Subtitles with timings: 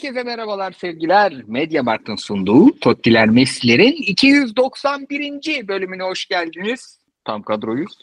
[0.00, 1.42] Herkese merhabalar sevgiler.
[1.46, 5.68] Mediamarkt'ın sunduğu Tottiler Mesler'in 291.
[5.68, 6.98] bölümüne hoş geldiniz.
[7.24, 7.98] Tam kadroyuz.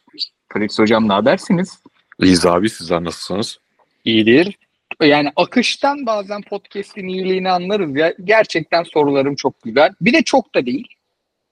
[0.53, 1.79] Fritz Hocam ne habersiniz?
[2.19, 3.59] İyiyiz abi sizler nasılsınız?
[4.05, 4.57] İyidir.
[5.01, 8.13] Yani akıştan bazen podcast'in iyiliğini anlarız ya.
[8.23, 9.93] Gerçekten sorularım çok güzel.
[10.01, 10.87] Bir de çok da değil.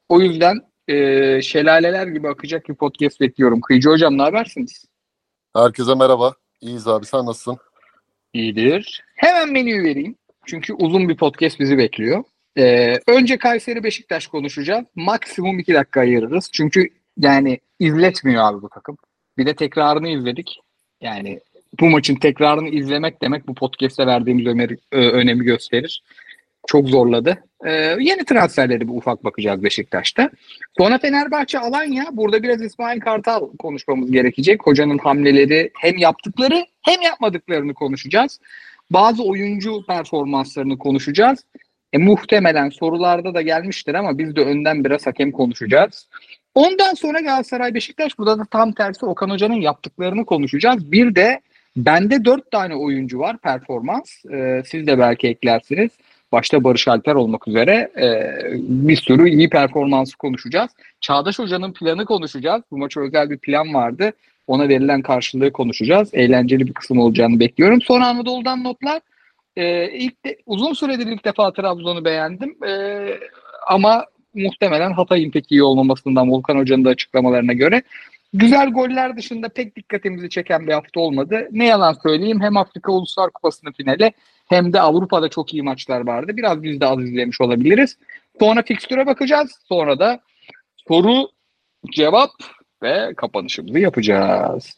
[0.10, 0.96] O yüzden e,
[1.42, 3.62] şelaleler gibi akacak bir podcast bekliyorum.
[3.62, 4.86] Kıyıcı Hocam ne habersiniz?
[5.56, 6.34] Herkese merhaba.
[6.62, 7.58] İyiyiz abi sen nasılsın?
[8.34, 9.04] İyidir.
[9.16, 10.16] Hemen menüyü vereyim.
[10.46, 12.24] Çünkü uzun bir podcast bizi bekliyor.
[12.58, 14.86] Ee, önce Kayseri Beşiktaş konuşacağız.
[14.96, 16.50] Maksimum iki dakika ayırırız.
[16.54, 18.98] Çünkü yani izletmiyor abi bu takım.
[19.38, 20.60] Bir de tekrarını izledik.
[21.02, 21.40] Yani
[21.80, 26.04] bu maçın tekrarını izlemek demek bu podcast'e verdiğimiz ömeri, ö- önemi gösterir.
[26.68, 27.44] Çok zorladı.
[27.66, 30.30] Ee, yeni transferleri bir ufak bakacağız Beşiktaş'ta.
[30.78, 32.06] Sonra Fenerbahçe Alanya.
[32.12, 34.68] Burada biraz İsmail Kartal konuşmamız gerekecek.
[34.68, 38.40] Hocanın hamleleri hem yaptıkları hem yapmadıklarını konuşacağız.
[38.90, 41.46] Bazı oyuncu performanslarını konuşacağız.
[41.94, 46.10] E, muhtemelen sorularda da gelmiştir ama biz de önden biraz hakem konuşacağız.
[46.56, 50.92] Ondan sonra Galatasaray Beşiktaş burada da tam tersi Okan Hoca'nın yaptıklarını konuşacağız.
[50.92, 51.42] Bir de
[51.78, 54.26] bende dört tane oyuncu var performans.
[54.34, 55.92] Ee, siz de belki eklersiniz.
[56.32, 58.08] Başta Barış Alper olmak üzere e,
[58.60, 60.72] bir sürü iyi performansı konuşacağız.
[61.02, 62.64] Çağdaş Hoca'nın planı konuşacağız.
[62.72, 64.12] Bu maça özel bir plan vardı.
[64.48, 66.10] Ona verilen karşılığı konuşacağız.
[66.14, 67.82] Eğlenceli bir kısım olacağını bekliyorum.
[67.82, 69.02] Sonra Anadolu'dan notlar.
[69.56, 72.58] Ee, ilk de, uzun süredir ilk defa Trabzon'u beğendim.
[72.68, 73.20] Ee,
[73.68, 77.82] ama muhtemelen Hatay'ın pek iyi olmamasından Volkan Hoca'nın da açıklamalarına göre.
[78.34, 81.48] Güzel goller dışında pek dikkatimizi çeken bir hafta olmadı.
[81.52, 84.14] Ne yalan söyleyeyim hem Afrika Uluslar Kupası'nın finali
[84.50, 86.32] hem de Avrupa'da çok iyi maçlar vardı.
[86.38, 87.98] Biraz biz de az izlemiş olabiliriz.
[88.40, 89.60] Sonra fikstüre bakacağız.
[89.68, 90.20] Sonra da
[90.88, 91.30] soru,
[91.92, 92.32] cevap
[92.86, 94.76] ve kapanışımızı yapacağız.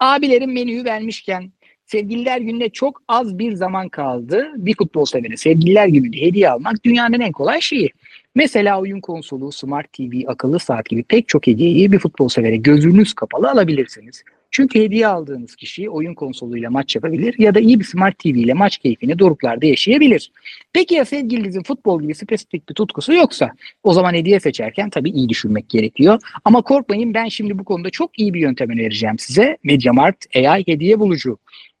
[0.00, 1.52] Abilerin menüyü vermişken
[1.86, 4.48] Sevgililer Günü'ne çok az bir zaman kaldı.
[4.56, 7.90] Bir futbol severi Sevgililer Günü'nde hediye almak dünyanın en kolay şeyi.
[8.34, 13.14] Mesela oyun konsolu, smart TV, akıllı saat gibi pek çok hediyeyi bir futbol severe gözünüz
[13.14, 14.22] kapalı alabilirsiniz.
[14.56, 18.54] Çünkü hediye aldığınız kişi oyun konsoluyla maç yapabilir ya da iyi bir smart TV ile
[18.54, 20.30] maç keyfini doruklarda yaşayabilir.
[20.72, 23.50] Peki ya sevgilinizin futbol gibi spesifik bir tutkusu yoksa?
[23.82, 26.20] O zaman hediye seçerken tabii iyi düşünmek gerekiyor.
[26.44, 29.58] Ama korkmayın ben şimdi bu konuda çok iyi bir yöntem önereceğim size.
[29.64, 31.38] MediaMarkt AI hediye bulucu.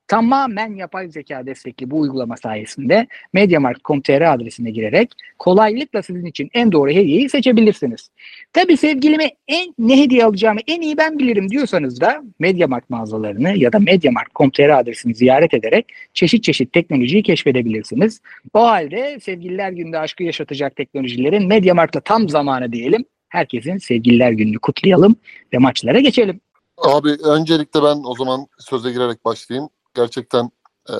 [0.08, 6.90] Tamamen yapay zeka destekli bu uygulama sayesinde mediamarkt.com.tr adresine girerek kolaylıkla sizin için en doğru
[6.90, 8.10] hediyeyi seçebilirsiniz.
[8.52, 13.72] Tabii sevgilime en ne hediye alacağımı en iyi ben bilirim diyorsanız da Mediamarkt mağazalarını ya
[13.72, 18.20] da mediamarkt.com.tr adresini ziyaret ederek çeşit çeşit teknolojiyi keşfedebilirsiniz.
[18.54, 23.04] O halde sevgililer günde aşkı yaşatacak teknolojilerin Mediamarkt'la tam zamanı diyelim.
[23.28, 25.16] Herkesin sevgililer gününü kutlayalım
[25.52, 26.40] ve maçlara geçelim.
[26.78, 29.68] Abi öncelikle ben o zaman söze girerek başlayayım.
[29.94, 30.50] Gerçekten
[30.88, 30.94] e,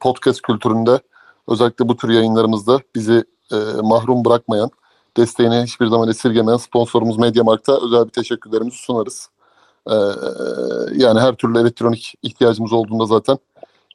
[0.00, 1.00] podcast kültüründe
[1.48, 4.70] özellikle bu tür yayınlarımızda bizi e, mahrum bırakmayan,
[5.16, 9.30] desteğini hiçbir zaman esirgemeyen sponsorumuz Mediamarkt'a özel bir teşekkürlerimizi sunarız.
[9.86, 9.94] E,
[10.94, 13.38] yani her türlü elektronik ihtiyacımız olduğunda zaten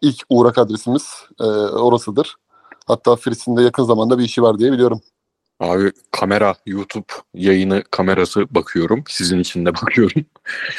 [0.02, 2.36] ilk uğrak adresimiz e, orasıdır.
[2.88, 5.02] Hatta Fritz'in de yakın zamanda bir işi var diye biliyorum.
[5.60, 9.04] Abi kamera, YouTube yayını kamerası bakıyorum.
[9.08, 10.26] Sizin için de bakıyorum.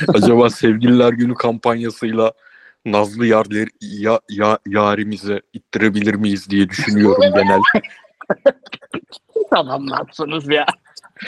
[0.09, 2.33] Acaba Sevgililer Günü kampanyasıyla
[2.87, 7.61] Nazlı yarları, ya, ya, yarimize ittirebilir miyiz diye düşünüyorum genel.
[9.51, 10.67] Tamamlarsınız ya.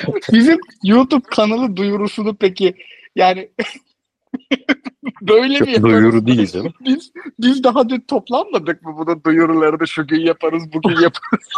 [0.33, 2.75] Bizim YouTube kanalı duyurusunu peki
[3.17, 3.51] yani
[5.23, 5.83] böyle yaparız?
[5.83, 6.73] Duyuru değil canım.
[6.81, 11.49] Biz, biz daha dün toplanmadık mı bunun duyurularını şu gün yaparız bugün yaparız.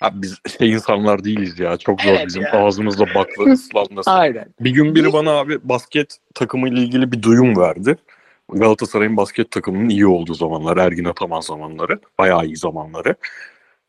[0.00, 1.76] Abi biz şey insanlar değiliz ya.
[1.76, 2.52] Çok zor Evet bizim ya.
[2.52, 4.10] ağzımızda bakla ıslanması.
[4.10, 4.54] Aynen.
[4.60, 7.96] Bir gün biri bana abi basket takımı ile ilgili bir duyum verdi.
[8.48, 13.14] Galatasaray'ın basket takımının iyi olduğu zamanlar, Ergin Ataman zamanları, bayağı iyi zamanları.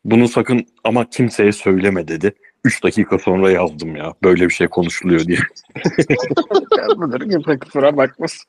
[0.05, 2.33] Bunu sakın ama kimseye söyleme dedi.
[2.63, 4.13] 3 dakika sonra yazdım ya.
[4.23, 5.39] Böyle bir şey konuşuluyor diye.
[6.97, 8.47] Budur kimse kusura bakmasın.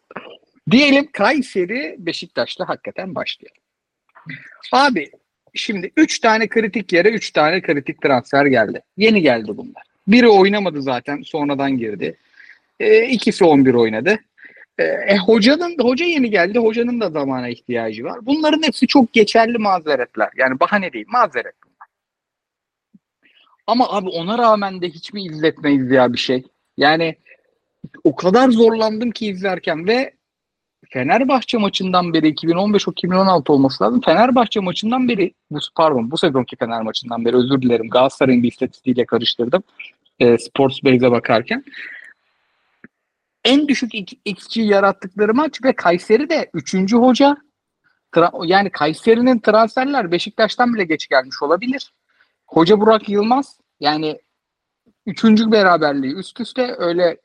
[0.70, 3.62] Diyelim Kayseri Beşiktaş'la hakikaten başlayalım.
[4.72, 5.10] Abi
[5.54, 8.80] şimdi 3 tane kritik yere 3 tane kritik transfer geldi.
[8.96, 9.82] Yeni geldi bunlar.
[10.08, 12.16] Biri oynamadı zaten sonradan girdi.
[12.80, 14.18] E, ikisi 11 oynadı.
[14.80, 16.58] E, e, hocanın hoca yeni geldi.
[16.58, 18.18] Hocanın da zamana ihtiyacı var.
[18.22, 20.28] Bunların hepsi çok geçerli mazeretler.
[20.36, 21.88] Yani bahane değil, mazeret bunlar.
[23.66, 26.44] Ama abi ona rağmen de hiç mi izletmeyiz ya bir şey?
[26.76, 27.16] Yani
[28.04, 30.12] o kadar zorlandım ki izlerken ve
[30.90, 34.00] Fenerbahçe maçından beri 2015-2016 olması lazım.
[34.00, 37.90] Fenerbahçe maçından beri bu pardon bu sezonki Fener maçından beri özür dilerim.
[37.90, 39.62] Galatasaray'ın bir istatistiğiyle karıştırdım.
[40.20, 41.64] E, Sportsbase'e bakarken.
[43.44, 43.90] En düşük
[44.24, 46.92] XG yarattıkları maç ve Kayseri de 3.
[46.92, 47.36] hoca
[48.12, 51.92] tra- yani Kayseri'nin transferler Beşiktaş'tan bile geç gelmiş olabilir.
[52.46, 54.18] Hoca Burak Yılmaz yani
[55.06, 57.16] üçüncü beraberliği üst üste öyle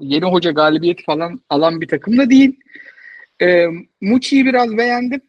[0.00, 2.60] yeni hoca galibiyeti falan alan bir takım da değil.
[3.42, 3.66] E,
[4.00, 5.20] Muçi'yi biraz beğendim.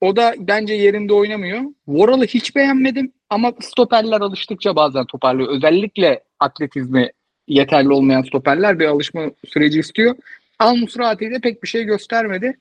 [0.00, 1.62] O da bence yerinde oynamıyor.
[1.86, 5.48] Voral'ı hiç beğenmedim ama stoperler alıştıkça bazen toparlıyor.
[5.48, 7.12] Özellikle atletizmi
[7.48, 10.16] yeterli olmayan stoperler bir alışma süreci istiyor.
[10.58, 12.58] Al Musrati de pek bir şey göstermedi.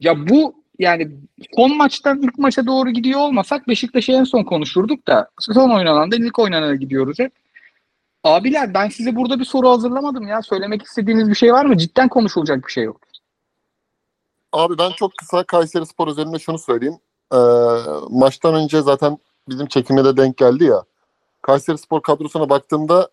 [0.00, 1.08] Ya bu yani
[1.56, 6.16] son maçtan ilk maça doğru gidiyor olmasak Beşiktaş'ı en son konuşurduk da son oynanan da
[6.16, 7.32] ilk oynanana gidiyoruz hep.
[8.24, 10.42] Abiler ben size burada bir soru hazırlamadım ya.
[10.42, 11.78] Söylemek istediğiniz bir şey var mı?
[11.78, 13.00] Cidden konuşulacak bir şey yok.
[14.52, 16.98] Abi ben çok kısa Kayseri Spor üzerinde şunu söyleyeyim.
[17.32, 17.36] Ee,
[18.10, 19.18] maçtan önce zaten
[19.48, 20.82] bizim çekime de denk geldi ya.
[21.48, 23.08] Kayseri Spor kadrosuna baktığımda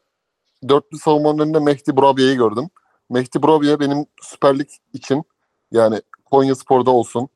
[0.69, 2.69] dörtlü savunmanın önünde Mehdi Burabiye'yi gördüm.
[3.09, 5.23] Mehdi Burabiye benim Süper Lig için
[5.71, 7.29] yani Konya Spor'da olsun.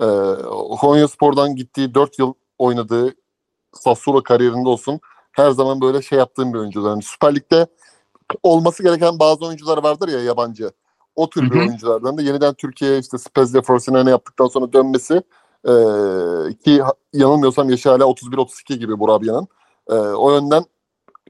[0.00, 0.06] E,
[0.80, 3.14] Konya Spor'dan gittiği 4 yıl oynadığı
[3.72, 5.00] Sassuolo kariyerinde olsun.
[5.32, 6.80] Her zaman böyle şey yaptığım bir oyuncu.
[6.80, 7.66] Yani Süper Lig'de
[8.42, 10.70] olması gereken bazı oyuncular vardır ya yabancı.
[11.16, 15.22] O tür bir oyunculardan da yeniden Türkiye'ye işte Spezia Frosinone yaptıktan sonra dönmesi
[15.64, 15.72] e,
[16.64, 16.82] ki
[17.12, 19.48] yanılmıyorsam yaşı hala 31-32 gibi Burabia'nın.
[19.90, 20.64] E, o yönden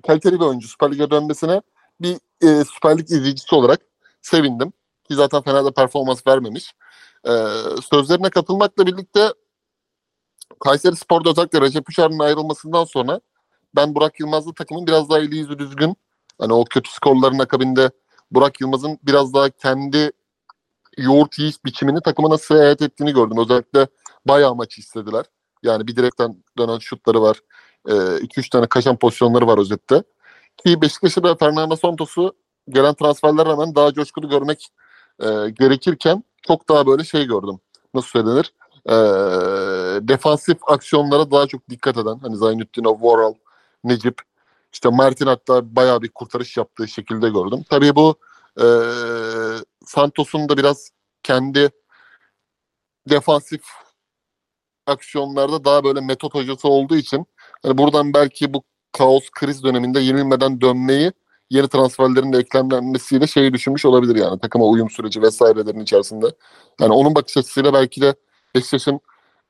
[0.07, 1.63] kaliteli bir oyuncu Süper Lig'e dönmesine
[2.01, 3.81] bir e, Süper Lig izleyicisi olarak
[4.23, 4.73] sevindim.
[5.09, 6.75] Ki zaten fena da performans vermemiş.
[7.29, 7.33] E,
[7.91, 9.33] sözlerine katılmakla birlikte
[10.61, 13.21] Kayseri Spor'da özellikle Recep Uşar'ın ayrılmasından sonra
[13.77, 15.97] ben Burak Yılmaz'la takımın biraz daha eli yüzü düzgün.
[16.39, 17.91] Hani o kötü skorların akabinde
[18.31, 20.13] Burak Yılmaz'ın biraz daha kendi
[20.99, 23.39] yoğurt yiyiş biçimini takıma nasıl seyahat ettiğini gördüm.
[23.39, 23.87] Özellikle
[24.25, 25.25] bayağı maçı istediler.
[25.63, 27.41] Yani bir direkten dönen şutları var.
[27.87, 30.03] 2-3 tane kaşan pozisyonları var özette.
[30.57, 32.37] Ki Beşiktaş'ı da Fernando Santos'u
[32.69, 34.69] gelen transferler rağmen daha coşkulu görmek
[35.21, 37.61] e, gerekirken çok daha böyle şey gördüm.
[37.95, 38.53] Nasıl söylenir?
[38.87, 38.95] E,
[40.09, 42.19] defansif aksiyonlara daha çok dikkat eden.
[42.23, 43.35] Hani Zaynettinov, Voral,
[43.85, 44.23] Necip,
[44.73, 47.65] işte Mert'in hatta bayağı bir kurtarış yaptığı şekilde gördüm.
[47.71, 48.17] Tabii bu
[48.61, 48.67] e,
[49.85, 50.91] Santos'un da biraz
[51.23, 51.71] kendi
[53.11, 53.63] defansif
[54.87, 57.27] aksiyonlarda daha böyle metot hocası olduğu için
[57.63, 58.63] hani buradan belki bu
[58.93, 61.13] kaos kriz döneminde yenilmeden dönmeyi
[61.51, 66.27] yeni transferlerin de eklemlenmesiyle şeyi düşünmüş olabilir yani takıma uyum süreci vesairelerin içerisinde.
[66.81, 68.15] Yani onun bakış açısıyla belki de
[68.55, 69.01] Beşiktaş'ın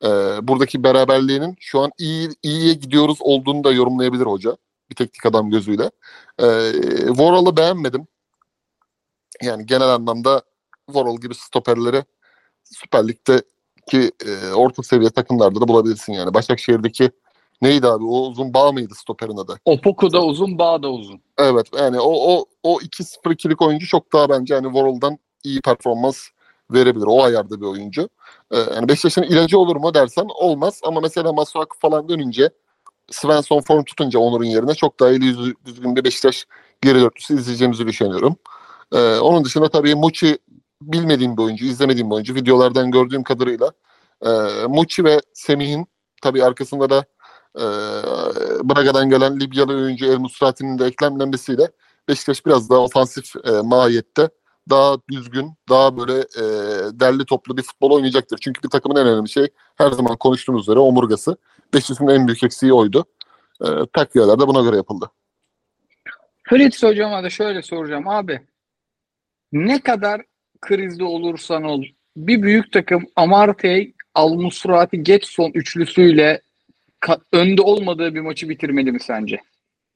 [0.05, 0.09] e,
[0.49, 4.57] buradaki beraberliğinin şu an iyi iyiye gidiyoruz olduğunu da yorumlayabilir hoca.
[4.91, 5.91] Bir teknik adam gözüyle.
[6.39, 6.47] E,
[7.09, 8.07] Voral'ı beğenmedim.
[9.43, 10.43] Yani genel anlamda
[10.89, 12.05] Voral gibi stoperleri
[12.65, 16.35] Süper Lig'deki e, orta seviye takımlarda da bulabilirsin yani.
[16.35, 17.11] Başakşehir'deki
[17.63, 18.05] neydi abi?
[18.05, 19.61] O uzun bağ mıydı stoperin adı?
[19.65, 21.21] Opoku da uzun, bağ da uzun.
[21.39, 26.29] Evet yani o o o 2-0-2'lik oyuncu çok daha bence hani Voral'dan iyi performans
[26.71, 27.07] verebilir.
[27.09, 28.09] O ayarda bir oyuncu.
[28.51, 32.51] Ee, yani Beşiktaş'ın ilacı olur mu dersen olmaz ama mesela Masuaku falan dönünce
[33.11, 35.21] Svensson form tutunca Onur'un yerine çok daha iyi
[35.67, 36.47] düzgün bir Beşiktaş
[36.83, 38.37] geri dörtlüsü izleyeceğimizi düşünüyorum.
[38.93, 40.39] Ee, onun dışında tabii Muçi
[40.83, 42.35] bilmediğim bir oyuncu, izlemediğim bir oyuncu.
[42.35, 43.73] Videolardan gördüğüm kadarıyla
[44.27, 44.31] e,
[44.69, 45.87] Muçi ve Semih'in
[46.23, 47.05] tabii arkasında da
[47.57, 47.65] e,
[48.69, 51.71] Braga'dan gelen Libyalı oyuncu El Musrati'nin de eklemlenmesiyle
[52.09, 54.29] Beşiktaş biraz daha ofansif e, mahiyette
[54.71, 56.45] daha düzgün, daha böyle e,
[57.01, 58.39] derli toplu bir futbol oynayacaktır.
[58.39, 61.37] Çünkü bir takımın en önemli şey her zaman konuştuğumuz üzere omurgası.
[61.75, 63.05] Beşiktaş'ın en büyük eksiği oydu.
[63.61, 65.11] E, takviyeler de buna göre yapıldı.
[66.49, 68.41] Fritz hocama da şöyle soracağım abi.
[69.53, 70.23] Ne kadar
[70.61, 71.83] krizde olursan ol
[72.17, 76.43] bir büyük takım Amartey, Al-Musrati, Getson üçlüsüyle
[77.33, 79.41] önde olmadığı bir maçı bitirmeli mi sence?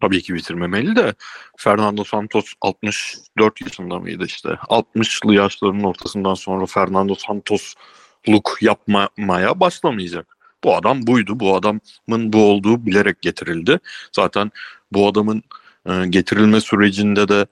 [0.01, 1.15] Tabii ki bitirmemeli de
[1.57, 4.49] Fernando Santos 64 yaşında mıydı işte?
[4.49, 10.37] 60'lı yaşlarının ortasından sonra Fernando Santosluk yapmaya başlamayacak.
[10.65, 11.41] Bu adam buydu.
[11.41, 13.79] Bu adamın bu olduğu bilerek getirildi.
[14.13, 14.51] Zaten
[14.93, 15.43] bu adamın
[15.87, 17.47] e, getirilme sürecinde de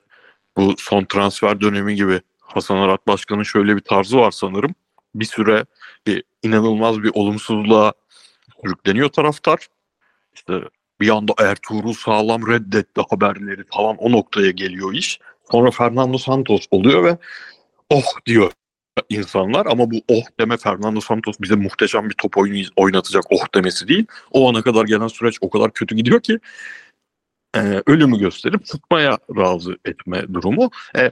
[0.56, 4.74] bu son transfer dönemi gibi Hasan Arat Başkan'ın şöyle bir tarzı var sanırım.
[5.14, 5.66] Bir süre
[6.06, 7.92] bir inanılmaz bir olumsuzluğa
[8.64, 9.66] sürükleniyor taraftar.
[10.34, 10.60] İşte
[11.00, 15.18] bir anda Ertuğrul Sağlam reddetti haberleri falan o noktaya geliyor iş.
[15.50, 17.18] Sonra Fernando Santos oluyor ve
[17.90, 18.52] oh diyor
[19.08, 23.88] insanlar ama bu oh deme Fernando Santos bize muhteşem bir top oyunu oynatacak oh demesi
[23.88, 24.06] değil.
[24.30, 26.38] O ana kadar gelen süreç o kadar kötü gidiyor ki
[27.56, 30.70] e, ölümü gösterip sıtmaya razı etme durumu.
[30.96, 31.10] E,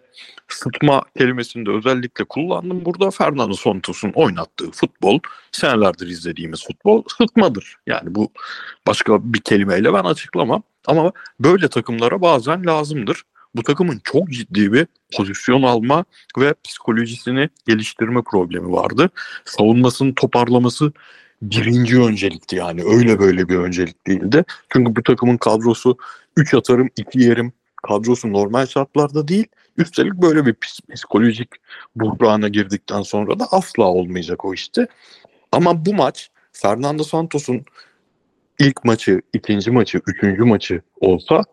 [0.49, 2.85] sıtma kelimesini de özellikle kullandım.
[2.85, 5.19] Burada Fernando Santos'un oynattığı futbol
[5.53, 7.77] senelerdir izlediğimiz futbol sıtmadır.
[7.87, 8.33] Yani bu
[8.87, 10.63] başka bir kelimeyle ben açıklamam.
[10.87, 13.23] Ama böyle takımlara bazen lazımdır.
[13.55, 16.05] bu takımın çok ciddi bir pozisyon alma
[16.39, 19.11] ve psikolojisini geliştirme problemi vardı.
[19.45, 20.93] Savunmasının toparlaması
[21.43, 22.83] birinci öncelikti yani.
[22.85, 24.45] Öyle böyle bir öncelik değildi.
[24.69, 25.99] Çünkü bu takımın kadrosu
[26.37, 27.53] 3 atarım 2 yerim
[27.89, 29.47] kadrosu normal şartlarda değil.
[29.77, 30.55] Üstelik böyle bir
[30.95, 31.49] psikolojik
[31.97, 34.87] buhrana girdikten sonra da asla olmayacak o işte.
[35.53, 37.65] Ama bu maç Fernando Santos'un
[38.59, 41.45] ilk maçı, ikinci maçı, üçüncü maçı olsa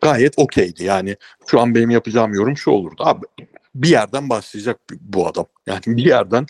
[0.00, 0.84] gayet okeydi.
[0.84, 3.02] Yani şu an benim yapacağım yorum şu olurdu.
[3.06, 3.26] Abi
[3.74, 5.46] bir yerden başlayacak bu adam.
[5.66, 6.46] Yani bir yerden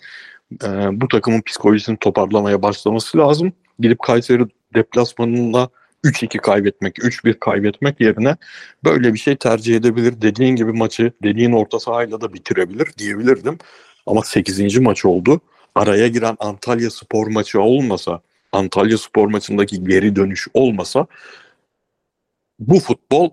[0.63, 0.67] e,
[1.01, 3.53] bu takımın psikolojisini toparlamaya başlaması lazım.
[3.79, 5.69] Gidip Kayseri deplasmanında
[6.03, 8.37] 3-2 kaybetmek, 3-1 kaybetmek yerine
[8.85, 10.21] böyle bir şey tercih edebilir.
[10.21, 13.57] Dediğin gibi maçı dediğin orta sahayla da bitirebilir diyebilirdim.
[14.05, 14.77] Ama 8.
[14.77, 15.41] maç oldu.
[15.75, 21.07] Araya giren Antalya spor maçı olmasa, Antalya spor maçındaki geri dönüş olmasa
[22.59, 23.29] bu futbol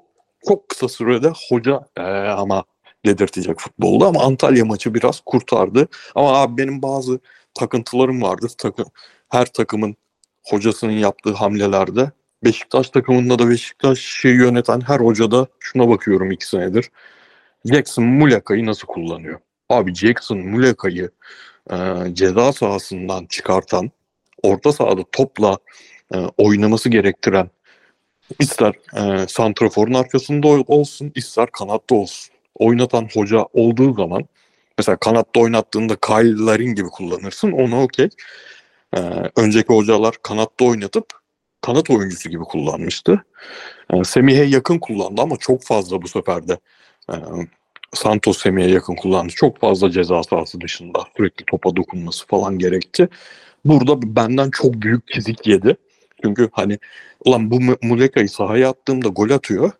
[0.48, 2.64] çok kısa sürede hoca ee, ama
[3.06, 5.88] dedirtecek futbolda ama Antalya maçı biraz kurtardı.
[6.14, 7.20] Ama abi benim bazı
[7.54, 8.52] takıntılarım vardır.
[8.58, 8.84] Takı,
[9.28, 9.96] her takımın
[10.44, 12.10] hocasının yaptığı hamlelerde
[12.46, 16.90] Beşiktaş takımında da Beşiktaş'ı yöneten her hocada şuna bakıyorum iki senedir.
[17.64, 19.40] Jackson Muleka'yı nasıl kullanıyor?
[19.68, 21.10] Abi Jackson Muleka'yı
[21.70, 21.76] e,
[22.12, 23.90] ceza sahasından çıkartan,
[24.42, 25.58] orta sahada topla
[26.14, 27.50] e, oynaması gerektiren
[28.38, 32.34] ister e, santraforun arkasında olsun, ister kanatta olsun.
[32.54, 34.24] Oynatan hoca olduğu zaman
[34.78, 38.08] mesela kanatta oynattığında Kyle Larin gibi kullanırsın onu okey.
[38.96, 38.98] E,
[39.36, 41.25] önceki hocalar kanatta oynatıp
[41.60, 43.24] kanat oyuncusu gibi kullanmıştı.
[43.92, 46.58] E, Semih'e yakın kullandı ama çok fazla bu sefer de
[47.12, 47.14] e,
[47.94, 49.32] Santos Semih'e yakın kullandı.
[49.36, 53.08] Çok fazla ceza sahası dışında sürekli topa dokunması falan gerekti.
[53.64, 55.76] Burada benden çok büyük çizik yedi.
[56.24, 56.78] Çünkü hani
[57.24, 59.70] ulan bu Muleka'yı sahaya attığımda gol atıyor.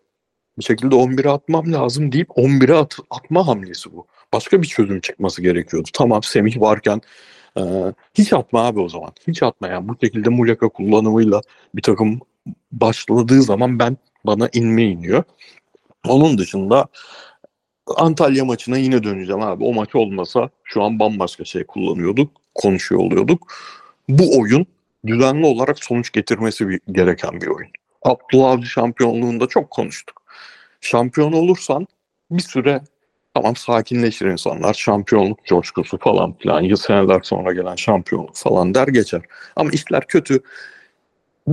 [0.59, 4.07] Bir şekilde 11'e atmam lazım deyip 11'e at, atma hamlesi bu.
[4.33, 5.89] Başka bir çözüm çıkması gerekiyordu.
[5.93, 7.01] Tamam Semih varken
[7.57, 7.61] e,
[8.13, 9.11] hiç atma abi o zaman.
[9.27, 9.87] Hiç atma yani.
[9.87, 11.41] Bu şekilde Muleka kullanımıyla
[11.75, 12.19] bir takım
[12.71, 15.23] başladığı zaman ben bana inme iniyor.
[16.07, 16.87] Onun dışında
[17.95, 19.63] Antalya maçına yine döneceğim abi.
[19.63, 23.53] O maç olmasa şu an bambaşka şey kullanıyorduk, konuşuyor oluyorduk.
[24.09, 24.65] Bu oyun
[25.07, 27.69] düzenli olarak sonuç getirmesi gereken bir oyun.
[28.03, 30.21] Abdullah Avcı şampiyonluğunda çok konuştuk.
[30.81, 31.87] Şampiyon olursan
[32.31, 32.81] bir süre
[33.37, 34.73] tamam sakinleşir insanlar.
[34.73, 36.61] Şampiyonluk coşkusu falan filan.
[36.61, 39.21] Yıl seneler sonra gelen şampiyonluk falan der geçer.
[39.55, 40.39] Ama işler kötü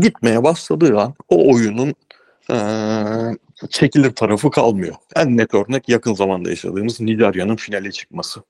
[0.01, 1.95] gitmeye başladığı an o oyunun
[2.51, 4.95] ee, çekilir tarafı kalmıyor.
[5.17, 8.43] En net örnek yakın zamanda yaşadığımız Nijerya'nın finale çıkması.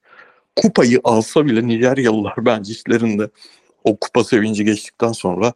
[0.56, 3.28] Kupayı alsa bile Nijeryalılar bence işlerinde
[3.84, 5.52] o kupa sevinci geçtikten sonra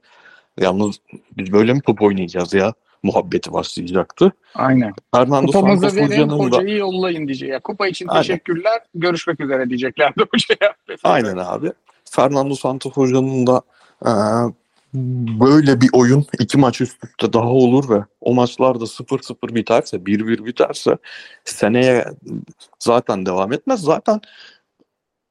[0.60, 0.96] yalnız
[1.36, 4.32] biz böyle mi top oynayacağız ya muhabbeti başlayacaktı.
[4.54, 4.92] Aynen.
[5.14, 7.48] Fernando Kupamızı Santos verin, hocanın da hocayı yollayın diyecek.
[7.48, 8.22] Ya, kupa için Aynen.
[8.22, 10.74] teşekkürler, görüşmek üzere diyeceklerdi hocaya.
[11.04, 11.72] aynen abi.
[12.10, 13.62] Fernando Santos hocanın da
[14.06, 14.10] e,
[15.40, 20.44] böyle bir oyun iki maç üst üste daha olur ve o maçlarda 0-0 biterse 1-1
[20.44, 20.96] biterse
[21.44, 22.04] seneye
[22.78, 23.80] zaten devam etmez.
[23.80, 24.20] Zaten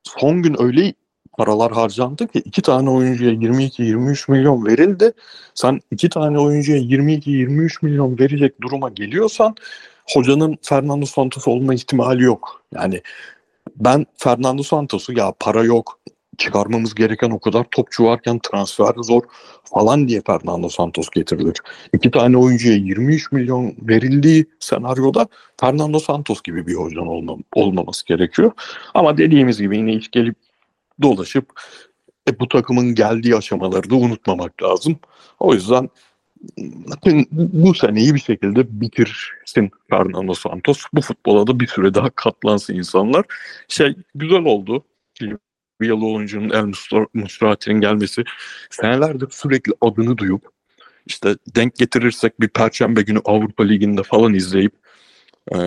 [0.03, 0.93] son gün öyle
[1.37, 5.11] paralar harcandı ki iki tane oyuncuya 22-23 milyon verildi.
[5.53, 9.55] Sen iki tane oyuncuya 22-23 milyon verecek duruma geliyorsan
[10.13, 12.61] hocanın Fernando Santos olma ihtimali yok.
[12.73, 13.01] Yani
[13.75, 15.99] ben Fernando Santos'u ya para yok
[16.37, 19.21] çıkarmamız gereken o kadar topçu varken transfer zor
[19.63, 21.57] falan diye Fernando Santos getirilir.
[21.93, 25.27] İki tane oyuncuya 23 milyon verildiği senaryoda
[25.59, 28.51] Fernando Santos gibi bir hocanın olmam, olmaması gerekiyor.
[28.93, 30.35] Ama dediğimiz gibi yine iş gelip
[31.01, 31.49] dolaşıp
[32.29, 34.99] e, bu takımın geldiği aşamaları da unutmamak lazım.
[35.39, 35.89] O yüzden
[37.31, 40.83] bu seneyi bir şekilde bitirsin Fernando Santos.
[40.93, 43.25] Bu futbola da bir süre daha katlansın insanlar.
[43.67, 44.83] Şey güzel oldu.
[45.81, 46.73] Viyalı oyuncunun El
[47.13, 48.23] Musrati'nin gelmesi.
[48.69, 50.49] Senelerdir sürekli adını duyup
[51.07, 54.73] işte denk getirirsek bir Perşembe günü Avrupa Ligi'nde falan izleyip
[55.55, 55.57] e,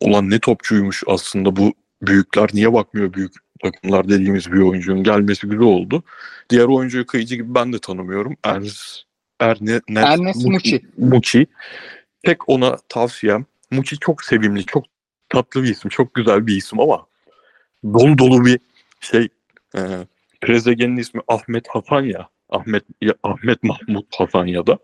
[0.00, 5.64] olan ne topçuymuş aslında bu büyükler niye bakmıyor büyük takımlar dediğimiz bir oyuncunun gelmesi güzel
[5.64, 6.02] oldu.
[6.50, 8.36] Diğer oyuncuyu kıyıcı gibi ben de tanımıyorum.
[8.44, 10.80] Ernest Erne, Ernest Muçi.
[10.98, 11.46] Muçi.
[12.22, 13.46] Tek ona tavsiyem.
[13.70, 14.84] Muçi çok sevimli, çok
[15.28, 17.06] tatlı bir isim, çok güzel bir isim ama
[17.84, 18.58] dolu dolu bir
[19.00, 19.28] şey
[19.76, 19.80] e,
[20.40, 22.28] Trezeguet'in ismi Ahmet Hasan ya.
[22.48, 24.78] Ahmet ya, Ahmet Mahmut Hasan ya da.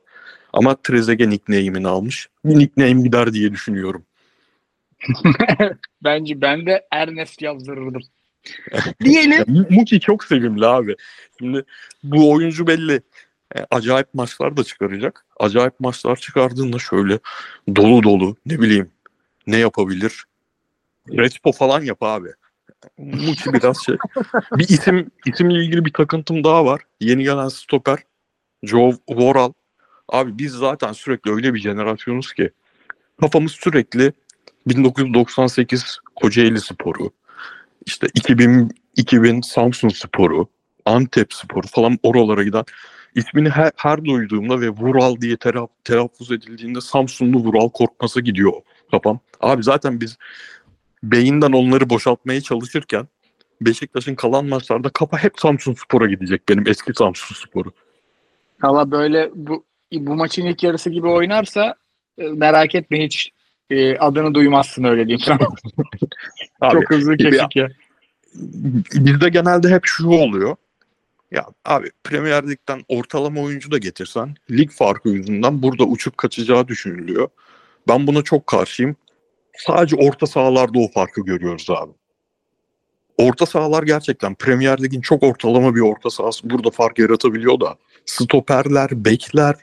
[0.52, 2.28] Ama Trezeguet nickname'ini almış.
[2.44, 4.06] Bir nickname gider diye düşünüyorum.
[6.04, 8.02] Bence ben de Ernest yazdırırdım.
[9.04, 9.66] Diyelim.
[9.70, 10.96] Muki çok sevimli abi.
[11.38, 11.64] Şimdi
[12.02, 13.00] bu oyuncu belli.
[13.56, 15.26] E, acayip maçlar da çıkaracak.
[15.40, 17.18] Acayip maçlar çıkardığında şöyle
[17.76, 18.90] dolu dolu ne bileyim
[19.46, 20.24] ne yapabilir?
[21.10, 22.28] Respo falan yap abi.
[22.98, 23.96] Muçi biraz şey.
[24.52, 26.80] Bir isim isimle ilgili bir takıntım daha var.
[27.00, 27.98] Yeni gelen stoper
[28.62, 29.52] Joe Voral.
[30.08, 32.50] Abi biz zaten sürekli öyle bir jenerasyonuz ki
[33.20, 34.12] kafamız sürekli
[34.66, 37.10] 1998 Kocaeli Sporu,
[37.86, 40.46] işte 2000 2000 Samsun Sporu,
[40.84, 42.64] Antep Sporu falan oralara giden
[43.14, 48.52] ismini her, her duyduğumda ve Vural diye tera- telaffuz edildiğinde Samsunlu Vural korkması gidiyor
[48.90, 49.20] kafam.
[49.40, 50.16] Abi zaten biz
[51.02, 53.08] beyinden onları boşaltmaya çalışırken
[53.60, 57.72] Beşiktaş'ın kalan maçlarda kafa hep Samsun Spor'a gidecek benim eski Samsun Spor'u.
[58.62, 61.74] Valla böyle bu, bu maçın ilk yarısı gibi oynarsa
[62.18, 63.32] e, merak etme hiç
[63.70, 65.38] e, adını duymazsın öyle diyeyim sana.
[66.60, 67.68] Abi, Çok hızlı kesik ya.
[68.94, 70.56] bizde genelde hep şu oluyor.
[71.30, 77.28] Ya abi Premier Lig'den ortalama oyuncu da getirsen lig farkı yüzünden burada uçup kaçacağı düşünülüyor.
[77.88, 78.96] Ben buna çok karşıyım.
[79.56, 81.92] Sadece orta sahalarda o farkı görüyoruz abi.
[83.18, 88.90] Orta sahalar gerçekten Premier Lig'in çok ortalama bir orta sahası burada fark yaratabiliyor da stoperler,
[89.04, 89.54] bekler,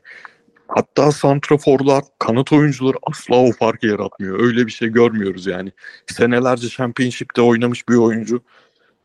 [0.75, 4.39] hatta santraforlar, kanat oyuncuları asla o farkı yaratmıyor.
[4.39, 5.71] Öyle bir şey görmüyoruz yani.
[6.07, 8.43] Senelerce Championship'te oynamış bir oyuncu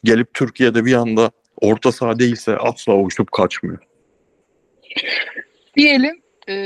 [0.04, 3.78] gelip Türkiye'de bir anda orta saha değilse asla uçup kaçmıyor.
[5.76, 6.56] Diyelim e,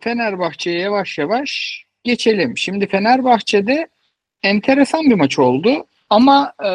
[0.00, 2.58] Fenerbahçe'ye yavaş yavaş geçelim.
[2.58, 3.88] Şimdi Fenerbahçe'de
[4.42, 5.86] enteresan bir maç oldu.
[6.10, 6.68] Ama e,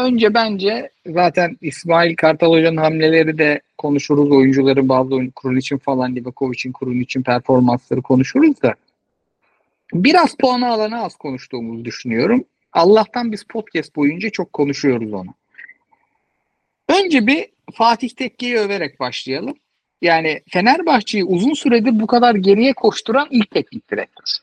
[0.00, 4.30] önce bence zaten İsmail Kartal Hoca'nın hamleleri de konuşuruz.
[4.30, 8.74] Oyuncuların bazı oyun kurun için falan Livakovic'in kurun için performansları konuşuruz da.
[9.94, 12.44] Biraz puanı alana az konuştuğumuzu düşünüyorum.
[12.72, 15.34] Allah'tan biz podcast boyunca çok konuşuyoruz onu.
[16.88, 19.54] Önce bir Fatih Tekke'yi överek başlayalım.
[20.02, 24.36] Yani Fenerbahçe'yi uzun süredir bu kadar geriye koşturan ilk teknik direktör.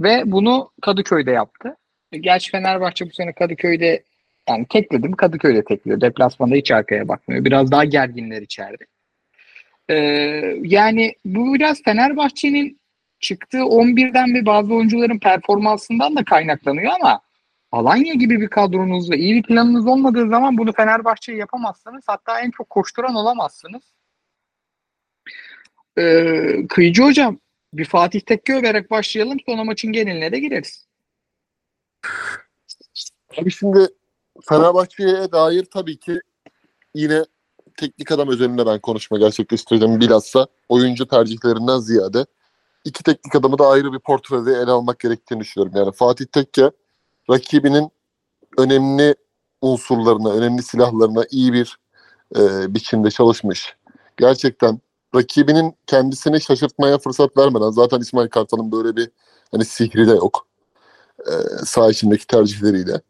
[0.00, 1.76] Ve bunu Kadıköy'de yaptı.
[2.20, 4.02] Gerçi Fenerbahçe bu sene Kadıköy'de
[4.48, 6.00] yani tekledim Kadıköy'de tekliyor.
[6.00, 7.44] Deplasmanda hiç arkaya bakmıyor.
[7.44, 8.84] Biraz daha gerginler içeride.
[9.88, 9.94] Ee,
[10.62, 12.80] yani bu biraz Fenerbahçe'nin
[13.20, 17.20] çıktığı 11'den ve bazı oyuncuların performansından da kaynaklanıyor ama
[17.72, 22.04] Alanya gibi bir kadronuz ve iyi bir planınız olmadığı zaman bunu Fenerbahçe'ye yapamazsınız.
[22.06, 23.82] Hatta en çok koşturan olamazsınız.
[25.98, 27.38] Ee, Kıyıcı Hocam
[27.74, 29.38] bir Fatih Tekke överek başlayalım.
[29.46, 30.91] Sonra maçın geneline de gireriz.
[33.40, 33.88] Abi şimdi
[34.48, 36.20] Fenerbahçe'ye dair tabii ki
[36.94, 37.24] yine
[37.76, 42.26] teknik adam üzerinde ben konuşma gerçekleştireceğim bilhassa oyuncu tercihlerinden ziyade
[42.84, 45.76] iki teknik adamı da ayrı bir portrede ele almak gerektiğini düşünüyorum.
[45.76, 46.70] Yani Fatih Tekke
[47.30, 47.90] rakibinin
[48.58, 49.14] önemli
[49.60, 51.78] unsurlarına, önemli silahlarına iyi bir
[52.36, 53.76] e, biçimde çalışmış.
[54.16, 54.80] Gerçekten
[55.14, 59.10] rakibinin kendisini şaşırtmaya fırsat vermeden zaten İsmail Kartal'ın böyle bir
[59.50, 60.46] hani sihri de yok.
[61.26, 63.00] E, saha içindeki tercihleriyle.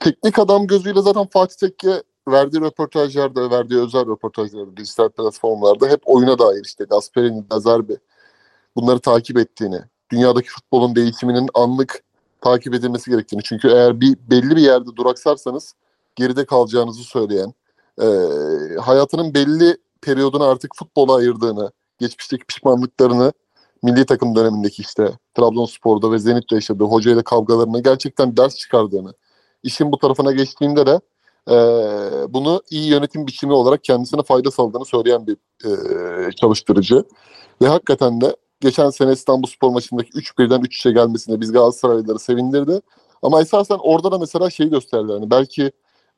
[0.00, 6.38] Teknik adam gözüyle zaten Fatih Tekke verdiği röportajlarda, verdiği özel röportajlarda, dijital platformlarda hep oyuna
[6.38, 7.98] dair işte Gasperini, Lazarbi
[8.76, 12.02] bunları takip ettiğini, dünyadaki futbolun değişiminin anlık
[12.40, 13.42] takip edilmesi gerektiğini.
[13.42, 15.74] Çünkü eğer bir belli bir yerde duraksarsanız
[16.14, 17.54] geride kalacağınızı söyleyen,
[18.00, 18.06] e,
[18.80, 23.32] hayatının belli periyodunu artık futbola ayırdığını, geçmişteki pişmanlıklarını
[23.82, 29.14] milli takım dönemindeki işte Trabzonspor'da ve Zenit'te yaşadığı hocayla kavgalarına gerçekten ders çıkardığını,
[29.62, 31.00] işin bu tarafına geçtiğinde de
[31.50, 31.54] e,
[32.34, 37.04] bunu iyi yönetim biçimi olarak kendisine fayda sağladığını söyleyen bir e, çalıştırıcı.
[37.62, 42.80] Ve hakikaten de geçen sene İstanbul Spor maçındaki 3-1'den 3-3'e gelmesine biz Galatasaraylıları sevindirdi.
[43.22, 45.12] Ama esasen orada da mesela şeyi gösterdi.
[45.12, 45.72] Yani belki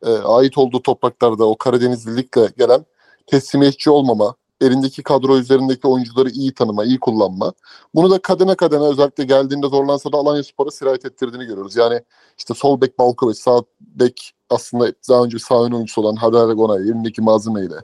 [0.06, 2.84] e, ait olduğu topraklarda o Karadenizlilikle gelen
[3.26, 7.52] teslimiyetçi olmama, elindeki kadro üzerindeki oyuncuları iyi tanıma, iyi kullanma.
[7.94, 11.76] Bunu da kademe kademe özellikle geldiğinde zorlansa da Alanya Spor'a sirayet ettirdiğini görüyoruz.
[11.76, 12.00] Yani
[12.38, 16.82] işte sol bek Balkovic, sağ bek aslında daha önce sağ ön oyuncusu olan Haber Gonay,
[16.82, 17.76] elindeki malzemeyle.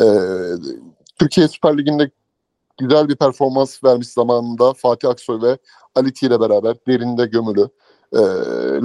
[0.00, 0.04] Ee,
[1.18, 2.10] Türkiye Süper Ligi'nde
[2.78, 5.58] güzel bir performans vermiş zamanında Fatih Aksoy ve
[5.94, 7.68] Aliti ile beraber derinde gömülü.
[8.12, 8.18] Ee,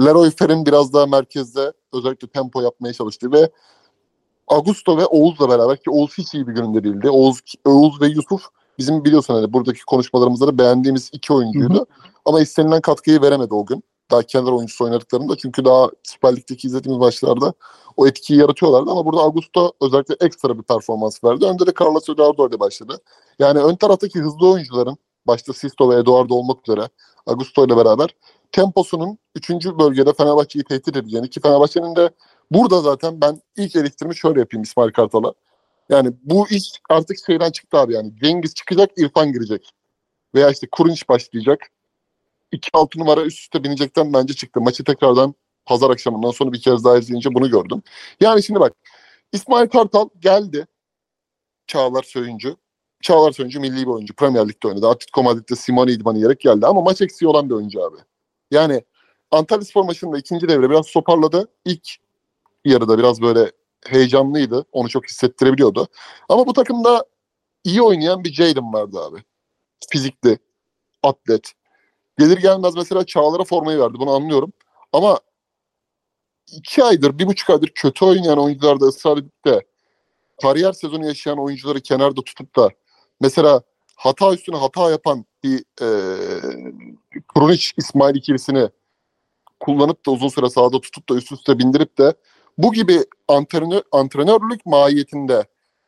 [0.04, 3.50] Leroy Fer'in biraz daha merkezde özellikle tempo yapmaya çalıştı ve
[4.52, 7.10] Augusto ve Oğuz'la beraber ki Oğuz hiç iyi bir gününde değildi.
[7.10, 8.42] Oğuz, Oğuz ve Yusuf
[8.78, 11.74] bizim biliyorsun hani buradaki konuşmalarımızda da beğendiğimiz iki oyuncuydu.
[11.74, 11.86] Hı hı.
[12.24, 13.84] Ama istenilen katkıyı veremedi o gün.
[14.10, 17.52] Daha kenar oyuncusu oynadıklarında çünkü daha Süper Lig'deki izlediğimiz maçlarda
[17.96, 21.46] o etkiyi yaratıyorlardı ama burada Augusto özellikle ekstra bir performans verdi.
[21.46, 23.00] Önde de Carlos Eduardo ile başladı.
[23.38, 26.88] Yani ön taraftaki hızlı oyuncuların başta Sisto ve Eduardo olmak üzere
[27.26, 28.14] Augusto ile beraber
[28.52, 29.50] temposunun 3.
[29.50, 32.10] bölgede Fenerbahçe'yi tehdit edeceğini ki Fenerbahçe'nin de
[32.54, 35.34] burada zaten ben ilk eleştirimi şöyle yapayım İsmail Kartal'a.
[35.88, 38.12] Yani bu iş artık şeyden çıktı abi yani.
[38.22, 39.70] Cengiz çıkacak, İrfan girecek.
[40.34, 41.70] Veya işte Kurunç başlayacak.
[42.52, 44.60] iki altı numara üst üste binecekten bence çıktı.
[44.60, 45.34] Maçı tekrardan
[45.66, 47.82] pazar akşamından sonra bir kez daha izleyince bunu gördüm.
[48.20, 48.72] Yani şimdi bak
[49.32, 50.66] İsmail Kartal geldi.
[51.66, 52.56] Çağlar Söyüncü.
[53.02, 54.14] Çağlar Söyüncü milli bir oyuncu.
[54.14, 54.88] Premier Lig'de oynadı.
[54.88, 56.66] Atletico Madrid'de Simone idmanı yiyerek geldi.
[56.66, 57.96] Ama maç eksiği olan bir oyuncu abi.
[58.50, 58.82] Yani
[59.30, 61.48] Antalya Spor maçında ikinci devre biraz toparladı.
[61.64, 61.88] İlk
[62.64, 63.52] yarıda biraz böyle
[63.86, 64.64] heyecanlıydı.
[64.72, 65.88] Onu çok hissettirebiliyordu.
[66.28, 67.04] Ama bu takımda
[67.64, 69.22] iyi oynayan bir Jadon vardı abi.
[69.90, 70.38] Fizikli,
[71.02, 71.52] atlet.
[72.18, 73.94] Gelir gelmez mesela Çağlar'a formayı verdi.
[73.98, 74.52] Bunu anlıyorum.
[74.92, 75.20] Ama
[76.52, 79.66] iki aydır, bir buçuk aydır kötü oynayan oyuncularda ısrar edip de
[80.42, 82.68] kariyer sezonu yaşayan oyuncuları kenarda tutup da
[83.20, 83.62] mesela
[83.96, 85.88] hata üstüne hata yapan bir e,
[87.34, 88.68] Kronic İsmail ikilisini
[89.60, 92.14] kullanıp da uzun süre sahada tutup da üst üste bindirip de
[92.58, 95.44] bu gibi antrenör, antrenörlük mahiyetinde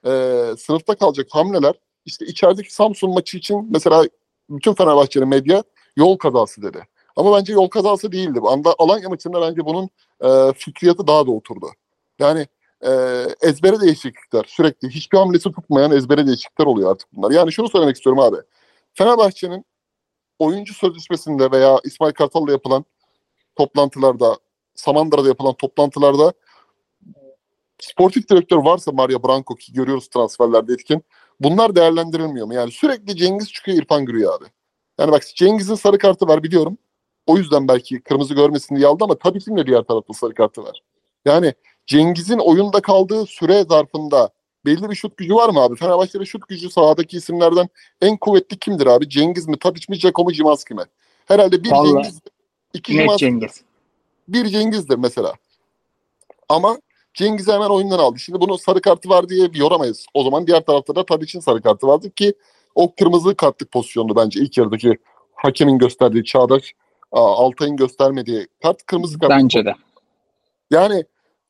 [0.06, 0.10] e,
[0.58, 1.74] sınıfta kalacak hamleler
[2.04, 4.04] işte içerideki Samsun maçı için mesela
[4.50, 5.62] bütün Fenerbahçeli medya
[5.96, 6.86] yol kazası dedi.
[7.16, 8.40] Ama bence yol kazası değildi.
[8.44, 11.70] Anda Alanya maçında bence bunun e, fikriyatı daha da oturdu.
[12.18, 12.46] Yani
[12.86, 12.90] e,
[13.42, 17.30] ezbere değişiklikler sürekli hiçbir hamlesi tutmayan ezbere değişiklikler oluyor artık bunlar.
[17.30, 18.36] Yani şunu söylemek istiyorum abi.
[18.94, 19.64] Fenerbahçe'nin
[20.38, 22.84] oyuncu sözleşmesinde veya İsmail Kartal'la yapılan
[23.56, 24.38] toplantılarda,
[24.74, 26.32] Samandıra'da yapılan toplantılarda
[27.84, 31.04] sportif direktör varsa Mario Branco ki görüyoruz transferlerde etkin.
[31.40, 32.54] Bunlar değerlendirilmiyor mu?
[32.54, 34.44] Yani sürekli Cengiz çıkıyor İrfan giriyor abi.
[34.98, 36.78] Yani bak Cengiz'in sarı kartı var biliyorum.
[37.26, 40.62] O yüzden belki kırmızı görmesin diye aldı ama tabii ki de diğer tarafta sarı kartı
[40.62, 40.82] var.
[41.24, 41.54] Yani
[41.86, 44.30] Cengiz'in oyunda kaldığı süre zarfında
[44.66, 45.76] belli bir şut gücü var mı abi?
[45.76, 47.68] Fenerbahçe'de şut gücü sahadaki isimlerden
[48.00, 49.08] en kuvvetli kimdir abi?
[49.08, 50.82] Cengiz mi, Tadic mi, Ceko mu, Cimanski mi?
[51.26, 52.20] Herhalde bir Vallahi Cengiz,
[52.74, 53.62] iki Cimanski, Cengiz.
[54.28, 55.34] bir Cengiz'dir mesela.
[56.48, 56.78] Ama
[57.14, 58.18] Cengiz'i hemen oyundan aldı.
[58.18, 60.06] Şimdi bunu sarı kartı var diye bir yoramayız.
[60.14, 62.34] O zaman diğer tarafta da Tadic'in sarı kartı vardı ki
[62.74, 64.98] o kırmızı kartlık pozisyondu bence ilk yarıdaki
[65.34, 66.72] hakemin gösterdiği Çağdaş
[67.12, 69.30] Altay'ın göstermediği kart kırmızı kart.
[69.30, 69.74] Bence de.
[70.70, 71.04] Yani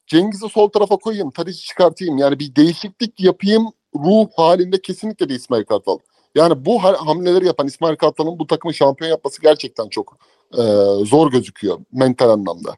[0.07, 2.18] Cengiz'i sol tarafa koyayım, Tadic'i çıkartayım.
[2.18, 5.98] Yani bir değişiklik yapayım ruh halinde kesinlikle de İsmail Kartal.
[6.35, 10.16] Yani bu ha- hamleleri yapan İsmail Kartal'ın bu takımı şampiyon yapması gerçekten çok
[10.53, 10.62] e,
[11.05, 12.77] zor gözüküyor mental anlamda.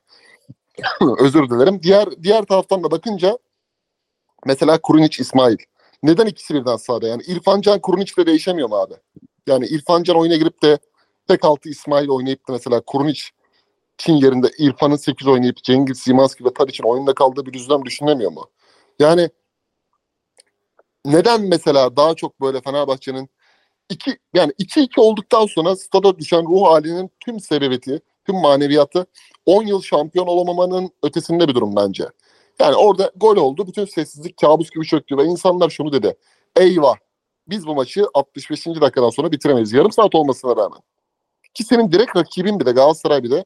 [1.18, 1.82] Özür dilerim.
[1.82, 3.38] Diğer diğer taraftan da bakınca
[4.46, 5.56] mesela Kurunic İsmail.
[6.02, 7.08] Neden ikisi birden sahada?
[7.08, 8.94] Yani İrfan Can Kurunic'le değişemiyor mu abi?
[9.46, 10.78] Yani İrfan Can oyuna girip de
[11.28, 13.22] tek altı İsmail oynayıp da mesela Kurunic
[13.98, 18.50] Çin yerinde İrfan'ın 8 oynayıp Cengiz Simanski ve Tadic'in oyunda kaldığı bir düzlem düşünemiyor mu?
[18.98, 19.30] Yani
[21.04, 23.28] neden mesela daha çok böyle Fenerbahçe'nin
[23.88, 29.06] iki yani 2-2 olduktan sonra stada düşen ruh halinin tüm sebebiyeti, tüm maneviyatı
[29.46, 32.04] 10 yıl şampiyon olamamanın ötesinde bir durum bence.
[32.60, 33.66] Yani orada gol oldu.
[33.66, 36.16] Bütün sessizlik kabus gibi çöktü ve insanlar şunu dedi.
[36.56, 36.96] Eyvah
[37.48, 38.66] biz bu maçı 65.
[38.66, 39.72] dakikadan sonra bitiremeyiz.
[39.72, 40.80] Yarım saat olmasına rağmen.
[41.54, 43.44] Ki senin direkt rakibin bir de Galatasaray bir de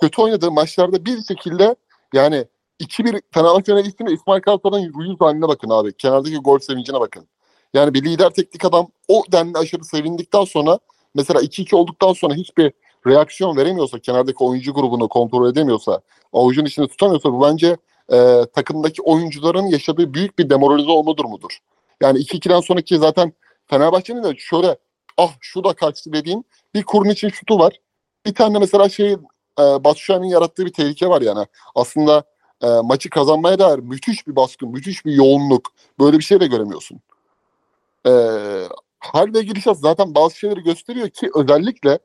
[0.00, 1.76] kötü oynadığı maçlarda bir şekilde
[2.14, 2.44] yani
[2.80, 5.92] 2-1 Fenerbahçe öne gittiğinde İsmail Kartal'ın yüz haline bakın abi.
[5.96, 7.28] Kenardaki gol sevincine bakın.
[7.74, 10.78] Yani bir lider teknik adam o denli aşırı sevindikten sonra
[11.14, 12.72] mesela 2-2 olduktan sonra hiçbir
[13.06, 16.00] reaksiyon veremiyorsa, kenardaki oyuncu grubunu kontrol edemiyorsa,
[16.32, 17.76] avucun içinde tutamıyorsa bu bence
[18.12, 21.58] e, takımdaki oyuncuların yaşadığı büyük bir demoralize olma durumudur.
[22.02, 23.32] Yani 2-2'den sonraki zaten
[23.66, 24.76] Fenerbahçe'nin de şöyle
[25.16, 27.80] ah şu da kaçtı dediğin bir kurun için şutu var.
[28.26, 29.16] Bir tane mesela şey e,
[29.58, 31.46] Batu Şahin'in yarattığı bir tehlike var yani.
[31.74, 32.24] Aslında
[32.62, 35.72] e, maçı kazanmaya dair müthiş bir baskı, müthiş bir yoğunluk.
[36.00, 37.00] Böyle bir şey de göremiyorsun.
[38.06, 38.10] E,
[38.98, 41.98] hal ve gidişat zaten bazı şeyleri gösteriyor ki özellikle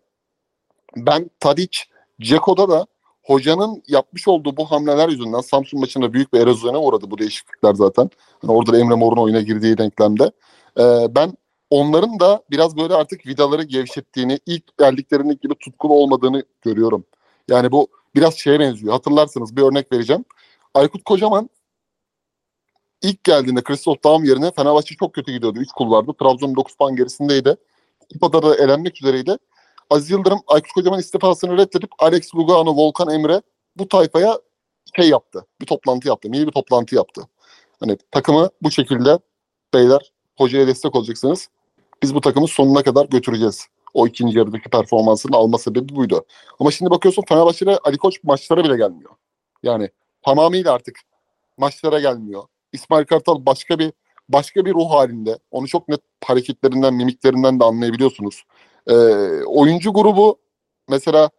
[0.95, 1.79] ben Tadic,
[2.21, 2.87] Ceko'da da
[3.23, 8.09] hocanın yapmış olduğu bu hamleler yüzünden Samsun maçında büyük bir erozyona uğradı bu değişiklikler zaten.
[8.43, 10.31] Yani orada da Emre Mor'un oyuna girdiği denklemde.
[10.79, 11.37] E, ben
[11.69, 17.05] onların da biraz böyle artık vidaları gevşettiğini, ilk geldiklerindeki gibi tutkulu olmadığını görüyorum.
[17.47, 18.93] Yani bu biraz şeye benziyor.
[18.93, 20.25] Hatırlarsınız bir örnek vereceğim.
[20.73, 21.49] Aykut Kocaman
[23.01, 25.59] ilk geldiğinde Christoph Daum yerine Fenerbahçe çok kötü gidiyordu.
[25.59, 26.11] 3 kulvardı.
[26.19, 27.55] Trabzon 9 puan gerisindeydi.
[28.13, 29.37] Kupada da elenmek üzereydi.
[29.91, 33.41] Aziz Yıldırım Aykut Kocaman istifasını reddedip Alex Lugano, Volkan Emre
[33.77, 34.39] bu tayfaya
[34.95, 35.45] şey yaptı.
[35.61, 36.29] Bir toplantı yaptı.
[36.29, 37.21] Milli bir toplantı yaptı.
[37.79, 39.19] Hani takımı bu şekilde
[39.73, 41.49] beyler hocaya destek olacaksınız.
[42.03, 43.67] Biz bu takımı sonuna kadar götüreceğiz.
[43.93, 46.25] O ikinci yarıdaki performansını alma sebebi buydu.
[46.59, 49.11] Ama şimdi bakıyorsun Fenerbahçe'de Ali Koç maçlara bile gelmiyor.
[49.63, 49.89] Yani
[50.21, 50.99] tamamıyla artık
[51.57, 52.43] maçlara gelmiyor.
[52.73, 53.91] İsmail Kartal başka bir
[54.29, 55.39] başka bir ruh halinde.
[55.51, 58.43] Onu çok net hareketlerinden, mimiklerinden de anlayabiliyorsunuz.
[58.87, 58.93] Ee,
[59.45, 60.39] oyuncu grubu
[60.89, 61.29] mesela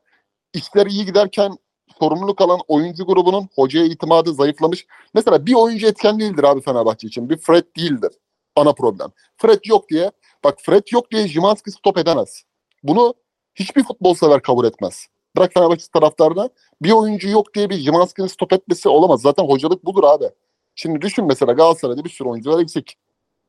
[0.54, 1.56] işler iyi giderken
[1.98, 4.86] sorumluluk alan oyuncu grubunun hocaya itimadı zayıflamış.
[5.14, 7.30] Mesela bir oyuncu etken değildir abi Fenerbahçe için.
[7.30, 8.12] Bir Fred değildir
[8.56, 9.12] ana problem.
[9.36, 10.10] Fred yok diye
[10.44, 12.42] bak Fred yok diye Jimanski stop edemez.
[12.82, 13.14] Bunu
[13.54, 15.06] hiçbir futbol sever kabul etmez.
[15.36, 16.48] Bırak Fenerbahçe taraftarına
[16.82, 19.22] bir oyuncu yok diye bir Jimanski'nin stop etmesi olamaz.
[19.22, 20.30] Zaten hocalık budur abi.
[20.74, 22.96] Şimdi düşün mesela Galatasaray'da bir sürü oyuncular eksik.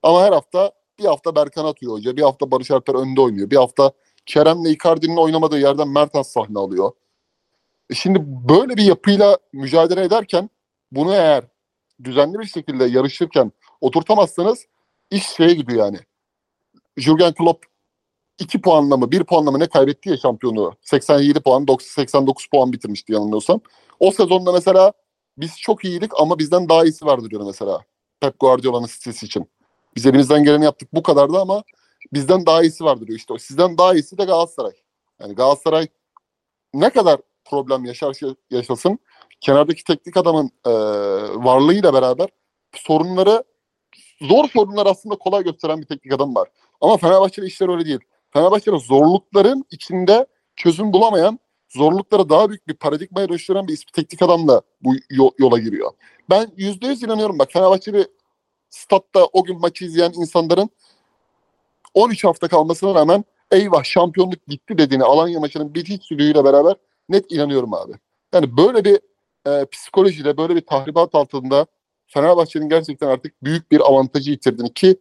[0.03, 2.17] Ama her hafta bir hafta Berkan atıyor hoca.
[2.17, 3.49] Bir hafta Barış Alper önde oynuyor.
[3.49, 3.91] Bir hafta
[4.25, 6.91] Kerem'le Icardi'nin oynamadığı yerden Mertens sahne alıyor.
[7.89, 10.49] E şimdi böyle bir yapıyla mücadele ederken
[10.91, 11.43] bunu eğer
[12.03, 13.51] düzenli bir şekilde yarışırken
[13.82, 14.65] oturtamazsanız
[15.12, 15.99] iş şeye gidiyor yani.
[16.97, 17.65] Jurgen Klopp
[18.39, 20.73] 2 puanla mı 1 puanla mı ne kaybetti ya şampiyonluğu.
[20.82, 23.62] 87 puan 89 puan bitirmişti yanılmıyorsam.
[23.99, 24.93] O sezonda mesela
[25.38, 27.79] biz çok iyiydik ama bizden daha iyisi vardı diyor mesela.
[28.21, 29.49] Pep Guardiola'nın sitesi için.
[29.95, 31.63] Biz elimizden geleni yaptık bu kadardı ama
[32.13, 33.19] bizden daha iyisi vardır diyor.
[33.19, 34.73] İşte sizden daha iyisi de Galatasaray.
[35.21, 35.88] Yani Galatasaray
[36.73, 38.17] ne kadar problem yaşar
[38.51, 38.99] yaşasın
[39.41, 40.71] kenardaki teknik adamın e,
[41.43, 42.29] varlığıyla beraber
[42.75, 43.43] sorunları
[44.21, 46.47] zor sorunlar aslında kolay gösteren bir teknik adam var.
[46.82, 47.99] Ama Fenerbahçe'de işler öyle değil.
[48.34, 50.25] Fenerbahçe'de zorlukların içinde
[50.56, 54.93] çözüm bulamayan, zorlukları daha büyük bir paradigmaya dönüştüren bir teknik adamla bu
[55.39, 55.91] yola giriyor.
[56.29, 57.39] Ben yüzde yüz inanıyorum.
[57.39, 58.08] Bak Fenerbahçeli
[58.73, 60.69] statta o gün maçı izleyen insanların
[61.93, 66.75] 13 hafta kalmasına rağmen eyvah şampiyonluk gitti dediğini Alanya maçının bir hiç sürüğüyle beraber
[67.09, 67.93] net inanıyorum abi.
[68.33, 68.99] Yani böyle bir
[69.47, 71.65] e, psikolojiyle böyle bir tahribat altında
[72.07, 74.97] Fenerbahçe'nin gerçekten artık büyük bir avantajı yitirdiğini ki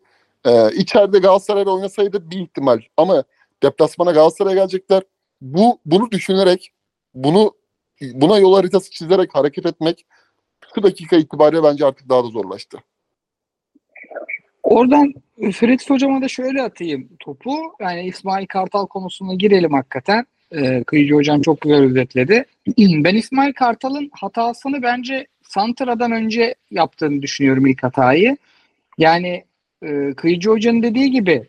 [0.47, 3.25] e, içeride Galatasaray'la oynasaydı bir ihtimal ama
[3.63, 5.03] deplasmana Galatasaray'a gelecekler.
[5.41, 6.73] Bu bunu düşünerek
[7.15, 7.55] bunu
[8.01, 10.07] buna yol haritası çizerek hareket etmek
[10.75, 12.79] şu dakika itibariyle bence artık daha da zorlaştı.
[14.63, 15.15] Oradan
[15.53, 17.57] Fritz hocama da şöyle atayım topu.
[17.81, 20.27] Yani İsmail Kartal konusuna girelim hakikaten.
[20.53, 22.45] Ee, Kıyıcı hocam çok güzel özetledi.
[22.79, 28.37] Ben İsmail Kartal'ın hatasını bence Santra'dan önce yaptığını düşünüyorum ilk hatayı.
[28.99, 29.45] Yani
[29.83, 31.49] e, Kıyıcı hocanın dediği gibi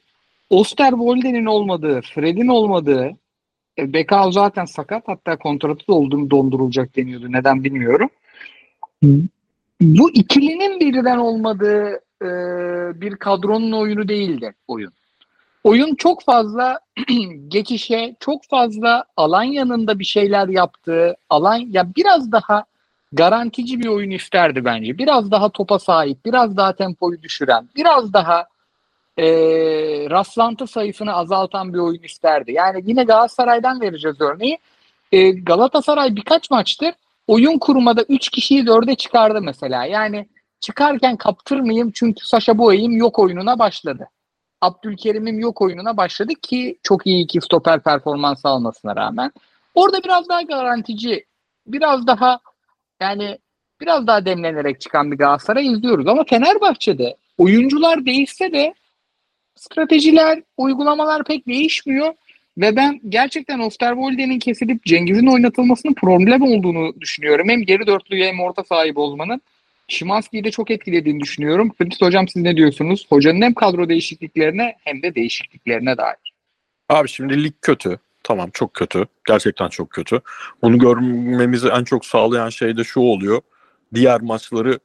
[0.50, 3.12] Osterwolde'nin olmadığı, Fred'in olmadığı
[3.80, 7.28] e, Bekao zaten sakat hatta kontratı da olduğunu dondurulacak deniyordu.
[7.30, 8.10] Neden bilmiyorum.
[9.82, 14.94] Bu ikilinin birden olmadığı e, bir kadronun oyunu değildi oyun.
[15.64, 16.80] Oyun çok fazla
[17.48, 22.66] geçişe, çok fazla alan yanında bir şeyler yaptığı, alan ya biraz daha
[23.12, 24.98] garantici bir oyun isterdi bence.
[24.98, 28.46] Biraz daha topa sahip, biraz daha tempoyu düşüren, biraz daha
[29.18, 29.26] e,
[30.10, 32.52] rastlantı sayısını azaltan bir oyun isterdi.
[32.52, 34.58] Yani yine Galatasaray'dan vereceğiz örneği.
[35.12, 36.94] E, Galatasaray birkaç maçtır
[37.28, 39.86] oyun kurmada 3 kişiyi 4'e çıkardı mesela.
[39.86, 40.28] Yani
[40.64, 44.08] çıkarken kaptırmayayım çünkü Saşa Boey'im yok oyununa başladı.
[44.62, 49.32] Abdülkerim'im yok oyununa başladı ki çok iyi iki stoper performans almasına rağmen.
[49.76, 51.26] Orada biraz daha garantici,
[51.68, 52.40] biraz daha
[53.02, 53.38] yani
[53.82, 56.08] biraz daha demlenerek çıkan bir Galatasaray izliyoruz.
[56.08, 58.74] Ama Fenerbahçe'de oyuncular değişse de
[59.56, 62.14] stratejiler, uygulamalar pek değişmiyor.
[62.58, 67.50] Ve ben gerçekten Osterwolde'nin kesilip Cengiz'in oynatılmasının problem olduğunu düşünüyorum.
[67.50, 69.42] Hem geri dörtlüye hem orta sahip olmanın.
[69.88, 71.72] Şimanski'yi de çok etkilediğini düşünüyorum.
[71.78, 73.06] Fritz Hocam siz ne diyorsunuz?
[73.10, 76.34] Hocanın hem kadro değişikliklerine hem de değişikliklerine dair.
[76.90, 78.00] Abi şimdi lig kötü.
[78.24, 79.06] Tamam çok kötü.
[79.28, 80.22] Gerçekten çok kötü.
[80.62, 83.42] Bunu görmemizi en çok sağlayan şey de şu oluyor.
[83.94, 84.80] Diğer maçları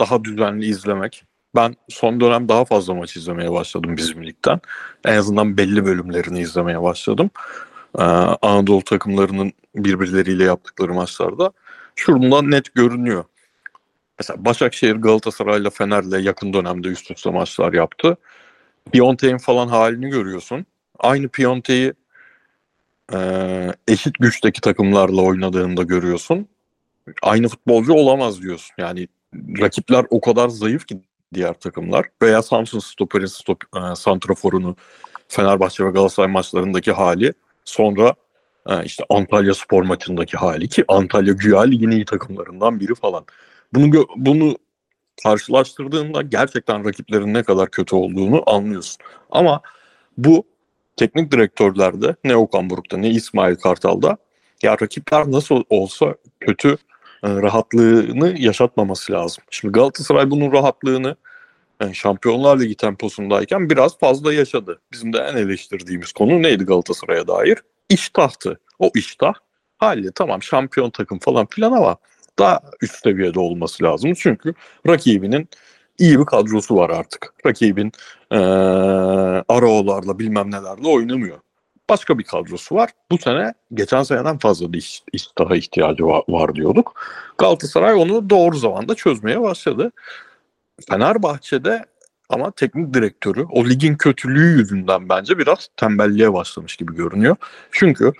[0.00, 1.24] daha düzenli izlemek.
[1.56, 4.60] Ben son dönem daha fazla maç izlemeye başladım bizim ligden.
[5.04, 7.30] En azından belli bölümlerini izlemeye başladım.
[7.98, 8.02] Ee,
[8.42, 11.52] Anadolu takımlarının birbirleriyle yaptıkları maçlarda.
[11.96, 13.24] Şuradan net görünüyor.
[14.18, 18.16] Mesela Başakşehir Galatasaray'la Fener'le yakın dönemde üst üste maçlar yaptı.
[18.92, 20.66] Piontek'in falan halini görüyorsun.
[20.98, 21.92] Aynı Piontek'i
[23.12, 23.18] e,
[23.88, 26.48] eşit güçteki takımlarla oynadığında görüyorsun.
[27.22, 28.74] Aynı futbolcu olamaz diyorsun.
[28.78, 31.00] Yani rakipler o kadar zayıf ki
[31.34, 32.06] diğer takımlar.
[32.22, 34.76] Veya Samsun stoperin stop, e, santraforunu
[35.28, 37.32] Fenerbahçe ve Galatasaray maçlarındaki hali.
[37.64, 38.14] Sonra
[38.68, 43.24] e, işte Antalya spor maçındaki hali ki Antalya güya ligin iyi takımlarından biri falan.
[43.74, 44.56] Bunu bunu
[45.22, 48.96] karşılaştırdığında gerçekten rakiplerin ne kadar kötü olduğunu anlıyorsun.
[49.30, 49.60] Ama
[50.18, 50.44] bu
[50.96, 54.16] teknik direktörlerde ne Okan Buruk'ta ne İsmail Kartal'da
[54.62, 56.76] ya rakipler nasıl olsa kötü
[57.22, 59.44] e, rahatlığını yaşatmaması lazım.
[59.50, 61.16] Şimdi Galatasaray bunun rahatlığını
[61.80, 64.80] yani e, Şampiyonlar Ligi temposundayken biraz fazla yaşadı.
[64.92, 67.58] Bizim de en eleştirdiğimiz konu neydi Galatasaray'a dair?
[67.88, 68.60] İştahtı.
[68.78, 69.34] O iştah
[69.78, 71.96] hali tamam şampiyon takım falan filan ama
[72.38, 74.12] daha üst seviyede olması lazım.
[74.14, 74.54] Çünkü
[74.88, 75.48] rakibinin
[75.98, 77.34] iyi bir kadrosu var artık.
[77.46, 77.92] Rakibin
[78.30, 78.36] ee,
[79.48, 81.38] Arao'larla bilmem nelerle oynamıyor.
[81.88, 82.90] Başka bir kadrosu var.
[83.10, 87.00] Bu sene geçen seneden fazla da iş, iştaha ihtiyacı var, var diyorduk.
[87.38, 89.92] Galatasaray onu doğru zamanda çözmeye başladı.
[90.88, 91.84] Fenerbahçe'de
[92.28, 97.36] Ama teknik direktörü o ligin kötülüğü yüzünden bence biraz tembelliğe başlamış gibi görünüyor.
[97.70, 98.12] Çünkü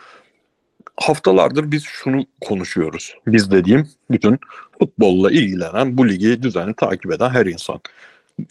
[0.96, 3.14] haftalardır biz şunu konuşuyoruz.
[3.26, 4.38] Biz dediğim bütün
[4.78, 7.80] futbolla ilgilenen, bu ligi düzenli takip eden her insan.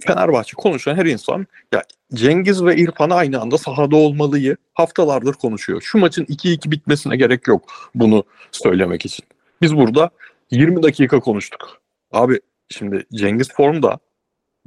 [0.08, 5.82] Fenerbahçe konuşan her insan ya Cengiz ve İrfan aynı anda sahada olmalıyı haftalardır konuşuyor.
[5.82, 9.26] Şu maçın 2-2 bitmesine gerek yok bunu söylemek için.
[9.62, 10.10] Biz burada
[10.52, 11.82] 20 dakika konuştuk.
[12.12, 14.00] Abi şimdi Cengiz formda.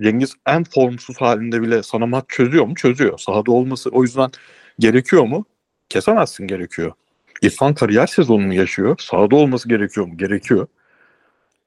[0.00, 2.74] Cengiz en formsuz halinde bile sana maç çözüyor mu?
[2.74, 3.18] Çözüyor.
[3.18, 4.30] Sahada olması o yüzden
[4.78, 5.44] gerekiyor mu?
[5.88, 6.92] Kesemezsin gerekiyor.
[7.42, 8.96] İrfan kariyer sezonunu yaşıyor.
[8.98, 10.16] Sahada olması gerekiyor mu?
[10.16, 10.66] Gerekiyor.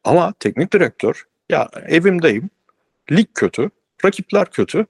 [0.03, 2.49] Ama teknik direktör ya evimdeyim.
[3.11, 3.69] Lig kötü.
[4.05, 4.85] Rakipler kötü.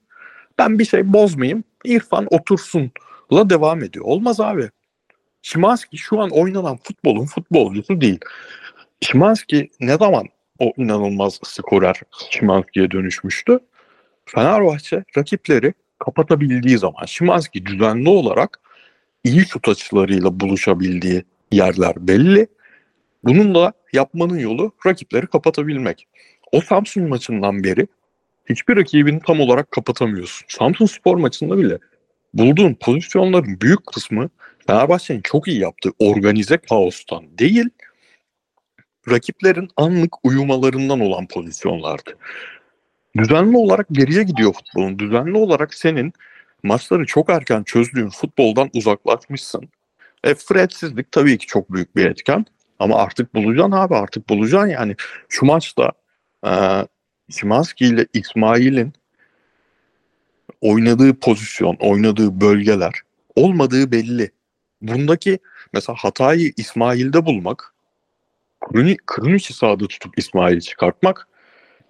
[0.58, 1.64] Ben bir şey bozmayayım.
[1.84, 4.04] İrfan otursunla devam ediyor.
[4.04, 4.70] Olmaz abi.
[5.42, 8.18] Şimanski şu an oynanan futbolun futbolcusu değil.
[9.00, 10.26] Şimanski ne zaman
[10.58, 13.58] o inanılmaz skorer Şimanski'ye dönüşmüştü?
[14.26, 18.60] Fenerbahçe rakipleri kapatabildiği zaman Şimanski düzenli olarak
[19.24, 22.46] iyi şut açılarıyla buluşabildiği yerler belli.
[23.24, 26.08] Bunun da yapmanın yolu rakipleri kapatabilmek.
[26.52, 27.86] O Samsun maçından beri
[28.46, 30.46] hiçbir rakibini tam olarak kapatamıyorsun.
[30.48, 31.78] Samsun Spor maçında bile
[32.34, 34.30] bulduğun pozisyonların büyük kısmı
[34.66, 37.68] Fenerbahçe'nin çok iyi yaptığı organize kaostan değil,
[39.08, 42.10] rakiplerin anlık uyumalarından olan pozisyonlardı.
[43.16, 44.98] Düzenli olarak geriye gidiyor futbolun.
[44.98, 46.12] Düzenli olarak senin
[46.64, 49.68] maçları çok erken çözdüğün futboldan uzaklaşmışsın.
[50.24, 52.46] E Fred'sizlik tabii ki çok büyük bir etken.
[52.78, 54.96] Ama artık bulacaksın abi artık bulacaksın yani.
[55.28, 55.92] Şu maçta
[56.46, 56.52] e,
[57.30, 58.92] Şimanski ile İsmail'in
[60.60, 63.02] oynadığı pozisyon, oynadığı bölgeler
[63.36, 64.30] olmadığı belli.
[64.82, 65.38] Bundaki
[65.72, 67.74] mesela hatayı İsmail'de bulmak,
[69.06, 71.28] Kruniç'i sağda tutup İsmail'i çıkartmak,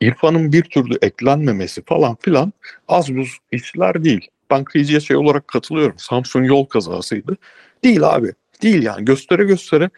[0.00, 2.52] İrfan'ın bir türlü eklenmemesi falan filan
[2.88, 4.28] az buz işler değil.
[4.50, 5.98] Ben Kıyıcı'ya şey olarak katılıyorum.
[5.98, 7.36] Samsun yol kazasıydı.
[7.84, 8.32] Değil abi.
[8.62, 9.04] Değil yani.
[9.04, 9.90] Göstere göstere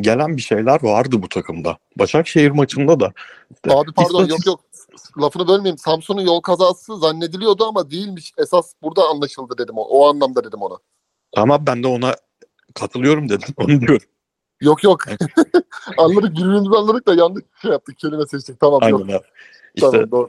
[0.00, 1.78] gelen bir şeyler vardı bu takımda.
[1.96, 3.12] Başakşehir maçında da.
[3.50, 4.46] Işte, Abi pardon istatistik...
[4.46, 4.60] yok yok
[5.20, 5.78] lafını bölmeyeyim.
[5.78, 8.32] Samsun'un yol kazası zannediliyordu ama değilmiş.
[8.38, 9.78] Esas burada anlaşıldı dedim.
[9.78, 10.76] O, o anlamda dedim ona.
[11.32, 12.14] Tamam ben de ona
[12.74, 13.48] katılıyorum dedim.
[13.56, 14.06] Onu diyorum.
[14.60, 15.04] Yok yok.
[15.98, 17.98] anladık birbirimizi anladık da yanlış şey yaptık.
[17.98, 18.60] Kelime seçtik.
[18.60, 19.10] Tamam Aynen yok.
[19.10, 19.26] abi.
[19.74, 20.28] İşte Tamam doğru.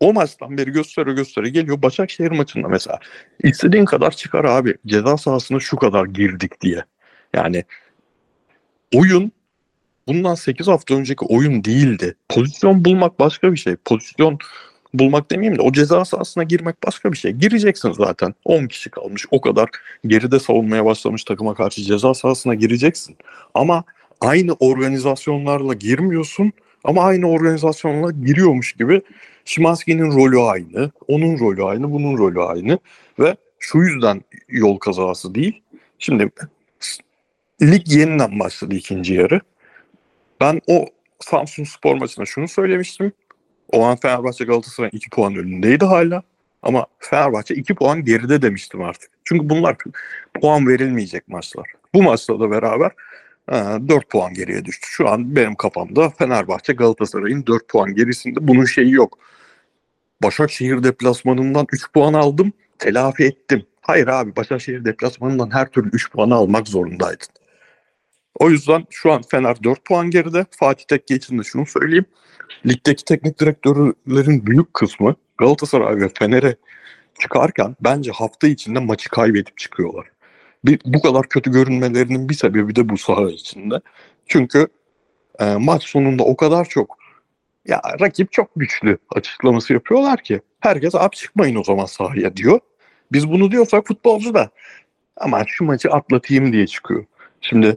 [0.00, 1.82] O maçtan beri göstere göstere geliyor.
[1.82, 2.98] Başakşehir maçında mesela
[3.42, 4.74] istediğin kadar çıkar abi.
[4.86, 6.84] Ceza sahasına şu kadar girdik diye.
[7.34, 7.64] Yani
[8.94, 9.32] oyun
[10.08, 12.14] bundan 8 hafta önceki oyun değildi.
[12.28, 13.76] Pozisyon bulmak başka bir şey.
[13.76, 14.38] Pozisyon
[14.94, 17.32] bulmak demeyeyim de o ceza sahasına girmek başka bir şey.
[17.32, 18.34] Gireceksin zaten.
[18.44, 19.26] 10 kişi kalmış.
[19.30, 19.68] O kadar
[20.06, 23.16] geride savunmaya başlamış takıma karşı ceza sahasına gireceksin.
[23.54, 23.84] Ama
[24.20, 26.52] aynı organizasyonlarla girmiyorsun
[26.88, 29.02] ama aynı organizasyonla giriyormuş gibi
[29.44, 32.78] Şimanski'nin rolü aynı, onun rolü aynı, bunun rolü aynı
[33.18, 35.62] ve şu yüzden yol kazası değil.
[35.98, 36.30] Şimdi
[37.62, 39.40] lig yeniden başladı ikinci yarı.
[40.40, 40.86] Ben o
[41.20, 43.12] Samsun Spor maçında şunu söylemiştim.
[43.72, 46.22] O an Fenerbahçe Galatasaray 2 puan önündeydi hala.
[46.62, 49.10] Ama Fenerbahçe 2 puan geride demiştim artık.
[49.24, 49.76] Çünkü bunlar
[50.40, 51.66] puan verilmeyecek maçlar.
[51.94, 52.90] Bu maçla da beraber
[53.50, 54.86] 4 puan geriye düştü.
[54.90, 58.48] Şu an benim kafamda Fenerbahçe Galatasaray'ın 4 puan gerisinde.
[58.48, 59.18] Bunun şeyi yok.
[60.22, 62.52] Başakşehir deplasmanından 3 puan aldım.
[62.78, 63.66] Telafi ettim.
[63.80, 67.28] Hayır abi Başakşehir deplasmanından her türlü 3 puanı almak zorundaydın.
[68.34, 70.46] O yüzden şu an Fener 4 puan geride.
[70.50, 72.06] Fatih Tekke için de şunu söyleyeyim.
[72.66, 76.56] Ligdeki teknik direktörlerin büyük kısmı Galatasaray ve Fener'e
[77.20, 80.06] çıkarken bence hafta içinde maçı kaybedip çıkıyorlar.
[80.68, 83.80] Bir, bu kadar kötü görünmelerinin bir sebebi de bu saha içinde.
[84.26, 84.66] Çünkü
[85.40, 86.98] e, maç sonunda o kadar çok
[87.66, 92.60] ya rakip çok güçlü açıklaması yapıyorlar ki herkes abi çıkmayın o zaman sahaya diyor.
[93.12, 94.50] Biz bunu diyorsak futbolcu da
[95.16, 97.04] ama şu maçı atlatayım diye çıkıyor.
[97.40, 97.76] Şimdi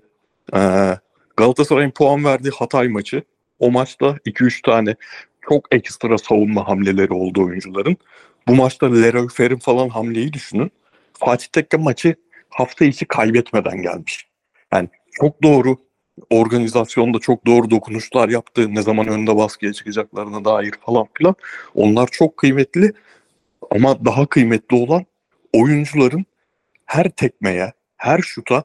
[0.55, 0.97] ee,
[1.37, 3.23] Galatasaray'ın puan verdiği Hatay maçı.
[3.59, 4.95] O maçta 2-3 tane
[5.41, 7.97] çok ekstra savunma hamleleri oldu oyuncuların.
[8.47, 10.71] Bu maçta Leroy Fer'in falan hamleyi düşünün.
[11.13, 12.15] Fatih Tekke maçı
[12.51, 14.27] hafta içi kaybetmeden gelmiş.
[14.73, 15.77] Yani çok doğru
[16.29, 18.75] organizasyonda çok doğru dokunuşlar yaptı.
[18.75, 21.35] Ne zaman önde baskıya çıkacaklarına dair falan filan.
[21.75, 22.93] Onlar çok kıymetli.
[23.71, 25.05] Ama daha kıymetli olan
[25.53, 26.25] oyuncuların
[26.85, 28.63] her tekmeye, her şuta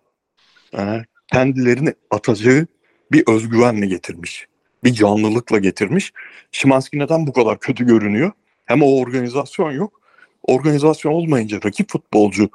[0.79, 2.67] e, kendilerini atacağı
[3.13, 4.47] bir özgüvenle getirmiş.
[4.85, 6.13] Bir canlılıkla getirmiş.
[6.53, 8.33] Şimanski neden bu kadar kötü görünüyor?
[8.65, 10.01] Hem o organizasyon yok.
[10.43, 12.51] Organizasyon olmayınca rakip futbolcu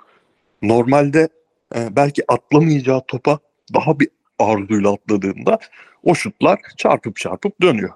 [0.61, 1.29] normalde
[1.75, 3.39] e, belki atlamayacağı topa
[3.73, 4.09] daha bir
[4.39, 5.59] arzuyla atladığında
[6.03, 7.93] o şutlar çarpıp çarpıp dönüyor.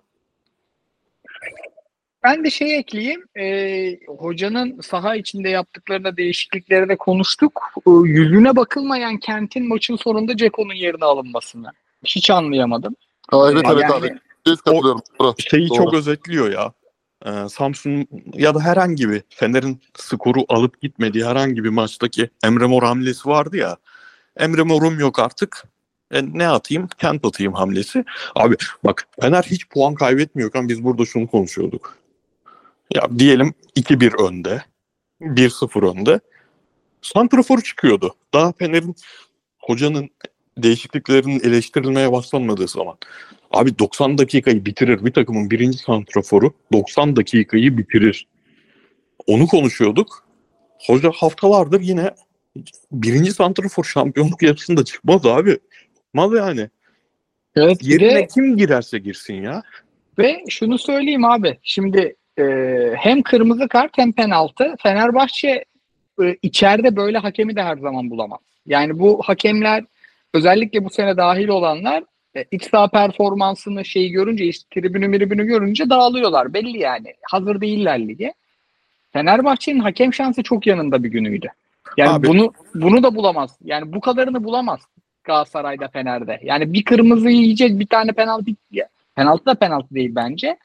[2.24, 3.24] ben de şey ekleyeyim.
[3.38, 7.62] E, hocanın saha içinde yaptıklarına değişiklikleri de konuştuk.
[7.88, 11.72] E, yüzüne bakılmayan Kent'in maçın sonunda Ceko'nun yerine alınmasını.
[12.06, 12.96] Hiç anlayamadım.
[13.32, 14.20] Ha, evet evet yani- abi.
[14.46, 15.02] Biz katılıyorum.
[15.20, 15.34] Doğru.
[15.38, 15.78] Şeyi Doğru.
[15.78, 16.74] çok özetliyor ya.
[17.26, 22.84] Ee, Samsun ya da herhangi bir Fener'in skoru alıp gitmediği herhangi bir maçtaki Emre Mor
[22.84, 23.78] hamlesi vardı ya.
[24.38, 25.64] Emre Mor'um yok artık.
[26.12, 26.88] E, ne atayım?
[26.88, 28.06] Kent atayım hamlesi.
[28.36, 31.98] Abi bak Fener hiç puan kaybetmiyorken biz burada şunu konuşuyorduk.
[32.94, 34.64] Ya diyelim 2-1 önde.
[35.22, 36.20] 1-0 önde.
[37.02, 38.16] Santrafor çıkıyordu.
[38.34, 38.96] Daha Fener'in
[39.60, 40.10] hocanın
[40.58, 42.98] değişikliklerinin eleştirilmeye başlanmadığı zaman.
[43.56, 45.06] Abi 90 dakikayı bitirir.
[45.06, 48.28] Bir takımın birinci santraforu 90 dakikayı bitirir.
[49.28, 50.28] Onu konuşuyorduk.
[50.88, 52.12] Hoca haftalardır yine
[52.92, 55.58] birinci santrafor şampiyonluk yarışında çıkmaz abi.
[55.96, 56.70] Çıkmaz yani.
[57.56, 57.78] Evet.
[57.84, 59.64] Yerine de- kim girerse girsin ya.
[60.18, 61.58] Ve şunu söyleyeyim abi.
[61.64, 62.44] Şimdi e,
[62.98, 64.76] hem kırmızı kart hem penaltı.
[64.84, 65.66] Fenerbahçe
[66.24, 68.40] e, içeride böyle hakemi de her zaman bulamaz.
[68.66, 69.84] Yani bu hakemler
[70.34, 72.04] özellikle bu sene dahil olanlar
[72.36, 76.54] e, iç saha performansını şeyi görünce işte tribünü miribünü görünce dağılıyorlar.
[76.54, 77.14] Belli yani.
[77.32, 78.34] Hazır değiller lige.
[79.14, 81.48] Fenerbahçe'nin hakem şansı çok yanında bir günüydü.
[81.98, 83.58] Yani Abi- bunu bunu da bulamaz.
[83.64, 84.80] Yani bu kadarını bulamaz
[85.24, 86.40] Galatasaray'da Fener'de.
[86.44, 88.52] Yani bir kırmızı yiyecek bir tane penaltı
[89.16, 90.58] penaltı da penaltı değil bence.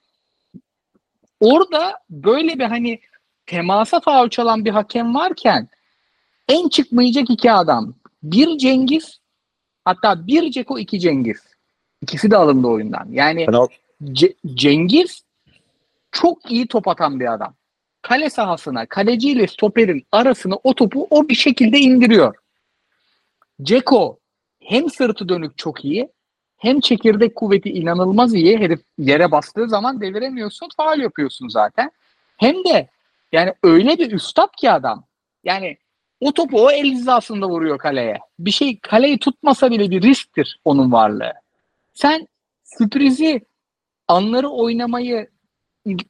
[1.40, 3.00] Orada böyle bir hani
[3.46, 5.68] temasa faul çalan bir hakem varken
[6.48, 7.94] en çıkmayacak iki adam.
[8.22, 9.20] Bir Cengiz
[9.84, 11.49] hatta bir Ceko iki Cengiz.
[12.02, 13.06] İkisi de alındı oyundan.
[13.10, 13.46] Yani
[14.02, 15.24] Ce- Cengiz
[16.12, 17.54] çok iyi top atan bir adam.
[18.02, 22.34] Kale sahasına, kaleciyle stoperin arasına o topu o bir şekilde indiriyor.
[23.62, 24.18] Ceko
[24.60, 26.08] hem sırtı dönük çok iyi
[26.58, 28.58] hem çekirdek kuvveti inanılmaz iyi.
[28.58, 31.90] Herif yere bastığı zaman deviremiyorsun, faal yapıyorsun zaten.
[32.36, 32.88] Hem de
[33.32, 35.04] yani öyle bir üstad ki adam.
[35.44, 35.76] Yani
[36.20, 38.18] o topu o el hizasında vuruyor kaleye.
[38.38, 41.32] Bir şey kaleyi tutmasa bile bir risktir onun varlığı.
[42.00, 42.28] Sen
[42.64, 43.40] sürprizi
[44.08, 45.28] anları oynamayı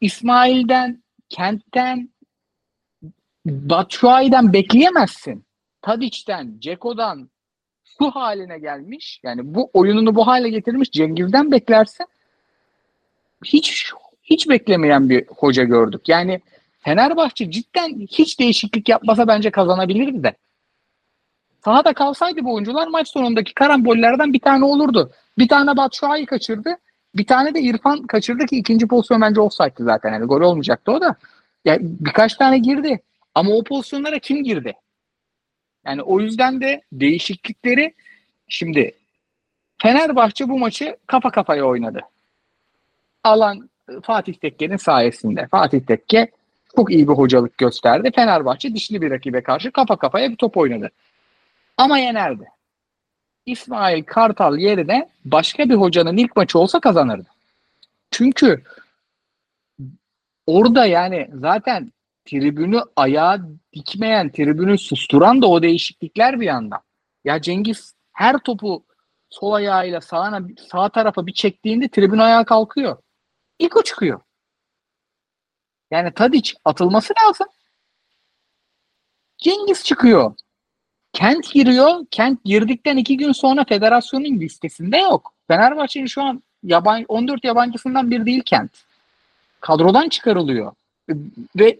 [0.00, 2.10] İsmail'den, Kent'ten,
[3.46, 5.44] Batshuayi'den bekleyemezsin.
[5.82, 7.30] Tadiç'ten, Ceko'dan
[7.98, 9.20] şu haline gelmiş.
[9.22, 12.06] Yani bu oyununu bu hale getirmiş Cengiz'den beklersin.
[13.44, 16.08] Hiç hiç beklemeyen bir hoca gördük.
[16.08, 16.40] Yani
[16.78, 20.36] Fenerbahçe cidden hiç değişiklik yapmasa bence kazanabilirdi de.
[21.64, 25.12] Sahada kalsaydı bu oyuncular maç sonundaki karambollerden bir tane olurdu.
[25.38, 26.76] Bir tane Batshuayi kaçırdı.
[27.16, 30.12] Bir tane de İrfan kaçırdı ki ikinci pozisyon bence offside'dı zaten.
[30.12, 31.16] Yani gol olmayacaktı o da.
[31.64, 33.00] Yani birkaç tane girdi.
[33.34, 34.72] Ama o pozisyonlara kim girdi?
[35.86, 37.94] Yani o yüzden de değişiklikleri
[38.48, 38.92] şimdi
[39.82, 42.00] Fenerbahçe bu maçı kafa kafaya oynadı.
[43.24, 45.48] Alan e, Fatih Tekke'nin sayesinde.
[45.50, 46.30] Fatih Tekke
[46.76, 48.10] çok iyi bir hocalık gösterdi.
[48.14, 50.90] Fenerbahçe dişli bir rakibe karşı kafa kafaya bir top oynadı.
[51.80, 52.48] Ama yenerdi.
[53.46, 57.28] İsmail Kartal yerine başka bir hocanın ilk maçı olsa kazanırdı.
[58.10, 58.64] Çünkü
[60.46, 61.92] orada yani zaten
[62.24, 63.38] tribünü ayağa
[63.72, 66.80] dikmeyen, tribünü susturan da o değişiklikler bir yandan.
[67.24, 68.84] Ya Cengiz her topu
[69.30, 73.02] sol ayağıyla sağına, sağ tarafa bir çektiğinde tribün ayağa kalkıyor.
[73.58, 74.20] İlk o çıkıyor.
[75.90, 77.46] Yani Tadiç atılması lazım.
[79.38, 80.34] Cengiz çıkıyor.
[81.12, 82.06] Kent giriyor.
[82.10, 85.32] Kent girdikten iki gün sonra federasyonun listesinde yok.
[85.48, 88.70] Fenerbahçe'nin şu an yabancı, 14 yabancısından bir değil Kent.
[89.60, 90.72] Kadrodan çıkarılıyor.
[91.56, 91.78] Ve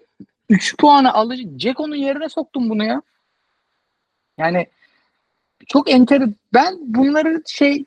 [0.49, 1.59] 3 puanı alıcı.
[1.59, 3.03] Ceko'nun yerine soktum bunu ya.
[4.39, 4.67] Yani
[5.67, 6.23] çok enter
[6.55, 7.85] ben bunları şey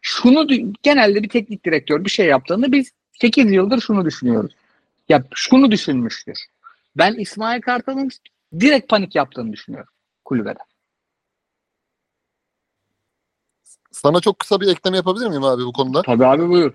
[0.00, 0.48] şunu
[0.82, 4.52] genelde bir teknik direktör bir şey yaptığında biz 8 yıldır şunu düşünüyoruz.
[5.08, 6.38] Ya şunu düşünmüştür.
[6.96, 8.10] Ben İsmail Kartal'ın
[8.60, 9.92] direkt panik yaptığını düşünüyorum
[10.30, 10.58] kulübede.
[13.92, 16.02] Sana çok kısa bir ekleme yapabilir miyim abi bu konuda?
[16.02, 16.72] Tabii abi buyur.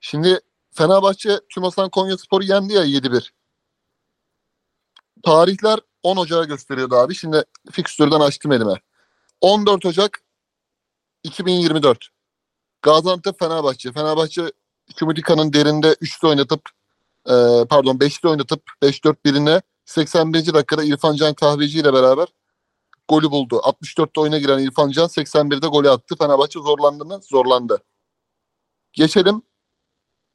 [0.00, 0.40] Şimdi
[0.70, 3.30] Fenerbahçe Tümasan Konyaspor'u yendi ya 7-1.
[5.22, 7.14] Tarihler 10 Ocak'a gösteriyordu abi.
[7.14, 8.74] Şimdi fikstürden açtım elime.
[9.40, 10.22] 14 Ocak
[11.24, 12.08] 2024.
[12.82, 13.92] Gaziantep Fenerbahçe.
[13.92, 14.52] Fenerbahçe
[14.96, 16.62] Kümülika'nın derinde 3'lü oynatıp
[17.26, 17.34] e,
[17.70, 20.54] pardon 5'li oynatıp 5-4 birine 81.
[20.54, 22.28] dakikada İrfan Can Kahveci ile beraber
[23.10, 23.60] golü buldu.
[23.64, 26.16] 64'te oyuna giren İrfan Can 81'de golü attı.
[26.16, 27.20] Fenerbahçe zorlandı mı?
[27.22, 27.82] Zorlandı.
[28.92, 29.42] Geçelim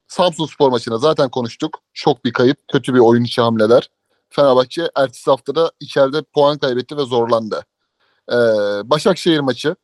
[0.07, 1.79] Samsun Spor maçına zaten konuştuk.
[1.93, 3.89] Çok bir kayıp, kötü bir oyun içi hamleler.
[4.29, 7.65] Fenerbahçe ertesi haftada içeride puan kaybetti ve zorlandı.
[8.31, 8.35] Ee,
[8.83, 9.75] Başakşehir maçı.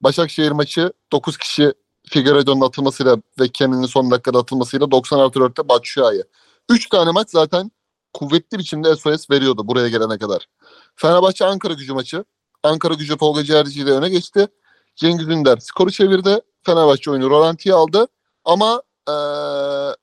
[0.00, 1.72] Başakşehir maçı 9 kişi
[2.08, 6.24] Figueiredo'nun atılmasıyla ve Kenan'ın son dakikada atılmasıyla 90 artı 4'te Batshuayi.
[6.68, 7.70] 3 tane maç zaten
[8.12, 10.48] kuvvetli biçimde SOS veriyordu buraya gelene kadar.
[10.96, 12.24] Fenerbahçe Ankara gücü maçı.
[12.62, 14.48] Ankara gücü Tolga Ciğerci ile öne geçti.
[14.96, 16.40] Cengiz Ünder skoru çevirdi.
[16.62, 18.06] Fenerbahçe oyunu rolantiye aldı.
[18.44, 19.94] Ama eee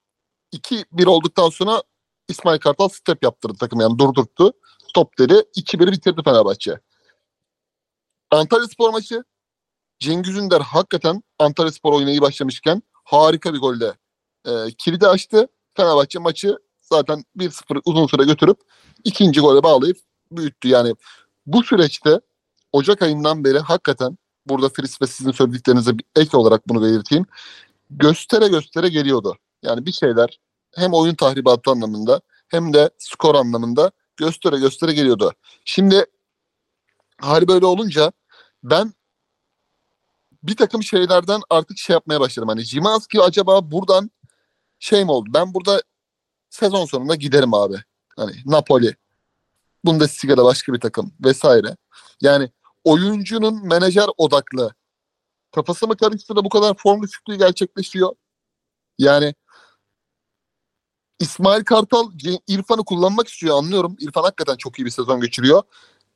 [0.54, 1.84] 2-1 olduktan sonra
[2.30, 4.52] İsmail Kartal step yaptırdı takım yani durdurttu.
[4.90, 5.34] Stop dedi.
[5.56, 6.80] 2-1 bitirdi Fenerbahçe.
[8.32, 9.24] Antalya Spor maçı.
[10.00, 13.94] Cengiz Ünder hakikaten Antalya Spor oyuna iyi başlamışken harika bir golle
[14.46, 15.48] e, kilidi açtı.
[15.78, 18.58] Fenerbahçe maçı zaten 1-0 uzun süre götürüp
[19.04, 19.98] ikinci gole bağlayıp
[20.38, 20.68] büyüttü.
[20.68, 20.96] Yani
[21.46, 22.22] bu süreçte
[22.72, 27.26] Ocak ayından beri hakikaten burada Fris ve sizin söylediklerinize bir ek olarak bunu belirteyim.
[27.90, 29.38] Göstere göstere geliyordu.
[29.64, 30.40] Yani bir şeyler
[30.76, 35.34] hem oyun tahribatı anlamında hem de skor anlamında göstere göstere geliyordu.
[35.66, 36.06] Şimdi
[37.22, 38.12] hali böyle olunca
[38.64, 38.94] ben
[40.44, 42.50] bir takım şeylerden artık şey yapmaya başladım.
[42.50, 44.12] Hani Jimanski acaba buradan
[44.80, 45.30] şey mi oldu?
[45.34, 45.82] Ben burada
[46.50, 47.76] sezon sonunda giderim abi.
[48.16, 48.96] Hani Napoli,
[49.86, 51.78] Bundesliga'da başka bir takım vesaire.
[52.22, 52.52] Yani
[52.84, 54.74] oyuncunun menajer odaklı
[55.56, 58.16] kafası mı karıştı da bu kadar form düşüklüğü gerçekleşiyor?
[59.00, 59.36] Yani
[61.20, 62.12] İsmail Kartal
[62.48, 63.96] İrfan'ı kullanmak istiyor anlıyorum.
[64.00, 65.64] İrfan hakikaten çok iyi bir sezon geçiriyor.